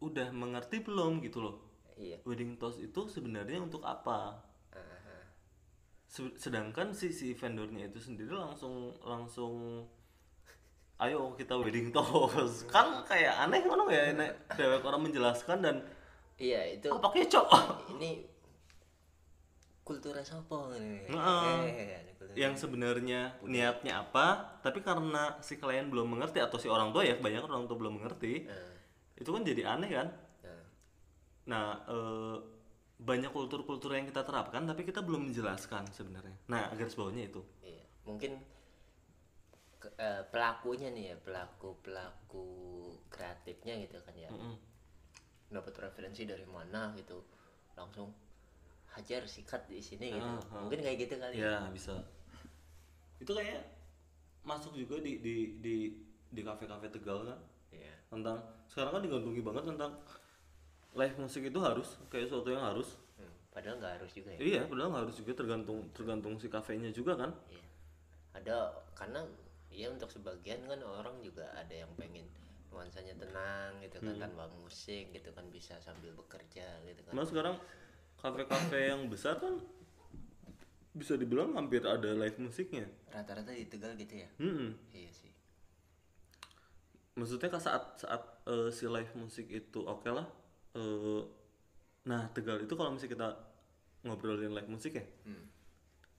udah 0.01 0.33
mengerti 0.35 0.83
belum 0.83 1.23
gitu 1.23 1.39
loh? 1.39 1.57
Iya. 1.95 2.19
Wedding 2.27 2.59
toast 2.59 2.81
itu 2.81 3.07
sebenarnya 3.07 3.63
untuk 3.63 3.85
apa 3.87 4.43
sedangkan 6.11 6.91
si 6.91 7.15
si 7.15 7.31
vendornya 7.39 7.87
itu 7.87 8.03
sendiri 8.03 8.35
langsung 8.35 8.91
langsung 8.99 9.87
ayo 10.99 11.33
kita 11.39 11.55
wedding 11.55 11.95
toast 11.95 12.67
kan 12.75 13.07
kayak 13.07 13.47
aneh 13.47 13.63
kan 13.63 13.79
ya 13.87 14.11
nek 14.13 14.33
dewek 14.59 14.83
orang 14.83 15.07
menjelaskan 15.07 15.63
dan 15.63 15.77
iya 16.37 16.67
itu 16.75 16.91
apa 16.91 17.09
kecok 17.15 17.47
ini 17.95 18.27
kultura 19.87 20.23
sopo 20.23 20.71
ini? 20.79 21.03
Heeh. 21.11 21.59
Eh, 21.67 22.39
yang 22.39 22.55
sebenarnya 22.55 23.43
niatnya 23.43 24.07
apa 24.07 24.59
tapi 24.63 24.87
karena 24.87 25.35
si 25.43 25.59
klien 25.59 25.91
belum 25.91 26.15
mengerti 26.15 26.39
atau 26.39 26.63
si 26.63 26.71
orang 26.71 26.95
tua 26.95 27.03
ya 27.03 27.19
kebanyakan 27.19 27.51
orang 27.51 27.67
tua 27.67 27.79
belum 27.79 27.95
mengerti 27.99 28.47
Nah, 28.47 28.71
itu 29.19 29.29
kan 29.37 29.43
jadi 29.45 29.63
aneh 29.67 29.91
kan? 29.93 30.09
Nah, 30.41 30.63
nah 31.51 31.67
eh, 31.91 32.37
banyak 33.01 33.33
kultur-kultur 33.33 33.97
yang 33.97 34.05
kita 34.05 34.21
terapkan 34.23 34.69
tapi 34.69 34.85
kita 34.85 35.01
belum 35.01 35.33
menjelaskan 35.33 35.89
sebenarnya. 35.89 36.37
Nah 36.53 36.69
garis 36.77 36.93
bawahnya 36.93 37.33
itu. 37.33 37.41
Iya 37.65 37.85
mungkin 38.05 38.37
ke- 39.81 39.97
eh, 39.97 40.23
pelakunya 40.29 40.93
nih 40.93 41.05
ya 41.13 41.17
pelaku 41.17 41.81
pelaku 41.81 42.47
kreatifnya 43.09 43.81
gitu 43.81 43.97
kan 44.05 44.15
ya. 44.17 44.29
Mm-mm. 44.29 44.57
dapat 45.51 45.75
referensi 45.83 46.31
dari 46.31 46.47
mana 46.47 46.95
gitu 46.95 47.27
langsung 47.75 48.15
hajar 48.95 49.27
sikat 49.27 49.67
di 49.67 49.83
sini 49.83 50.15
gitu. 50.15 50.23
Ah, 50.23 50.39
ah. 50.55 50.63
mungkin 50.63 50.79
kayak 50.79 50.99
gitu 51.09 51.15
kali. 51.19 51.43
Ya 51.43 51.67
bisa. 51.75 51.99
Itu 53.19 53.35
kayak 53.35 53.67
masuk 54.47 54.79
juga 54.79 55.03
di 55.03 55.19
di 55.19 55.59
di 55.59 55.77
di 56.31 56.41
kafe-kafe 56.47 56.87
tegal 56.93 57.27
kan? 57.27 57.41
Iya. 57.71 57.95
tentang 58.11 58.43
sekarang 58.67 58.99
kan 58.99 59.03
digandungi 59.07 59.43
banget 59.47 59.65
tentang 59.75 59.95
live 60.95 61.17
musik 61.23 61.43
itu 61.47 61.59
harus 61.63 61.99
kayak 62.11 62.27
sesuatu 62.27 62.51
yang 62.51 62.65
harus. 62.65 62.99
Hmm, 63.15 63.31
padahal 63.55 63.79
nggak 63.79 63.95
harus 64.03 64.11
juga 64.11 64.31
ya? 64.35 64.39
Iya 64.39 64.61
padahal 64.67 64.89
nggak 64.91 65.03
harus 65.07 65.17
juga 65.19 65.33
tergantung 65.39 65.79
tergantung 65.95 66.35
si 66.41 66.47
kafenya 66.51 66.91
juga 66.91 67.15
kan. 67.19 67.31
Iya. 67.51 67.63
ada 68.31 68.57
karena 68.95 69.27
ya 69.75 69.91
untuk 69.91 70.07
sebagian 70.07 70.63
kan 70.71 70.79
orang 70.87 71.19
juga 71.19 71.51
ada 71.51 71.75
yang 71.75 71.91
pengen 71.99 72.27
nuansanya 72.71 73.19
tenang 73.19 73.83
gitu 73.83 73.99
kan 73.99 74.15
tanpa 74.15 74.47
musik 74.63 75.11
gitu 75.11 75.31
kan 75.35 75.43
bisa 75.51 75.75
sambil 75.83 76.15
bekerja 76.15 76.79
gitu 76.87 77.01
kan. 77.07 77.13
Mas 77.13 77.27
sekarang 77.31 77.59
kafe-kafe 78.23 78.95
yang 78.95 79.11
besar 79.11 79.43
kan 79.43 79.59
bisa 80.95 81.19
dibilang 81.19 81.55
hampir 81.59 81.83
ada 81.83 82.15
live 82.15 82.39
musiknya. 82.39 82.87
Rata-rata 83.11 83.51
di 83.51 83.67
Tegal 83.67 83.99
gitu 83.99 84.15
ya? 84.15 84.31
Hmm. 84.39 84.79
iya 84.95 85.11
sih. 85.11 85.31
Maksudnya 87.19 87.51
kan 87.51 87.63
saat 87.63 87.99
saat 87.99 88.23
eh, 88.47 88.71
si 88.71 88.87
live 88.87 89.11
musik 89.19 89.51
itu 89.51 89.83
oke 89.83 90.07
lah 90.07 90.27
eh, 90.75 91.23
nah 92.03 92.27
Tegal 92.33 92.63
itu 92.63 92.73
kalau 92.75 92.91
misalnya 92.95 93.13
kita 93.15 93.29
ngobrolin 94.03 94.53
live 94.57 94.71
musik 94.71 94.97
ya 94.97 95.05
Hmm. 95.27 95.45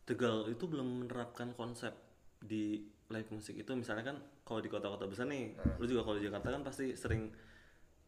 Tegal 0.05 0.49
itu 0.49 0.65
belum 0.65 1.05
menerapkan 1.05 1.53
konsep 1.55 1.93
di 2.41 2.83
live 3.07 3.29
musik 3.31 3.53
itu. 3.53 3.71
Misalnya 3.77 4.11
kan 4.11 4.17
kalau 4.41 4.59
di 4.59 4.67
kota-kota 4.67 5.05
besar 5.05 5.29
nih 5.29 5.53
lu 5.77 5.85
juga 5.85 6.01
kalau 6.03 6.17
di 6.17 6.25
Jakarta 6.25 6.47
kan 6.51 6.63
pasti 6.65 6.97
sering 6.97 7.29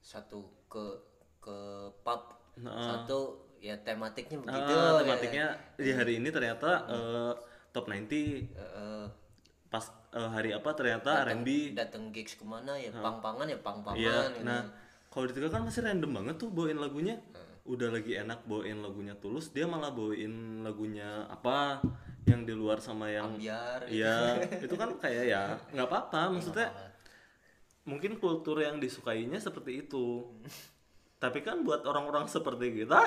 satu 0.01 0.67
ke 0.67 0.83
ke 1.39 1.57
pub. 2.03 2.21
Nah. 2.59 2.75
satu 2.75 3.49
ya 3.57 3.73
tematiknya 3.81 4.37
ah, 4.37 4.43
begitu 4.43 4.73
ya. 4.73 4.89
tematiknya. 4.99 5.45
Di 5.79 5.91
hari 5.95 6.13
ini 6.19 6.29
ternyata 6.29 6.69
eh, 6.91 7.33
top 7.71 7.87
90 7.87 8.09
Eh, 8.09 8.41
eh, 8.57 9.05
pas 9.69 9.85
eh, 10.13 10.29
hari 10.29 10.51
apa 10.51 10.69
ternyata 10.75 11.23
R&B 11.25 11.73
datang 11.73 12.11
gigs 12.11 12.35
ke 12.35 12.43
mana 12.43 12.75
ya? 12.75 12.91
Pang-pangan 12.93 13.47
ya 13.47 13.57
pang-pangan 13.63 14.01
Iya, 14.01 14.17
gitu. 14.33 14.45
nah 14.45 14.61
kalau 15.13 15.29
di 15.29 15.37
kan 15.45 15.61
masih 15.61 15.85
random 15.85 16.09
banget 16.09 16.35
tuh 16.41 16.49
bawain 16.49 16.81
lagunya. 16.81 17.21
Udah 17.69 17.93
lagi 17.93 18.17
enak 18.17 18.49
bawain 18.49 18.81
lagunya 18.81 19.13
tulus, 19.21 19.53
dia 19.53 19.69
malah 19.69 19.93
bawain 19.93 20.65
lagunya 20.65 21.29
apa 21.29 21.79
yang 22.25 22.43
di 22.49 22.51
luar 22.57 22.81
sama 22.81 23.13
yang 23.13 23.37
biar 23.37 23.85
Iya, 23.87 24.41
itu 24.57 24.73
kan 24.73 24.97
kayak 24.97 25.23
ya 25.29 25.43
nggak 25.69 25.85
apa-apa. 25.87 26.33
Maksudnya 26.33 26.73
mungkin 27.85 28.17
kultur 28.17 28.57
yang 28.57 28.81
disukainya 28.81 29.37
seperti 29.37 29.85
itu. 29.85 30.25
Tapi 31.21 31.39
kan 31.39 31.61
buat 31.63 31.87
orang-orang 31.87 32.27
seperti 32.27 32.83
kita, 32.83 32.99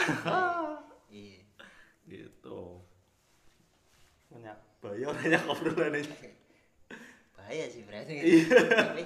iya 1.13 1.43
gitu. 2.09 2.81
Banyak 4.33 4.57
bayar 4.81 5.11
banyak 5.13 5.43
obrolan 5.51 6.01
ini. 6.01 6.17
bahaya 7.37 7.69
sih 7.69 7.85
berarti 7.85 8.13
Iya. 8.17 8.57
tapi 8.89 9.05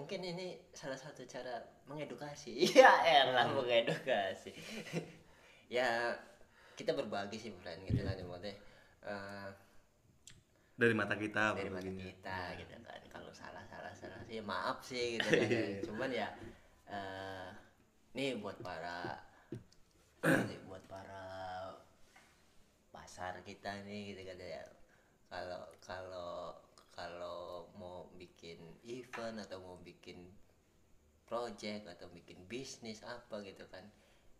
mungkin 0.00 0.24
ini 0.24 0.56
salah 0.72 0.96
satu 0.96 1.28
cara 1.28 1.60
mengedukasi. 1.84 2.72
Iya 2.72 2.88
elah 3.28 3.52
mengedukasi. 3.52 4.50
Ya 5.70 6.18
kita 6.74 6.98
berbagi 6.98 7.38
sih 7.38 7.54
Bran 7.54 7.78
gitu 7.86 8.02
kan 8.02 8.18
maksudnya 8.26 8.58
eh, 9.06 9.48
Dari 10.74 10.90
mata 10.96 11.14
kita 11.14 11.54
dari 11.54 11.70
mata 11.70 11.84
berbaginya. 11.86 12.02
kita 12.10 12.38
gitu 12.58 12.74
kan. 12.82 13.00
Kalau 13.06 13.30
salah 13.30 13.62
salah 13.70 13.92
salah. 13.94 14.18
Sih 14.26 14.40
ya 14.40 14.42
maaf 14.42 14.82
sih 14.82 15.20
gitu 15.20 15.28
kan. 15.30 15.46
Iya. 15.46 15.62
cuman 15.86 16.10
ya 16.10 16.28
eh 16.90 17.48
nih 18.18 18.42
buat 18.42 18.58
para 18.58 19.22
ini 20.26 20.58
buat 20.66 20.82
para 20.90 21.22
pasar 22.90 23.38
kita 23.46 23.86
nih 23.86 24.10
gitu 24.10 24.26
kan 24.26 24.36
ya. 24.42 24.64
Kalau 25.30 25.62
kalau 25.78 26.58
kalau 26.90 27.40
bikin 28.40 28.56
event 28.88 29.36
atau 29.44 29.60
mau 29.60 29.76
bikin 29.84 30.16
project 31.28 31.92
atau 31.92 32.08
bikin 32.08 32.40
bisnis 32.48 33.04
apa 33.04 33.44
gitu 33.44 33.68
kan 33.68 33.84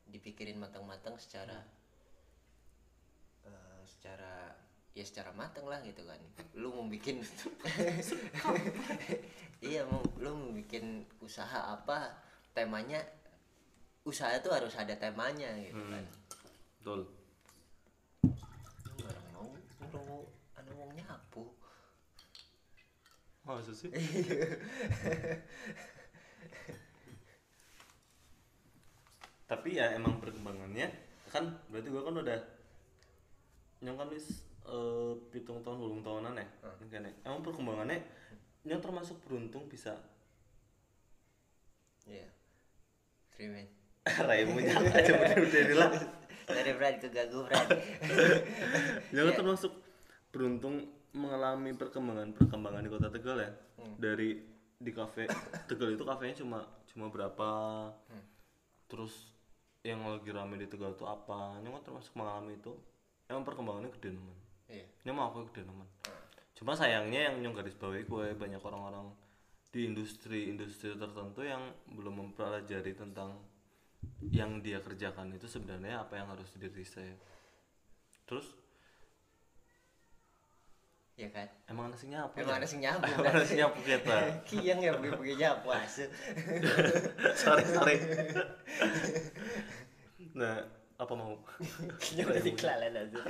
dipikirin 0.08 0.56
matang-matang 0.56 1.20
secara 1.20 1.60
eh, 3.44 3.80
secara 3.84 4.56
ya 4.96 5.04
secara 5.04 5.36
matang 5.36 5.68
lah 5.68 5.84
gitu 5.84 6.00
kan 6.08 6.16
lu 6.56 6.72
mau 6.72 6.88
bikin 6.88 7.20
iya 9.68 9.84
mau 9.84 10.00
lu 10.16 10.32
mau 10.32 10.50
bikin 10.56 11.04
usaha 11.20 11.76
apa 11.76 12.16
temanya 12.56 13.04
usaha 14.08 14.32
tuh 14.40 14.56
harus 14.56 14.72
ada 14.80 14.96
temanya 14.96 15.52
gitu 15.60 15.84
kan 15.92 16.08
Betul. 16.80 17.12
Lu 18.24 19.04
orang 19.04 19.26
mau 19.36 19.52
orang 19.84 20.04
mau 20.08 20.24
anu 20.56 20.72
wong 20.80 20.96
nyapu 20.96 21.44
Masa 23.50 23.74
sih? 23.74 23.90
Tapi 29.50 29.74
ya 29.74 29.90
emang 29.98 30.22
perkembangannya 30.22 30.86
kan 31.26 31.50
berarti 31.66 31.90
gua 31.90 32.06
kan 32.06 32.22
udah 32.22 32.38
nyong 33.82 33.98
kan 33.98 34.06
wis 34.14 34.46
eh, 34.62 35.12
pitung 35.34 35.66
tahun 35.66 35.82
belum 35.82 36.06
tahunan 36.06 36.38
ya 36.38 36.46
kan 36.90 37.02
ya. 37.02 37.10
emang 37.26 37.42
perkembangannya 37.42 37.98
nyong 38.62 38.78
termasuk 38.78 39.18
beruntung 39.26 39.66
bisa. 39.66 39.98
Iya. 42.06 42.30
Trimen 43.34 43.66
raimu 44.30 44.62
nyangka 44.62 44.94
aja 44.94 45.10
udah 45.18 45.34
udah 45.42 45.74
lah. 45.74 45.90
Dari 46.46 46.70
Brad 46.78 47.02
ke 47.02 47.10
Gagu 47.10 47.50
Brad. 47.50 47.66
Nyong 49.10 49.26
kan 49.34 49.34
termasuk 49.42 49.74
beruntung 50.30 50.99
mengalami 51.16 51.74
perkembangan 51.74 52.34
perkembangan 52.36 52.82
di 52.86 52.90
kota 52.90 53.08
Tegal 53.10 53.38
ya. 53.40 53.52
Dari 53.98 54.38
di 54.80 54.92
kafe 54.94 55.28
Tegal 55.68 55.94
itu 55.94 56.04
kafenya 56.06 56.34
cuma 56.40 56.58
cuma 56.90 57.06
berapa? 57.10 57.50
Terus 58.90 59.32
yang 59.80 60.04
lagi 60.04 60.30
rame 60.30 60.60
di 60.60 60.68
Tegal 60.70 60.94
itu 60.94 61.06
apa? 61.08 61.58
Nyong 61.62 61.80
kan 61.80 61.82
termasuk 61.88 62.12
mengalami 62.14 62.56
itu. 62.58 62.74
Emang 63.30 63.46
perkembangannya 63.46 63.94
gede 63.94 64.10
nemen 64.10 64.36
iya. 64.66 64.86
Nyong 65.06 65.14
mau 65.14 65.30
aku 65.30 65.46
gede 65.54 65.62
nemen 65.62 65.86
cuma 66.58 66.74
sayangnya 66.76 67.30
yang 67.30 67.40
nyong 67.40 67.56
garis 67.56 67.78
bawahi 67.78 68.04
gue 68.04 68.26
banyak 68.36 68.60
orang-orang 68.60 69.14
di 69.70 69.86
industri-industri 69.86 70.98
tertentu 70.98 71.40
yang 71.46 71.62
belum 71.88 72.20
mempelajari 72.20 72.92
tentang 72.92 73.38
yang 74.28 74.60
dia 74.60 74.82
kerjakan 74.82 75.32
itu 75.32 75.46
sebenarnya 75.46 76.04
apa 76.04 76.20
yang 76.20 76.28
harus 76.28 76.50
di 76.58 76.68
riset 76.68 77.16
terus 78.26 78.50
ya 81.20 81.28
kan? 81.28 81.48
Emang 81.68 81.92
nasinya 81.92 82.24
apa 82.24 82.34
emang 82.40 82.56
ya? 82.56 82.60
ada 82.64 82.66
sing 82.68 82.80
nyapu 82.80 83.04
emang 83.04 83.34
nasinya 83.36 83.64
apa 83.70 83.78
kita 83.84 84.16
kiyang 84.48 84.80
ya 84.80 84.92
pergi 84.96 85.34
nyapu 85.36 85.68
asu 85.68 86.04
sorry 87.36 87.64
sorry. 87.68 87.96
Nah 90.32 90.64
apa 91.00 91.12
mau? 91.16 91.36
Jangan 92.16 92.44
iklan 92.44 92.92
aja. 92.92 93.20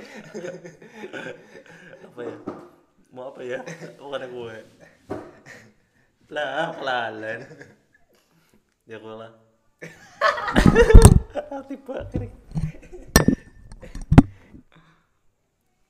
apa 2.03 2.19
ya? 2.19 2.37
Mau 3.11 3.31
apa 3.31 3.41
ya? 3.43 3.59
Bukan 3.99 4.23
gue 4.27 4.55
lah 6.31 6.71
pelalan 6.79 7.43
ya 8.87 8.95
gue 8.95 9.15
lah. 9.19 9.31
Tiba 11.67 11.95
kering 12.11 12.33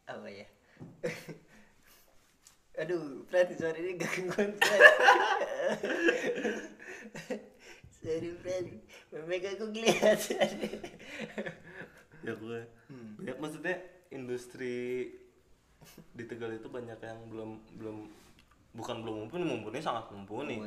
Apa 0.10 0.28
ya? 0.30 0.48
Aduh, 2.82 3.22
Fred, 3.30 3.54
sorry 3.54 3.86
ini 3.86 3.94
gangguan 3.94 4.58
Fred. 4.58 4.82
sorry 8.02 8.30
Fred, 8.42 8.66
memang 9.14 9.44
aku 9.54 9.66
kelihatan. 9.70 10.50
ya 12.22 12.34
gue 12.38 12.60
banyak 13.18 13.38
maksudnya 13.38 13.76
industri 14.14 15.10
di 16.14 16.24
Tegal 16.30 16.54
itu 16.54 16.70
banyak 16.70 16.98
yang 17.02 17.20
belum 17.30 17.58
belum 17.82 17.98
bukan 18.78 18.96
belum 19.02 19.16
mumpuni 19.26 19.44
mumpuni 19.46 19.80
sangat 19.82 20.06
mumpuni 20.14 20.62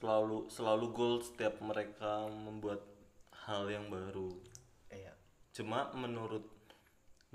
selalu 0.00 0.48
selalu 0.48 0.86
goal 0.96 1.20
setiap 1.20 1.60
mereka 1.60 2.24
membuat 2.28 2.80
hal 3.44 3.68
yang 3.68 3.92
baru 3.92 4.32
Iya. 4.88 5.12
cuma 5.52 5.92
menurut 5.92 6.48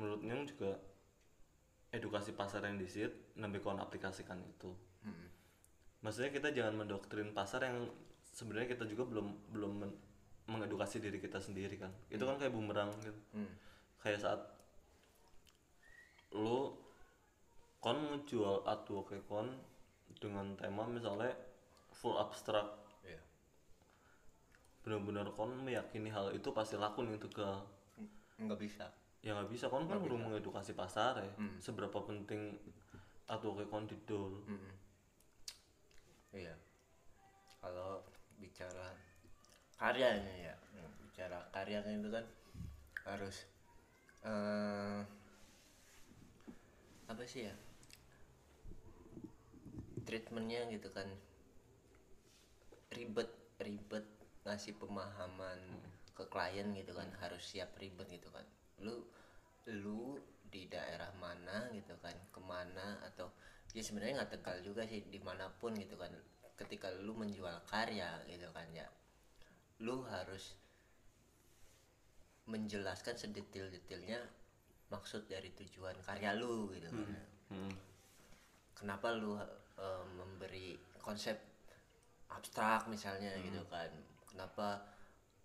menurut 0.02 0.22
Nyong 0.26 0.50
juga 0.50 0.82
edukasi 1.94 2.34
pasar 2.34 2.66
yang 2.66 2.82
disit 2.82 3.14
lebih 3.38 3.60
kon 3.60 3.78
aplikasikan 3.78 4.40
itu 4.42 4.72
Hmm. 5.02 5.28
maksudnya 6.02 6.32
kita 6.32 6.50
jangan 6.50 6.76
mendoktrin 6.78 7.30
pasar 7.30 7.62
yang 7.62 7.86
sebenarnya 8.26 8.74
kita 8.74 8.86
juga 8.86 9.06
belum 9.06 9.28
belum 9.50 9.72
men- 9.78 10.00
mengedukasi 10.46 10.98
diri 10.98 11.18
kita 11.18 11.38
sendiri 11.38 11.76
kan 11.76 11.92
itu 12.08 12.22
kan 12.22 12.36
kayak 12.36 12.52
bumerang 12.52 12.90
gitu 12.98 13.14
Hmm. 13.32 13.50
kayak 14.00 14.18
saat 14.18 14.42
lu 16.32 16.74
kon 17.80 17.98
ngejual 18.10 18.66
artwork 18.66 19.14
kon 19.26 19.48
dengan 20.16 20.56
tema 20.56 20.84
misalnya 20.86 21.32
full 21.92 22.16
abstrak 22.16 22.66
Iya. 23.02 23.22
benar-benar 24.82 25.30
kon 25.32 25.54
meyakini 25.60 26.10
hal 26.10 26.32
itu 26.32 26.50
pasti 26.50 26.76
laku 26.76 27.04
nih 27.04 27.16
untuk 27.16 27.32
ke 27.32 27.48
Enggak 28.36 28.60
bisa. 28.60 28.86
ya 29.22 29.34
nggak 29.34 29.50
bisa 29.50 29.66
kon 29.68 29.86
kan 29.86 29.98
perlu 29.98 30.18
mengedukasi 30.18 30.74
pasar 30.74 31.18
ya 31.18 31.32
Hmm. 31.36 31.58
seberapa 31.58 31.98
penting 32.00 32.58
artwork 33.32 33.70
kon 33.72 33.86
didol 33.90 34.34
Mm-mm. 34.46 34.74
Iya. 36.36 36.56
Kalau 37.64 38.04
bicara 38.38 38.92
karyanya 39.80 40.36
ya, 40.52 40.56
Hmm, 40.76 40.92
bicara 41.08 41.40
karyanya 41.56 41.92
itu 41.96 42.10
kan 42.12 42.26
harus 43.08 43.48
eh 44.28 45.02
apa 47.08 47.24
sih 47.26 47.48
ya? 47.48 47.56
Treatmentnya 50.06 50.70
gitu 50.70 50.90
kan 50.94 51.08
ribet 52.94 53.30
ribet 53.60 54.06
ngasih 54.46 54.78
pemahaman 54.78 55.60
ke 56.16 56.24
klien 56.32 56.72
gitu 56.78 56.96
kan 56.96 57.10
harus 57.20 57.44
siap 57.44 57.76
ribet 57.82 58.08
gitu 58.08 58.30
kan 58.32 58.46
lu 58.80 59.04
lu 59.68 60.22
di 60.56 60.72
daerah 60.72 61.12
mana 61.20 61.68
gitu 61.76 61.92
kan 62.00 62.16
ke 62.32 62.40
mana 62.40 63.04
atau 63.04 63.28
ya 63.76 63.84
sebenarnya 63.84 64.24
nggak 64.24 64.40
tegal 64.40 64.56
juga 64.64 64.88
sih 64.88 65.04
di 65.12 65.20
mana 65.20 65.52
pun 65.52 65.76
gitu 65.76 66.00
kan. 66.00 66.16
Ketika 66.56 66.88
lu 67.04 67.12
menjual 67.20 67.68
karya 67.68 68.24
gitu 68.32 68.48
kan 68.56 68.72
ya 68.72 68.88
lu 69.84 70.08
harus 70.08 70.56
menjelaskan 72.48 73.20
sedetil-detilnya 73.20 74.24
maksud 74.88 75.28
dari 75.28 75.52
tujuan 75.52 76.00
karya 76.00 76.32
lu 76.40 76.72
gitu 76.72 76.88
kan. 76.88 77.12
Hmm. 77.52 77.74
kenapa 78.72 79.12
lu 79.14 79.36
eh, 79.36 80.06
memberi 80.16 80.80
konsep 81.04 81.36
abstrak 82.32 82.88
misalnya 82.88 83.36
gitu 83.44 83.60
kan? 83.68 83.92
Kenapa 84.32 84.88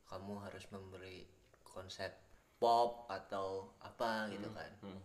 kamu 0.06 0.42
harus 0.46 0.66
memberi 0.70 1.26
konsep 1.62 2.10
pop 2.60 3.08
atau 3.08 3.72
apa 3.80 4.28
gitu 4.28 4.48
kan. 4.52 4.70
Hmm. 4.84 5.00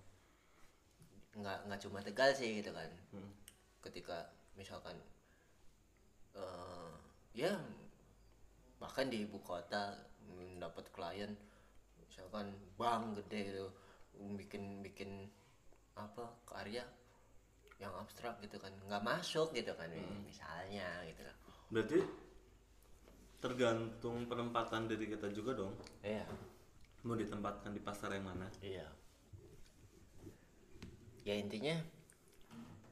nggak 1.35 1.67
nggak 1.67 1.81
cuma 1.87 1.99
tegal 2.03 2.29
sih 2.35 2.59
gitu 2.59 2.75
kan. 2.75 2.91
Hmm. 3.15 3.31
ketika 3.79 4.27
misalkan 4.59 4.97
eh 6.35 6.91
ya 7.31 7.55
bahkan 8.81 9.07
di 9.07 9.23
ibu 9.23 9.39
kota 9.39 9.95
mendapat 10.25 10.89
klien 10.91 11.31
misalkan 12.03 12.51
bank 12.75 13.15
gede 13.23 13.39
gitu 13.51 13.67
bikin 14.35 14.83
bikin 14.83 15.31
apa 15.95 16.27
karya 16.43 16.83
yang 17.79 17.91
abstrak 17.95 18.35
gitu 18.43 18.59
kan. 18.59 18.71
Nggak 18.83 19.03
masuk 19.03 19.55
gitu 19.55 19.71
kan 19.79 19.87
misalnya 20.27 21.07
gitu. 21.07 21.23
Kan 21.23 21.37
berarti 21.71 21.99
tergantung 23.39 24.27
penempatan 24.27 24.87
diri 24.91 25.11
kita 25.11 25.31
juga 25.31 25.55
dong. 25.55 25.75
Iya 26.03 26.27
mau 27.05 27.13
ditempatkan 27.13 27.69
di 27.69 27.81
pasar 27.85 28.17
yang 28.17 28.25
mana? 28.25 28.49
Iya. 28.65 28.89
Ya 31.21 31.37
intinya 31.37 31.77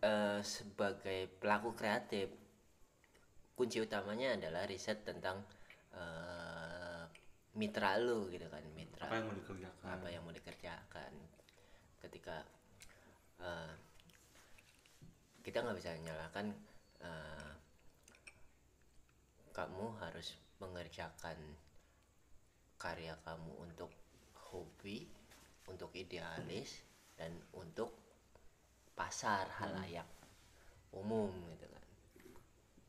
eh, 0.05 0.39
sebagai 0.45 1.29
pelaku 1.41 1.73
kreatif 1.73 2.29
kunci 3.57 3.81
utamanya 3.81 4.37
adalah 4.37 4.69
riset 4.69 5.01
tentang 5.01 5.41
eh, 5.97 7.03
mitra 7.57 7.97
lu 8.01 8.29
gitu 8.33 8.49
kan 8.49 8.65
mitra 8.73 9.05
apa 9.05 9.21
yang 9.21 9.29
mau 9.29 9.37
dikerjakan? 9.37 9.89
apa 9.89 10.07
yang 10.09 10.21
mau 10.21 10.33
dikerjakan. 10.33 11.13
Ketika 12.05 12.37
eh, 13.41 13.73
kita 15.41 15.57
nggak 15.65 15.77
bisa 15.81 15.89
nyalakan 16.05 16.53
eh, 17.01 17.53
kamu 19.53 19.85
harus 20.01 20.37
mengerjakan 20.61 21.37
karya 22.81 23.13
kamu 23.21 23.53
untuk 23.61 24.02
hobi 24.53 25.09
untuk 25.65 25.89
idealis 25.97 26.85
dan 27.17 27.33
untuk 27.57 27.89
pasar 28.93 29.49
halayak. 29.57 30.05
Umum 30.93 31.33
gitu 31.49 31.65
kan. 31.65 31.83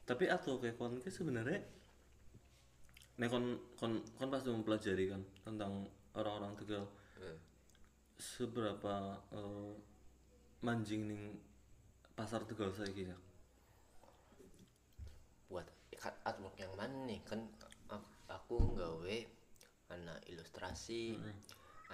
Tapi 0.04 0.24
atau 0.28 0.60
kayak 0.60 0.76
kon 0.76 1.00
ki 1.00 1.08
sebenarnya 1.08 1.64
nek 3.16 3.28
kon 3.32 3.56
kon 3.80 4.02
kon 4.20 4.28
pasti 4.28 4.52
mempelajari 4.52 5.08
kan 5.08 5.22
tentang 5.40 5.88
orang-orang 6.12 6.52
tegal 6.60 6.84
Hmm. 7.14 7.38
seberapa 8.18 9.14
eh, 9.32 9.72
manjing 10.66 11.06
ning 11.06 11.22
pasar 12.18 12.42
tegal 12.42 12.74
saya 12.74 12.90
ya? 12.90 13.16
Buat 15.46 15.70
artwork 16.26 16.58
yang 16.58 16.74
mana 16.74 17.06
nih? 17.06 17.22
Kan 17.22 17.46
aku 18.26 18.58
nggawe 18.74 19.16
anak 19.94 20.18
ilustrasi 20.26 21.14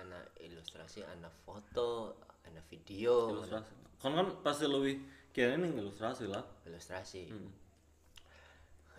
anak 0.00 0.24
ilustrasi 0.40 1.04
anak 1.04 1.32
foto 1.44 2.16
anak 2.48 2.64
video 2.72 3.36
ilustrasi. 3.36 3.72
Kon 4.00 4.16
kan 4.16 4.28
pasti 4.40 4.64
lebih 4.64 4.96
kayaknya 5.36 5.68
ning 5.68 5.72
ilustrasi 5.76 6.24
lah. 6.26 6.44
Ilustrasi. 6.64 7.28
Hmm. 7.28 7.52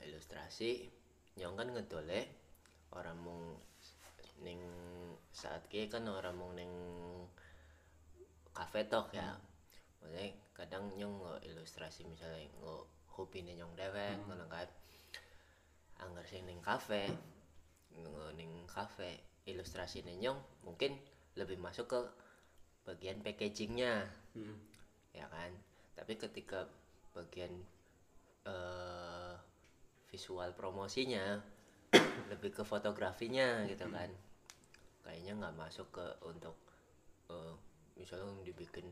ilustrasi 0.01 0.89
yang 1.37 1.53
kan 1.53 1.69
ngedole 1.69 2.25
orang 2.97 3.17
mung 3.21 3.41
ning 4.41 4.57
saat 5.29 5.61
kia 5.69 5.85
kan 5.85 6.09
orang 6.09 6.33
mung 6.33 6.57
ning 6.57 6.73
kafe 8.53 8.89
tok 8.89 9.13
ya. 9.13 9.37
Maksudnya 10.01 10.33
kadang 10.57 10.89
nyong 10.97 11.41
ilustrasi 11.45 12.05
misalnya 12.09 12.49
nge 12.49 12.75
hobi 13.13 13.45
nih 13.45 13.61
nyong 13.61 13.73
dewek 13.77 14.17
ngono 14.25 14.45
kan 14.49 14.65
anggar 16.01 16.25
sing 16.25 16.45
ning 16.49 16.57
kafe 16.61 17.05
nge 17.93 18.25
ning 18.37 18.51
kafe 18.65 19.30
ilustrasi 19.49 20.05
nih 20.05 20.27
nyong 20.27 20.39
mungkin 20.67 20.93
lebih 21.33 21.57
masuk 21.57 21.89
ke 21.89 21.99
bagian 22.85 23.21
packagingnya. 23.21 24.09
Hmm. 24.35 24.57
ya 25.11 25.27
kan? 25.27 25.51
Tapi 25.95 26.15
ketika 26.15 26.67
bagian 27.11 27.51
eh 28.47 29.35
visual 30.11 30.51
promosinya 30.55 31.39
lebih 32.31 32.51
ke 32.51 32.63
fotografinya 32.63 33.63
gitu 33.67 33.87
kan? 33.91 34.09
Kayaknya 35.03 35.33
nggak 35.39 35.57
masuk 35.57 35.87
ke 35.91 36.05
untuk 36.27 36.55
eh, 37.31 37.55
misalnya 37.99 38.31
dibikin 38.45 38.87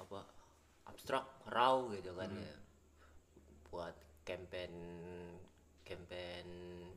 apa 0.00 0.24
abstrak 0.88 1.24
raw 1.50 1.86
gitu 1.94 2.12
kan 2.16 2.30
ya. 2.30 2.56
Buat 3.70 3.94
campaign 4.26 4.74
campaign 5.86 6.46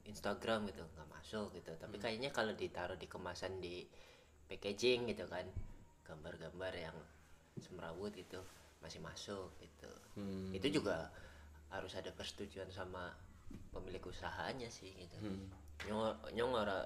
Instagram 0.03 0.67
gitu 0.69 0.83
nggak 0.83 1.09
masuk 1.09 1.55
gitu. 1.55 1.71
Tapi 1.79 1.95
kayaknya 1.99 2.29
kalau 2.29 2.51
ditaruh 2.55 2.99
di 2.99 3.07
kemasan 3.07 3.63
di 3.63 3.87
packaging 4.47 5.07
gitu 5.11 5.25
kan 5.31 5.47
gambar-gambar 6.03 6.73
yang 6.75 6.97
semrawut 7.59 8.11
itu 8.15 8.39
masih 8.83 8.99
masuk 8.99 9.55
gitu. 9.63 9.91
Hmm. 10.19 10.51
itu 10.51 10.81
juga 10.81 11.07
harus 11.71 11.95
ada 11.95 12.11
persetujuan 12.11 12.69
sama 12.69 13.15
pemilik 13.71 14.03
usahanya 14.03 14.67
sih 14.67 14.91
gitu. 14.91 15.15
Hmm. 15.23 15.47
nyong 15.87 16.35
nyong 16.35 16.51
ora 16.51 16.83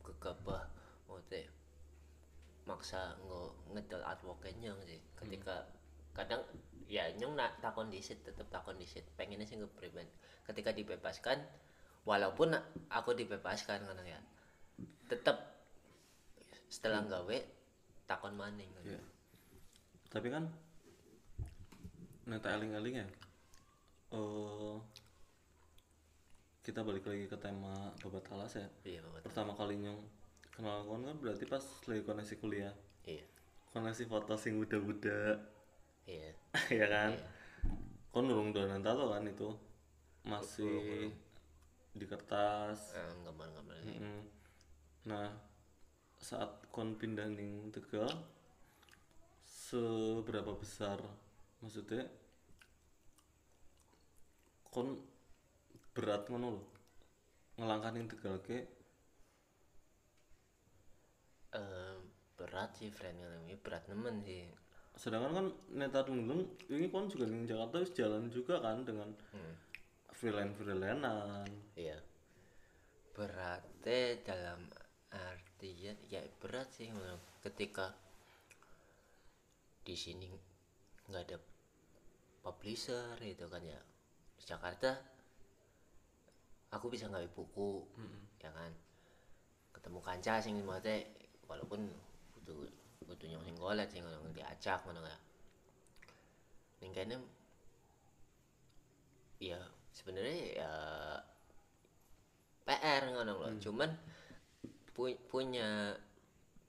gegabah 0.00 0.64
maksudnya 1.04 1.44
maksa 2.64 3.12
nggak 3.20 3.52
ngedel 3.76 4.02
nyong 4.64 4.80
sih. 4.88 5.00
Ketika 5.20 5.68
kadang 6.16 6.40
ya 6.88 7.10
nyong 7.16 7.36
nak 7.36 7.60
takon 7.60 7.92
disit 7.92 8.20
tetep 8.24 8.48
takon 8.48 8.80
disit 8.80 9.04
pengennya 9.18 9.48
sih 9.48 9.56
ngeprevent 9.58 10.08
ketika 10.44 10.70
dibebaskan 10.70 11.42
walaupun 12.04 12.52
aku 12.92 13.10
dibebaskan 13.16 13.84
kan 13.84 14.04
ya. 14.04 14.20
Tetep 15.08 15.36
setelah 16.68 17.04
gawe 17.06 17.36
takon 18.04 18.34
maning 18.36 18.68
kan. 18.74 18.84
Iya. 18.84 19.02
tapi 20.14 20.30
kan 20.30 20.46
neta 22.22 22.54
eling-eling 22.54 23.02
ya 23.02 23.06
eh 24.14 24.78
kita 26.64 26.80
balik 26.80 27.04
lagi 27.04 27.28
ke 27.28 27.36
tema 27.36 27.92
babat 28.00 28.24
alas 28.32 28.56
ya. 28.56 28.64
Iya 28.88 29.04
bapak 29.04 29.28
pertama 29.28 29.52
kali 29.52 29.84
nyong 29.84 30.00
kenal 30.48 30.86
kon 30.88 31.04
kan 31.04 31.16
berarti 31.20 31.44
pas 31.44 31.60
lagi 31.60 32.02
koneksi 32.06 32.34
kuliah. 32.40 32.72
Iya. 33.04 33.26
Koneksi 33.74 34.08
foto 34.08 34.32
sing 34.40 34.56
muda-muda 34.56 35.44
iya. 36.08 36.32
Ya 36.80 36.86
kan? 36.88 37.20
Kon 38.14 38.30
nurung 38.30 38.56
dolan 38.56 38.80
tato 38.80 39.12
kan 39.12 39.28
itu? 39.28 39.52
Masih 40.24 41.12
di 41.94 42.04
kertas. 42.10 42.92
Eh, 42.98 43.12
gambar 43.22 43.48
ini 43.86 43.94
Mm-mm. 43.94 44.20
nah 45.04 45.28
saat 46.18 46.64
kon 46.72 46.96
pindah 46.96 47.28
ning 47.28 47.68
tegal 47.68 48.08
seberapa 49.44 50.56
besar 50.56 50.96
maksudnya 51.60 52.08
kon 54.72 54.96
berat 55.94 56.26
ngono 56.32 56.48
loh 56.58 56.66
ngelangkah 57.60 57.92
ning 57.94 58.10
tegal 58.10 58.40
ke? 58.42 58.58
Eh, 61.54 61.96
berat 62.34 62.74
sih 62.74 62.90
friend 62.90 63.14
ini 63.46 63.54
berat 63.54 63.86
nemen 63.86 64.18
sih. 64.26 64.42
Sedangkan 64.98 65.32
kan 65.38 65.46
neta 65.70 66.02
dulu 66.02 66.42
ini 66.66 66.90
kon 66.90 67.06
juga 67.06 67.30
ning 67.30 67.46
Jakarta 67.46 67.78
wis 67.78 67.94
jalan 67.94 68.26
juga 68.26 68.58
kan 68.58 68.82
dengan 68.82 69.14
Hmm. 69.30 69.54
Freelance 70.24 70.56
freelancean 70.56 71.52
Iya. 71.76 72.00
Beratnya 73.12 74.16
dalam 74.24 74.72
artian 75.12 76.00
ya 76.08 76.24
berat 76.40 76.72
sih 76.72 76.88
ketika 77.44 77.92
di 79.84 79.92
sini 79.92 80.32
nggak 81.12 81.22
ada 81.28 81.36
publisher 82.40 83.20
gitu 83.20 83.52
kan 83.52 83.60
ya. 83.60 83.76
Di 84.40 84.48
Jakarta 84.48 84.96
aku 86.72 86.88
bisa 86.88 87.04
ngambil 87.12 87.28
buku 87.36 87.84
ya 88.40 88.48
kan. 88.48 88.72
Ketemu 89.76 90.00
kanca 90.00 90.40
sing 90.40 90.56
maksudnya 90.64 91.04
walaupun 91.44 91.84
butuh 92.32 92.64
butuh 93.04 93.28
nyong 93.28 93.44
sing 93.44 93.56
golet 93.60 93.92
sing 93.92 94.00
ngono 94.00 94.32
diacak 94.32 94.80
ngono 94.88 95.04
ya. 95.04 95.18
Ning 96.80 96.96
kene 96.96 97.16
ya 99.36 99.60
sebenarnya 99.94 100.38
ya 100.58 100.72
PR 102.66 103.02
ngono 103.14 103.32
loh 103.38 103.52
cuman 103.62 103.90
pu- 104.90 105.20
punya 105.30 105.94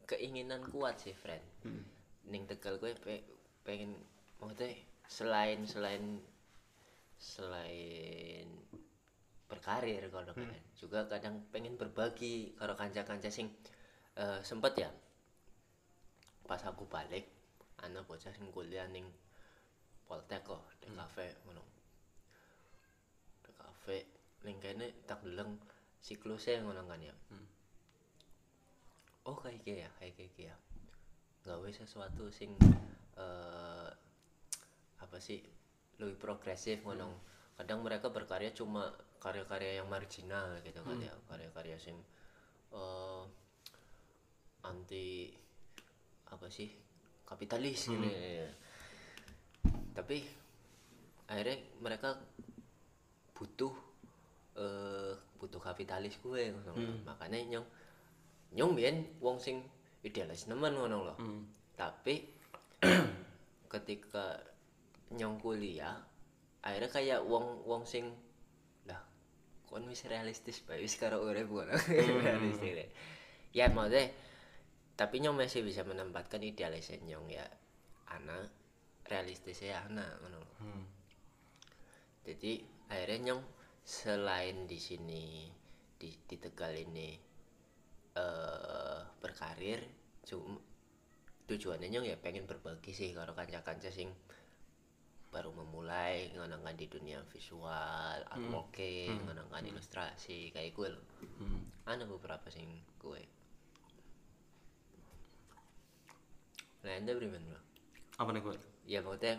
keinginan 0.05 0.61
kuat 0.69 1.01
sih 1.01 1.15
friend 1.17 1.41
ning 2.29 2.45
tegal 2.45 2.77
gue 2.77 2.93
pe- 3.01 3.25
pengen 3.65 3.97
maksudnya 4.37 4.77
selain 5.09 5.59
selain 5.65 6.03
selain 7.17 8.47
berkarir 9.45 10.09
kalau 10.09 10.33
kan 10.33 10.49
juga 10.73 11.05
kadang 11.05 11.41
pengen 11.53 11.77
berbagi 11.77 12.57
karo 12.57 12.73
kanca-kanca 12.73 13.29
sing 13.29 13.47
eh, 14.17 14.41
sempet 14.41 14.73
ya. 14.77 14.89
Pas 16.45 16.61
aku 16.65 16.85
balik 16.89 17.25
anak 17.81 18.05
bocah 18.09 18.33
sing 18.33 18.49
kuliah 18.53 18.85
ning 18.89 19.05
Poltek 20.05 20.45
kok 20.45 20.61
di 20.81 20.89
kafe 20.93 21.33
ngono 21.45 21.74
ning 24.45 24.61
kene 24.61 24.93
tak 25.09 25.25
deleng 25.25 25.57
siklusnya 25.99 26.61
ngono 26.61 26.85
kan 26.85 27.01
ya. 27.01 27.15
Oh 29.25 29.33
kayak 29.33 29.65
gini 29.65 29.81
ya 29.81 29.89
kayak 29.97 30.13
gini 30.21 30.53
ya 30.53 30.55
gawe 31.45 31.69
sesuatu 31.73 32.29
sing 32.29 32.53
eh 33.17 33.89
apa 35.01 35.17
sih 35.17 35.41
lebih 35.97 36.21
progresif 36.21 36.85
ngono. 36.85 37.17
Kadang 37.57 37.81
mereka 37.81 38.13
berkarya 38.13 38.53
cuma 38.53 38.93
karya-karya 39.17 39.81
yang 39.81 39.89
marginal 39.89 40.61
gitu 40.61 40.85
kan 40.85 41.01
ya 41.01 41.09
karya-karya 41.25 41.81
sing 41.81 41.97
eh 42.69 43.23
anti 44.61 45.33
apa 46.29 46.49
sih 46.49 46.69
kapitalis 47.25 47.89
ini 47.89 48.41
tapi 49.93 50.25
akhirnya 51.25 51.57
mereka 51.81 52.17
butuh 53.33 53.73
eh 54.55 55.13
butuh 55.35 55.59
kapitalis 55.59 56.15
gue 56.23 56.51
ngono. 56.55 57.03
makanya 57.03 57.39
nyong 57.59 57.67
nyong 58.55 58.71
biyen 58.71 58.97
wong 59.19 59.35
sing 59.35 59.59
idealis 59.99 60.47
nemen 60.47 60.73
ngono 60.73 61.11
loh 61.11 61.17
tapi 61.75 62.23
ketika 63.73 64.39
nyong 65.11 65.37
kuliah 65.43 65.99
akhirnya 66.63 66.89
kayak 66.89 67.19
wong 67.27 67.61
wong 67.67 67.83
sing 67.83 68.15
lah 68.87 69.03
kon 69.67 69.83
wis 69.91 70.07
realistis 70.07 70.63
bae 70.63 70.79
wis 70.79 70.95
karo 70.95 71.21
urip 71.21 71.51
ngono. 71.51 71.75
Realistis 72.25 72.73
deh. 72.79 72.89
ya 73.51 73.67
maksudnya 73.69 74.07
tapi 74.95 75.19
nyong 75.19 75.35
masih 75.35 75.67
bisa 75.67 75.83
menempatkan 75.83 76.39
idealisnya 76.39 77.03
nyong 77.03 77.27
ya 77.27 77.43
anak 78.07 78.47
realistisnya 79.05 79.83
anak 79.91 80.07
ngono 80.23 80.39
loh 80.39 80.55
jadi 82.23 82.63
akhirnya 82.89 83.19
nyong 83.31 83.41
selain 83.85 84.65
di 84.65 84.81
sini 84.81 85.45
di, 85.93 86.09
di 86.25 86.35
Tegal 86.41 86.73
ini 86.73 87.13
eh 88.15 89.01
berkarir 89.21 89.85
cuma 90.25 90.57
tujuannya 91.45 91.93
nyong 91.93 92.07
ya 92.09 92.17
pengen 92.17 92.49
berbagi 92.49 92.89
sih 92.89 93.13
karo 93.13 93.37
kanca-kanca 93.37 93.93
sing 93.93 94.09
baru 95.29 95.51
memulai 95.51 96.31
ngenangkan 96.31 96.79
di 96.79 96.87
dunia 96.87 97.19
visual, 97.27 98.23
artworking, 98.31 99.19
ngenangkan 99.27 99.67
ilustrasi 99.67 100.55
kayak 100.55 100.71
gue 100.71 100.95
loh. 100.95 101.05
Ada 101.83 102.07
beberapa 102.07 102.47
sing 102.47 102.71
gue. 103.03 103.19
Nah, 106.87 106.95
anda 106.95 107.11
beriman 107.19 107.43
bro? 107.51 107.65
apa 108.15 108.29
nih 108.31 108.41
gue 108.47 108.55
ya 108.87 108.99
maksudnya 109.03 109.35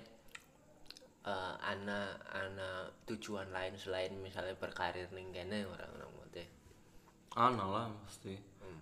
eh 1.26 1.54
ana 1.60 2.06
ana 2.24 2.68
tujuan 3.04 3.50
lain 3.50 3.74
selain 3.74 4.14
misalnya 4.16 4.54
berkarir 4.54 5.10
ning 5.10 5.28
kene 5.28 5.66
orang-orang 5.66 6.06
maksudnya 6.12 6.46
ana 7.34 7.64
lah 7.66 7.86
pasti 8.00 8.34
Hmm. 8.56 8.80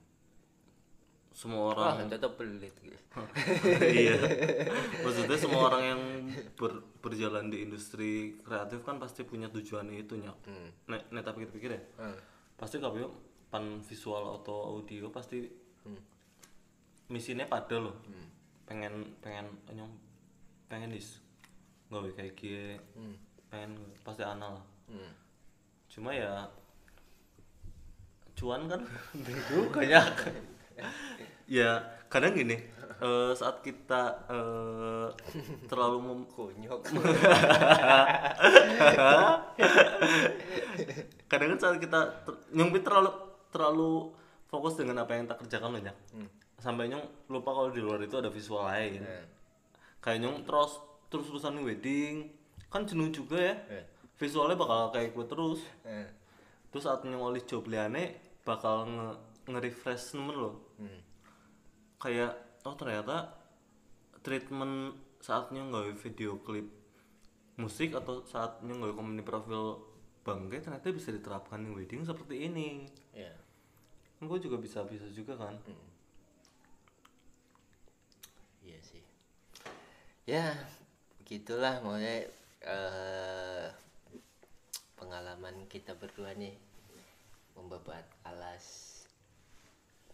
semua 1.30 1.72
orang 1.72 2.06
tetap 2.06 2.36
pelit 2.36 2.76
gitu 2.78 3.00
iya 3.96 4.14
maksudnya 5.00 5.34
semua 5.34 5.66
orang 5.66 5.82
yang 5.82 6.00
ber- 6.54 6.84
berjalan 7.00 7.48
di 7.48 7.64
industri 7.64 8.12
kreatif 8.38 8.80
kan 8.80 8.96
pasti 8.96 9.24
punya 9.24 9.48
tujuan 9.48 9.88
itu 9.90 10.14
nyak 10.14 10.36
Hmm. 10.44 10.68
nek 10.86 11.08
nek 11.10 11.24
tak 11.24 11.34
pikir-pikir 11.34 11.70
ya 11.72 11.82
Hmm. 11.98 12.18
pasti 12.54 12.76
kalau 12.76 13.08
pan 13.48 13.80
visual 13.80 14.36
atau 14.36 14.76
audio 14.76 15.08
pasti 15.08 15.48
Hmm. 15.82 16.00
misinya 17.06 17.44
pada 17.44 17.76
loh 17.78 17.96
pengen 18.64 19.16
pengen 19.18 19.44
nyong 19.70 19.92
pengen 20.66 20.88
dis 20.88 21.23
gawe 21.94 22.10
kayak 22.10 22.34
gie 22.34 22.74
Hmm. 22.92 23.14
pengen 23.46 23.72
pasti 24.02 24.20
ana 24.20 24.50
lah 24.52 24.64
Hmm. 24.84 25.12
cuma 25.86 26.10
ya 26.10 26.50
cuan 28.34 28.66
kan 28.66 28.82
itu 29.14 29.56
banyak 29.70 30.06
ya 31.48 31.70
kadang 32.08 32.34
gini 32.34 32.58
eh, 32.96 33.32
saat 33.32 33.58
kita 33.60 34.02
eh, 34.26 35.06
terlalu 35.64 35.98
mem- 36.02 36.28
konyok 36.28 36.82
kadang 41.24 41.48
kan 41.54 41.58
saat 41.60 41.78
kita 41.78 42.00
ter- 42.24 42.42
terlalu 42.80 43.10
terlalu 43.50 43.92
fokus 44.46 44.74
dengan 44.74 44.98
apa 45.00 45.14
yang 45.14 45.26
tak 45.26 45.38
kerjakan 45.40 45.72
loh 45.72 45.82
Nyak. 45.82 45.96
sampai 46.56 46.86
nyong 46.86 47.02
lupa 47.28 47.50
kalau 47.50 47.70
di 47.70 47.78
luar 47.78 48.00
itu 48.00 48.16
ada 48.16 48.30
visual 48.30 48.64
lain 48.64 49.02
Hmm. 49.02 49.26
kayak 50.00 50.18
nyong 50.20 50.42
terus 50.42 50.78
terus 51.14 51.30
terusan 51.30 51.62
wedding 51.62 52.26
kan 52.66 52.82
jenuh 52.82 53.06
juga 53.08 53.38
ya 53.38 53.54
Eh. 53.70 53.84
visualnya 54.18 54.58
bakal 54.58 54.90
kayak 54.90 55.14
gue 55.14 55.22
terus 55.24 55.62
Eh. 55.86 56.10
terus 56.68 56.82
saat 56.82 57.06
nyong 57.06 57.30
oleh 57.30 57.42
job 57.42 57.70
liane 57.70 58.18
bakal 58.42 58.82
nge, 58.84 59.08
nge-refresh 59.46 60.18
nemen 60.18 60.34
loh 60.34 60.54
Hmm. 60.74 60.98
kayak 61.96 62.34
oh 62.62 62.74
ternyata 62.74 63.30
treatment 64.20 64.98
saatnya 65.22 65.62
nggak 65.62 65.94
video 65.94 66.36
klip 66.42 66.66
musik 67.54 67.94
atau 67.94 68.26
saatnya 68.26 68.74
nggak 68.74 68.92
community 68.92 69.22
profil 69.22 69.78
bangke 70.20 70.58
ternyata 70.58 70.90
bisa 70.90 71.08
diterapkan 71.08 71.60
di 71.60 71.70
wedding 71.70 72.02
seperti 72.02 72.48
ini 72.48 72.90
kan 74.14 74.24
gue 74.24 74.38
juga 74.40 74.58
bisa 74.58 74.82
bisa 74.82 75.06
juga 75.08 75.38
kan 75.38 75.54
Iya 78.64 78.80
sih. 78.80 79.04
Ya, 80.24 80.56
begitulah 81.24 81.80
maksudnya 81.80 82.28
eh 82.68 83.66
pengalaman 85.00 85.64
kita 85.72 85.96
berdua 85.96 86.36
nih 86.36 86.52
membabat 87.56 88.04
alas 88.28 88.92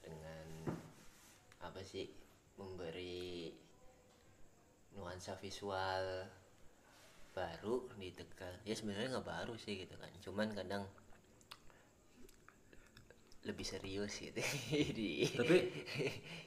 dengan 0.07 0.71
apa 1.67 1.83
sih 1.83 2.07
memberi 2.55 3.51
nuansa 4.95 5.35
visual 5.43 6.31
baru 7.35 7.91
di 7.99 8.15
Tegal. 8.15 8.55
Ya 8.63 8.79
sebenarnya 8.79 9.19
nggak 9.19 9.27
baru 9.27 9.59
sih 9.59 9.83
gitu 9.83 9.99
kan. 9.99 10.15
Cuman 10.23 10.55
kadang 10.55 10.87
lebih 13.43 13.67
serius 13.67 14.15
gitu. 14.23 14.39
Tapi 15.43 15.59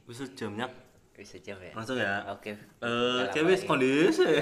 bisa 0.08 0.24
jamnya 0.40 0.72
bisa 1.14 1.38
jam 1.40 1.58
ya? 1.62 1.72
Langsung 1.78 1.98
ya? 1.98 2.26
Oke. 2.34 2.58
Eh 2.58 2.58
Nggak 2.82 3.30
lama 3.30 3.34
cewek 3.34 3.58
kondisi 3.70 4.26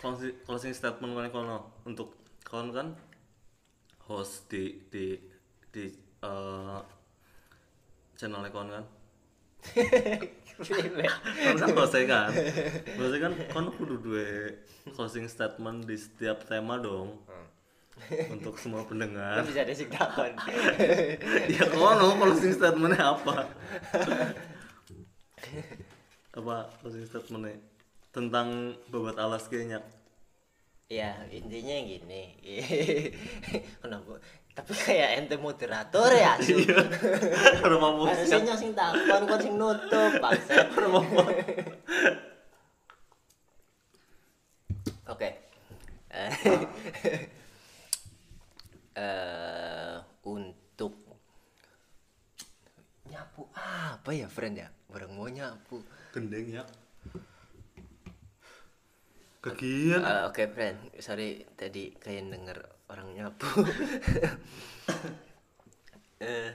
closing, 0.00 0.34
closing 0.42 0.72
statement 0.74 1.12
kalian 1.14 1.30
kono. 1.30 1.58
Untuk 1.86 2.18
kawan 2.42 2.74
kan 2.74 2.86
host 4.04 4.50
di 4.50 4.82
di 4.90 5.14
di 5.70 5.86
eh 6.20 6.80
channelnya 8.18 8.50
kawan 8.50 8.68
kan? 8.74 8.84
Kan 10.60 11.56
kan 11.56 11.72
hostnya 11.72 12.04
kan? 12.04 12.28
Hostnya 13.00 13.18
kan 13.24 13.32
kan 13.48 13.64
kudu 13.72 13.96
dua 13.96 14.52
closing 14.92 15.24
statement 15.24 15.88
di 15.88 15.96
setiap 15.96 16.44
tema 16.44 16.76
dong. 16.76 17.16
Untuk 18.28 18.60
semua 18.60 18.84
pendengar. 18.90 19.40
Kan 19.40 19.48
bisa 19.48 19.64
ada 19.64 19.72
sing 19.72 19.88
takon 19.88 20.36
ya 21.48 21.64
kono 21.72 22.12
closing 22.16 22.52
statementnya 22.52 23.16
apa 23.16 23.48
apa 26.38 26.54
closing 26.80 27.06
statementnya? 27.06 27.58
Tentang 28.10 28.74
babat 28.90 29.16
alas 29.18 29.46
kayaknya. 29.46 29.82
Ya 30.90 31.14
intinya 31.30 31.76
gini. 31.86 32.34
Kenapa? 33.82 34.18
Tapi 34.50 34.72
kayak 34.74 35.08
ente 35.22 35.36
moderator 35.38 36.10
ya 36.10 36.34
Su. 36.42 36.58
rumah 37.70 37.94
musik 37.94 38.26
harusnya 38.26 38.56
sing 38.58 38.74
takon 38.74 39.22
kon 39.30 39.38
sing 39.38 39.54
nutup 39.54 40.12
bangset 40.22 40.66
oke. 45.06 45.30
Eh, 46.10 46.30
eh, 48.98 49.94
untuk 50.26 50.98
nyapu 53.06 53.46
apa 53.54 54.10
ya 54.10 54.26
friend 54.26 54.58
ya 54.58 54.68
bareng 54.90 55.14
mau 55.14 55.30
nyapu 55.30 55.80
gendeng 56.10 56.50
ya. 56.50 56.64
Kegiatan 59.40 60.04
Eh, 60.04 60.22
Oke 60.28 60.52
friend, 60.52 60.92
sorry 61.00 61.48
tadi 61.56 61.96
kayak 61.96 62.28
denger 62.28 62.58
orang 62.92 63.08
nyapu. 63.16 63.48
Eh, 66.20 66.52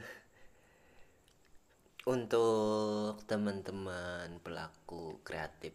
untuk 2.05 3.17
teman-teman 3.25 4.37
pelaku 4.45 5.25
kreatif 5.25 5.73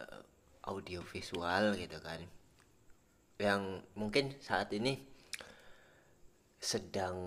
eh, 0.00 0.24
audiovisual 0.64 1.76
gitu 1.76 2.00
kan, 2.00 2.24
yang 3.36 3.84
mungkin 3.92 4.32
saat 4.40 4.72
ini 4.72 5.04
sedang 6.56 7.20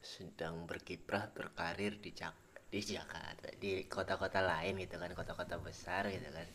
sedang 0.00 0.64
berkiprah 0.64 1.28
berkarir 1.36 2.00
di 2.00 2.16
Jak 2.16 2.47
di 2.68 2.80
Jakarta 2.84 3.48
di 3.56 3.88
kota-kota 3.88 4.44
lain 4.44 4.76
gitu 4.84 5.00
kan 5.00 5.12
kota-kota 5.16 5.56
besar 5.60 6.08
gitu 6.12 6.28
kan. 6.28 6.48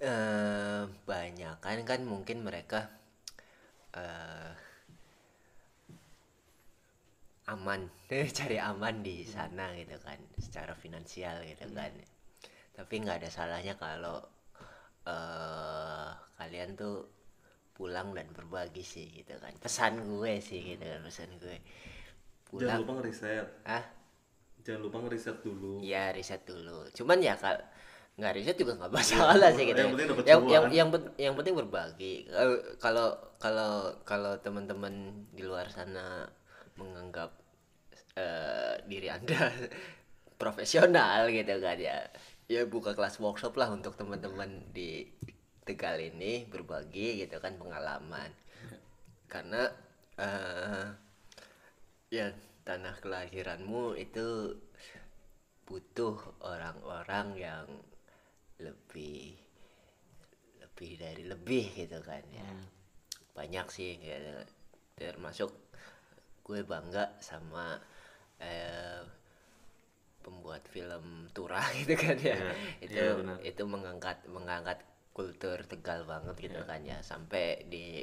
Eh 0.00 0.82
banyak 1.04 1.56
kan 1.60 1.78
kan 1.84 2.00
mungkin 2.04 2.44
mereka 2.44 2.88
eh 3.96 4.52
aman 7.46 7.80
cari 8.38 8.58
aman 8.58 9.04
di 9.06 9.22
sana 9.22 9.70
gitu 9.76 9.96
kan 10.00 10.18
secara 10.40 10.72
finansial 10.72 11.44
gitu 11.44 11.68
kan. 11.76 11.92
Tapi 12.76 12.94
nggak 13.04 13.24
ada 13.24 13.30
salahnya 13.32 13.74
kalau 13.76 14.24
eh 15.06 16.10
kalian 16.40 16.76
tuh 16.76 17.08
pulang 17.76 18.16
dan 18.16 18.28
berbagi 18.32 18.80
sih 18.80 19.12
gitu 19.12 19.36
kan. 19.36 19.52
Pesan 19.60 20.00
gue 20.08 20.40
sih 20.40 20.60
gitu 20.72 20.84
kan 20.88 21.00
pesan 21.04 21.30
gue. 21.36 21.56
Jangan 22.56 22.80
pulang 22.80 22.80
lupa 22.80 22.92
ngeriset 23.04 23.48
ah 23.68 23.95
jangan 24.66 24.80
lupa 24.82 24.98
ngeriset 25.06 25.38
dulu 25.46 25.78
Iya 25.78 26.10
riset 26.10 26.42
dulu. 26.42 26.90
Cuman 26.90 27.22
ya 27.22 27.38
kal 27.38 27.62
nggak 28.16 28.32
riset 28.34 28.56
juga 28.58 28.72
nggak 28.80 28.92
masalah 28.98 29.52
sih 29.54 29.68
gitu. 29.68 29.78
yang 29.78 29.92
penting 29.92 30.08
dapat 30.08 30.24
yang, 30.24 30.42
yang 30.48 30.64
cuan. 30.66 30.72
yang 30.74 30.88
yang 31.14 31.34
penting 31.38 31.54
berbagi. 31.54 32.14
Kalau 32.82 33.14
kalau 33.38 33.80
kalau 34.02 34.32
teman-teman 34.42 35.22
di 35.30 35.46
luar 35.46 35.70
sana 35.70 36.26
menganggap 36.74 37.30
eh, 38.18 38.74
diri 38.90 39.06
anda 39.12 39.52
profesional 40.42 41.30
gitu 41.30 41.54
kan 41.62 41.78
ya, 41.78 42.02
ya 42.50 42.66
buka 42.66 42.98
kelas 42.98 43.22
workshop 43.22 43.54
lah 43.54 43.70
untuk 43.70 43.94
teman-teman 43.94 44.66
di 44.74 45.06
Tegal 45.66 45.98
ini 45.98 46.46
berbagi 46.46 47.22
gitu 47.22 47.38
kan 47.38 47.58
pengalaman. 47.58 48.30
Karena 49.30 49.66
eh 50.16 50.86
ya 52.06 52.30
tanah 52.66 52.98
kelahiranmu 52.98 53.94
itu 53.94 54.58
butuh 55.70 56.18
orang-orang 56.42 57.38
yang 57.38 57.66
lebih 58.58 59.38
lebih 60.58 60.90
dari 60.98 61.22
lebih 61.30 61.66
gitu 61.78 62.02
kan 62.02 62.26
ya. 62.34 62.50
Banyak 63.38 63.66
sih 63.70 64.02
gitu. 64.02 64.34
termasuk 64.96 65.52
gue 66.42 66.64
bangga 66.64 67.12
sama 67.20 67.76
eh, 68.40 69.04
pembuat 70.24 70.64
film 70.66 71.30
Turah 71.30 71.70
gitu 71.78 71.94
kan 71.94 72.18
ya. 72.18 72.38
Itu 72.82 72.98
iya 72.98 73.14
benar. 73.14 73.38
itu 73.46 73.62
mengangkat 73.62 74.26
mengangkat 74.26 74.82
kultur 75.14 75.62
Tegal 75.70 76.02
banget 76.02 76.34
gitu 76.50 76.60
kan 76.66 76.82
ya. 76.82 76.98
Sampai 76.98 77.62
di 77.70 78.02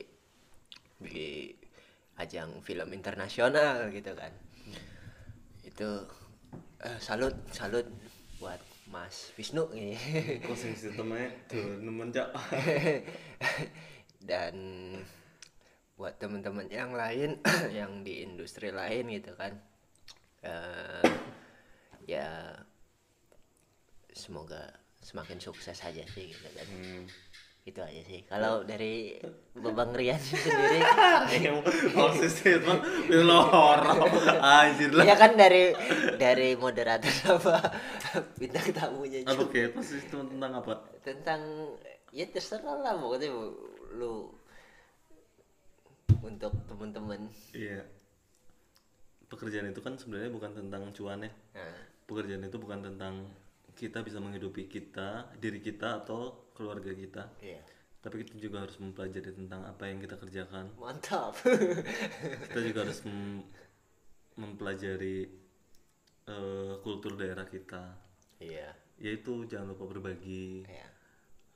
di 1.03 1.51
ajang 2.21 2.61
film 2.61 2.93
internasional 2.93 3.89
gitu 3.89 4.13
kan 4.13 4.31
itu 5.73 5.91
eh, 6.85 6.99
salut 7.01 7.33
salut 7.49 7.89
buat 8.37 8.61
Mas 8.93 9.33
Wisnu 9.33 9.73
closing 10.45 10.77
tuh 11.49 11.81
nemen 11.81 12.13
cak 12.13 12.29
dan 14.29 14.55
buat 15.97 16.13
teman-teman 16.21 16.69
yang 16.69 16.93
lain 16.93 17.41
yang 17.77 18.05
di 18.05 18.21
industri 18.21 18.69
lain 18.69 19.09
gitu 19.09 19.33
kan. 19.33 19.57
Eh, 20.45 21.05
ya 22.05 22.53
semoga 24.13 24.77
semakin 25.01 25.41
sukses 25.41 25.79
aja 25.81 26.03
sih 26.05 26.31
gitu 26.31 26.47
kan 26.53 26.67
itu 27.63 27.79
aja 27.79 28.01
sih. 28.03 28.19
Kalau 28.27 28.67
dari 28.67 29.15
babang 29.55 29.95
Rian 29.95 30.19
sendiri 30.23 30.83
closing 31.95 32.27
statement 32.27 32.83
loro 33.23 34.03
anjir 34.43 34.91
lah. 34.91 35.07
Ya 35.07 35.15
kan 35.15 35.39
dari 35.39 35.71
dari 36.19 36.59
moderator 36.59 37.07
sama 37.07 37.63
bintang 38.35 38.67
tamunya 38.75 39.23
apa 39.23 39.39
juga 39.39 39.55
kayak 39.55 39.69
closing 39.79 40.01
statement 40.03 40.29
tentang 40.35 40.51
apa? 40.59 40.73
Tentang 41.07 41.41
ya 42.11 42.27
terserah 42.27 42.83
lah 42.83 42.99
pokoknya 42.99 43.31
lu 43.95 44.27
untuk 46.19 46.51
teman-teman 46.67 47.31
iya. 47.55 47.87
Pekerjaan 49.31 49.71
itu 49.71 49.79
kan 49.79 49.95
sebenarnya 49.95 50.29
bukan 50.35 50.51
tentang 50.51 50.91
cuan 50.91 51.25
ya. 51.25 51.31
Nah, 51.55 51.79
pekerjaan 52.05 52.43
itu 52.43 52.59
bukan 52.59 52.83
tentang 52.83 53.31
kita 53.73 54.05
bisa 54.05 54.19
menghidupi 54.19 54.69
kita 54.69 55.31
diri 55.41 55.57
kita 55.63 56.05
atau 56.05 56.42
keluarga 56.53 56.91
kita. 56.93 57.23
Iya. 57.41 57.61
Tapi 58.03 58.23
kita 58.23 58.35
juga 58.35 58.67
harus 58.67 58.75
mempelajari 58.79 59.31
tentang 59.31 59.63
apa 59.63 59.87
yang 59.87 59.99
kita 60.03 60.19
kerjakan. 60.19 60.75
Mantap. 60.75 61.39
Kita 62.51 62.59
juga 62.59 62.83
harus 62.83 62.99
mem- 63.07 63.47
mempelajari 64.35 65.29
eh, 66.27 66.73
kultur 66.83 67.15
daerah 67.15 67.47
kita. 67.47 67.95
Iya. 68.43 68.75
Yaitu 68.99 69.47
jangan 69.47 69.73
lupa 69.75 69.87
berbagi. 69.87 70.67
Iya. 70.67 70.87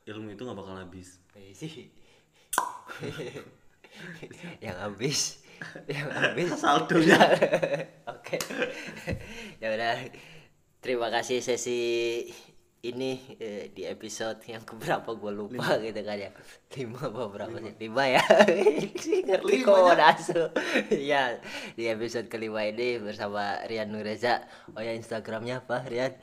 Ilmu 0.07 0.31
itu 0.33 0.41
nggak 0.47 0.57
bakal 0.57 0.75
habis. 0.79 1.19
Iya 1.35 1.51
yang 4.61 4.77
habis. 4.77 5.41
Yang 5.89 6.09
habis. 6.13 6.49
Saldonya 6.53 7.17
oke. 8.13 8.37
Ya 9.57 9.67
udah. 9.73 9.97
Terima 10.79 11.09
kasih 11.09 11.41
sesi 11.41 11.81
ini 12.85 13.17
eh, 13.41 13.73
di 13.73 13.83
episode 13.89 14.37
yang 14.45 14.61
keberapa 14.61 15.17
gue 15.17 15.31
lupa 15.33 15.81
gitu 15.81 15.97
kan 16.05 16.17
ya. 16.17 16.31
Lima 16.77 17.09
apa 17.09 17.21
berapa 17.25 17.57
sih? 17.57 17.73
Lima 17.81 18.03
ya. 18.05 18.23
Ngerti 19.27 19.57
Lima 19.65 19.73
kok 19.73 19.97
nasu 19.97 20.41
ya 20.93 21.41
di 21.77 21.89
episode 21.89 22.29
kelima 22.29 22.61
ini 22.69 23.01
bersama 23.01 23.65
Rian 23.65 23.89
Nureza. 23.89 24.45
Oh 24.77 24.81
ya 24.83 24.93
Instagramnya 24.93 25.65
apa 25.65 25.81
Rian? 25.89 26.13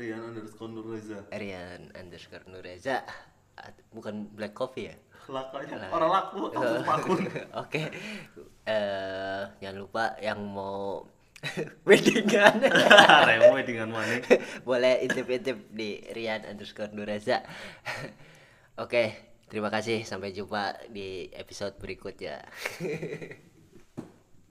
Rian 0.00 0.24
underscore 0.24 0.72
Nurreza 0.72 1.28
Rian 1.28 1.92
underscore 1.92 2.48
Nureza. 2.48 3.04
Bukan 3.92 4.32
Black 4.32 4.56
Coffee 4.56 4.88
ya? 4.88 4.96
Lakanya 5.30 5.86
orang 5.94 6.10
laku 6.10 6.50
aku 6.50 6.82
akun 6.98 7.20
Oke, 7.54 7.82
eh 8.66 9.42
jangan 9.62 9.78
lupa 9.78 10.18
yang 10.18 10.42
mau 10.42 11.06
weddingan 11.88 12.62
remo 13.28 13.58
dengan 13.66 13.90
mana 13.90 14.22
boleh 14.68 15.02
intip-intip 15.02 15.70
di 15.74 15.98
Rian 16.14 16.46
underscore 16.46 16.94
Nureza. 16.94 17.42
Oke, 18.78 19.36
terima 19.50 19.68
kasih. 19.68 20.06
Sampai 20.06 20.30
jumpa 20.30 20.86
di 20.88 21.28
episode 21.34 21.76
berikutnya. 21.82 22.46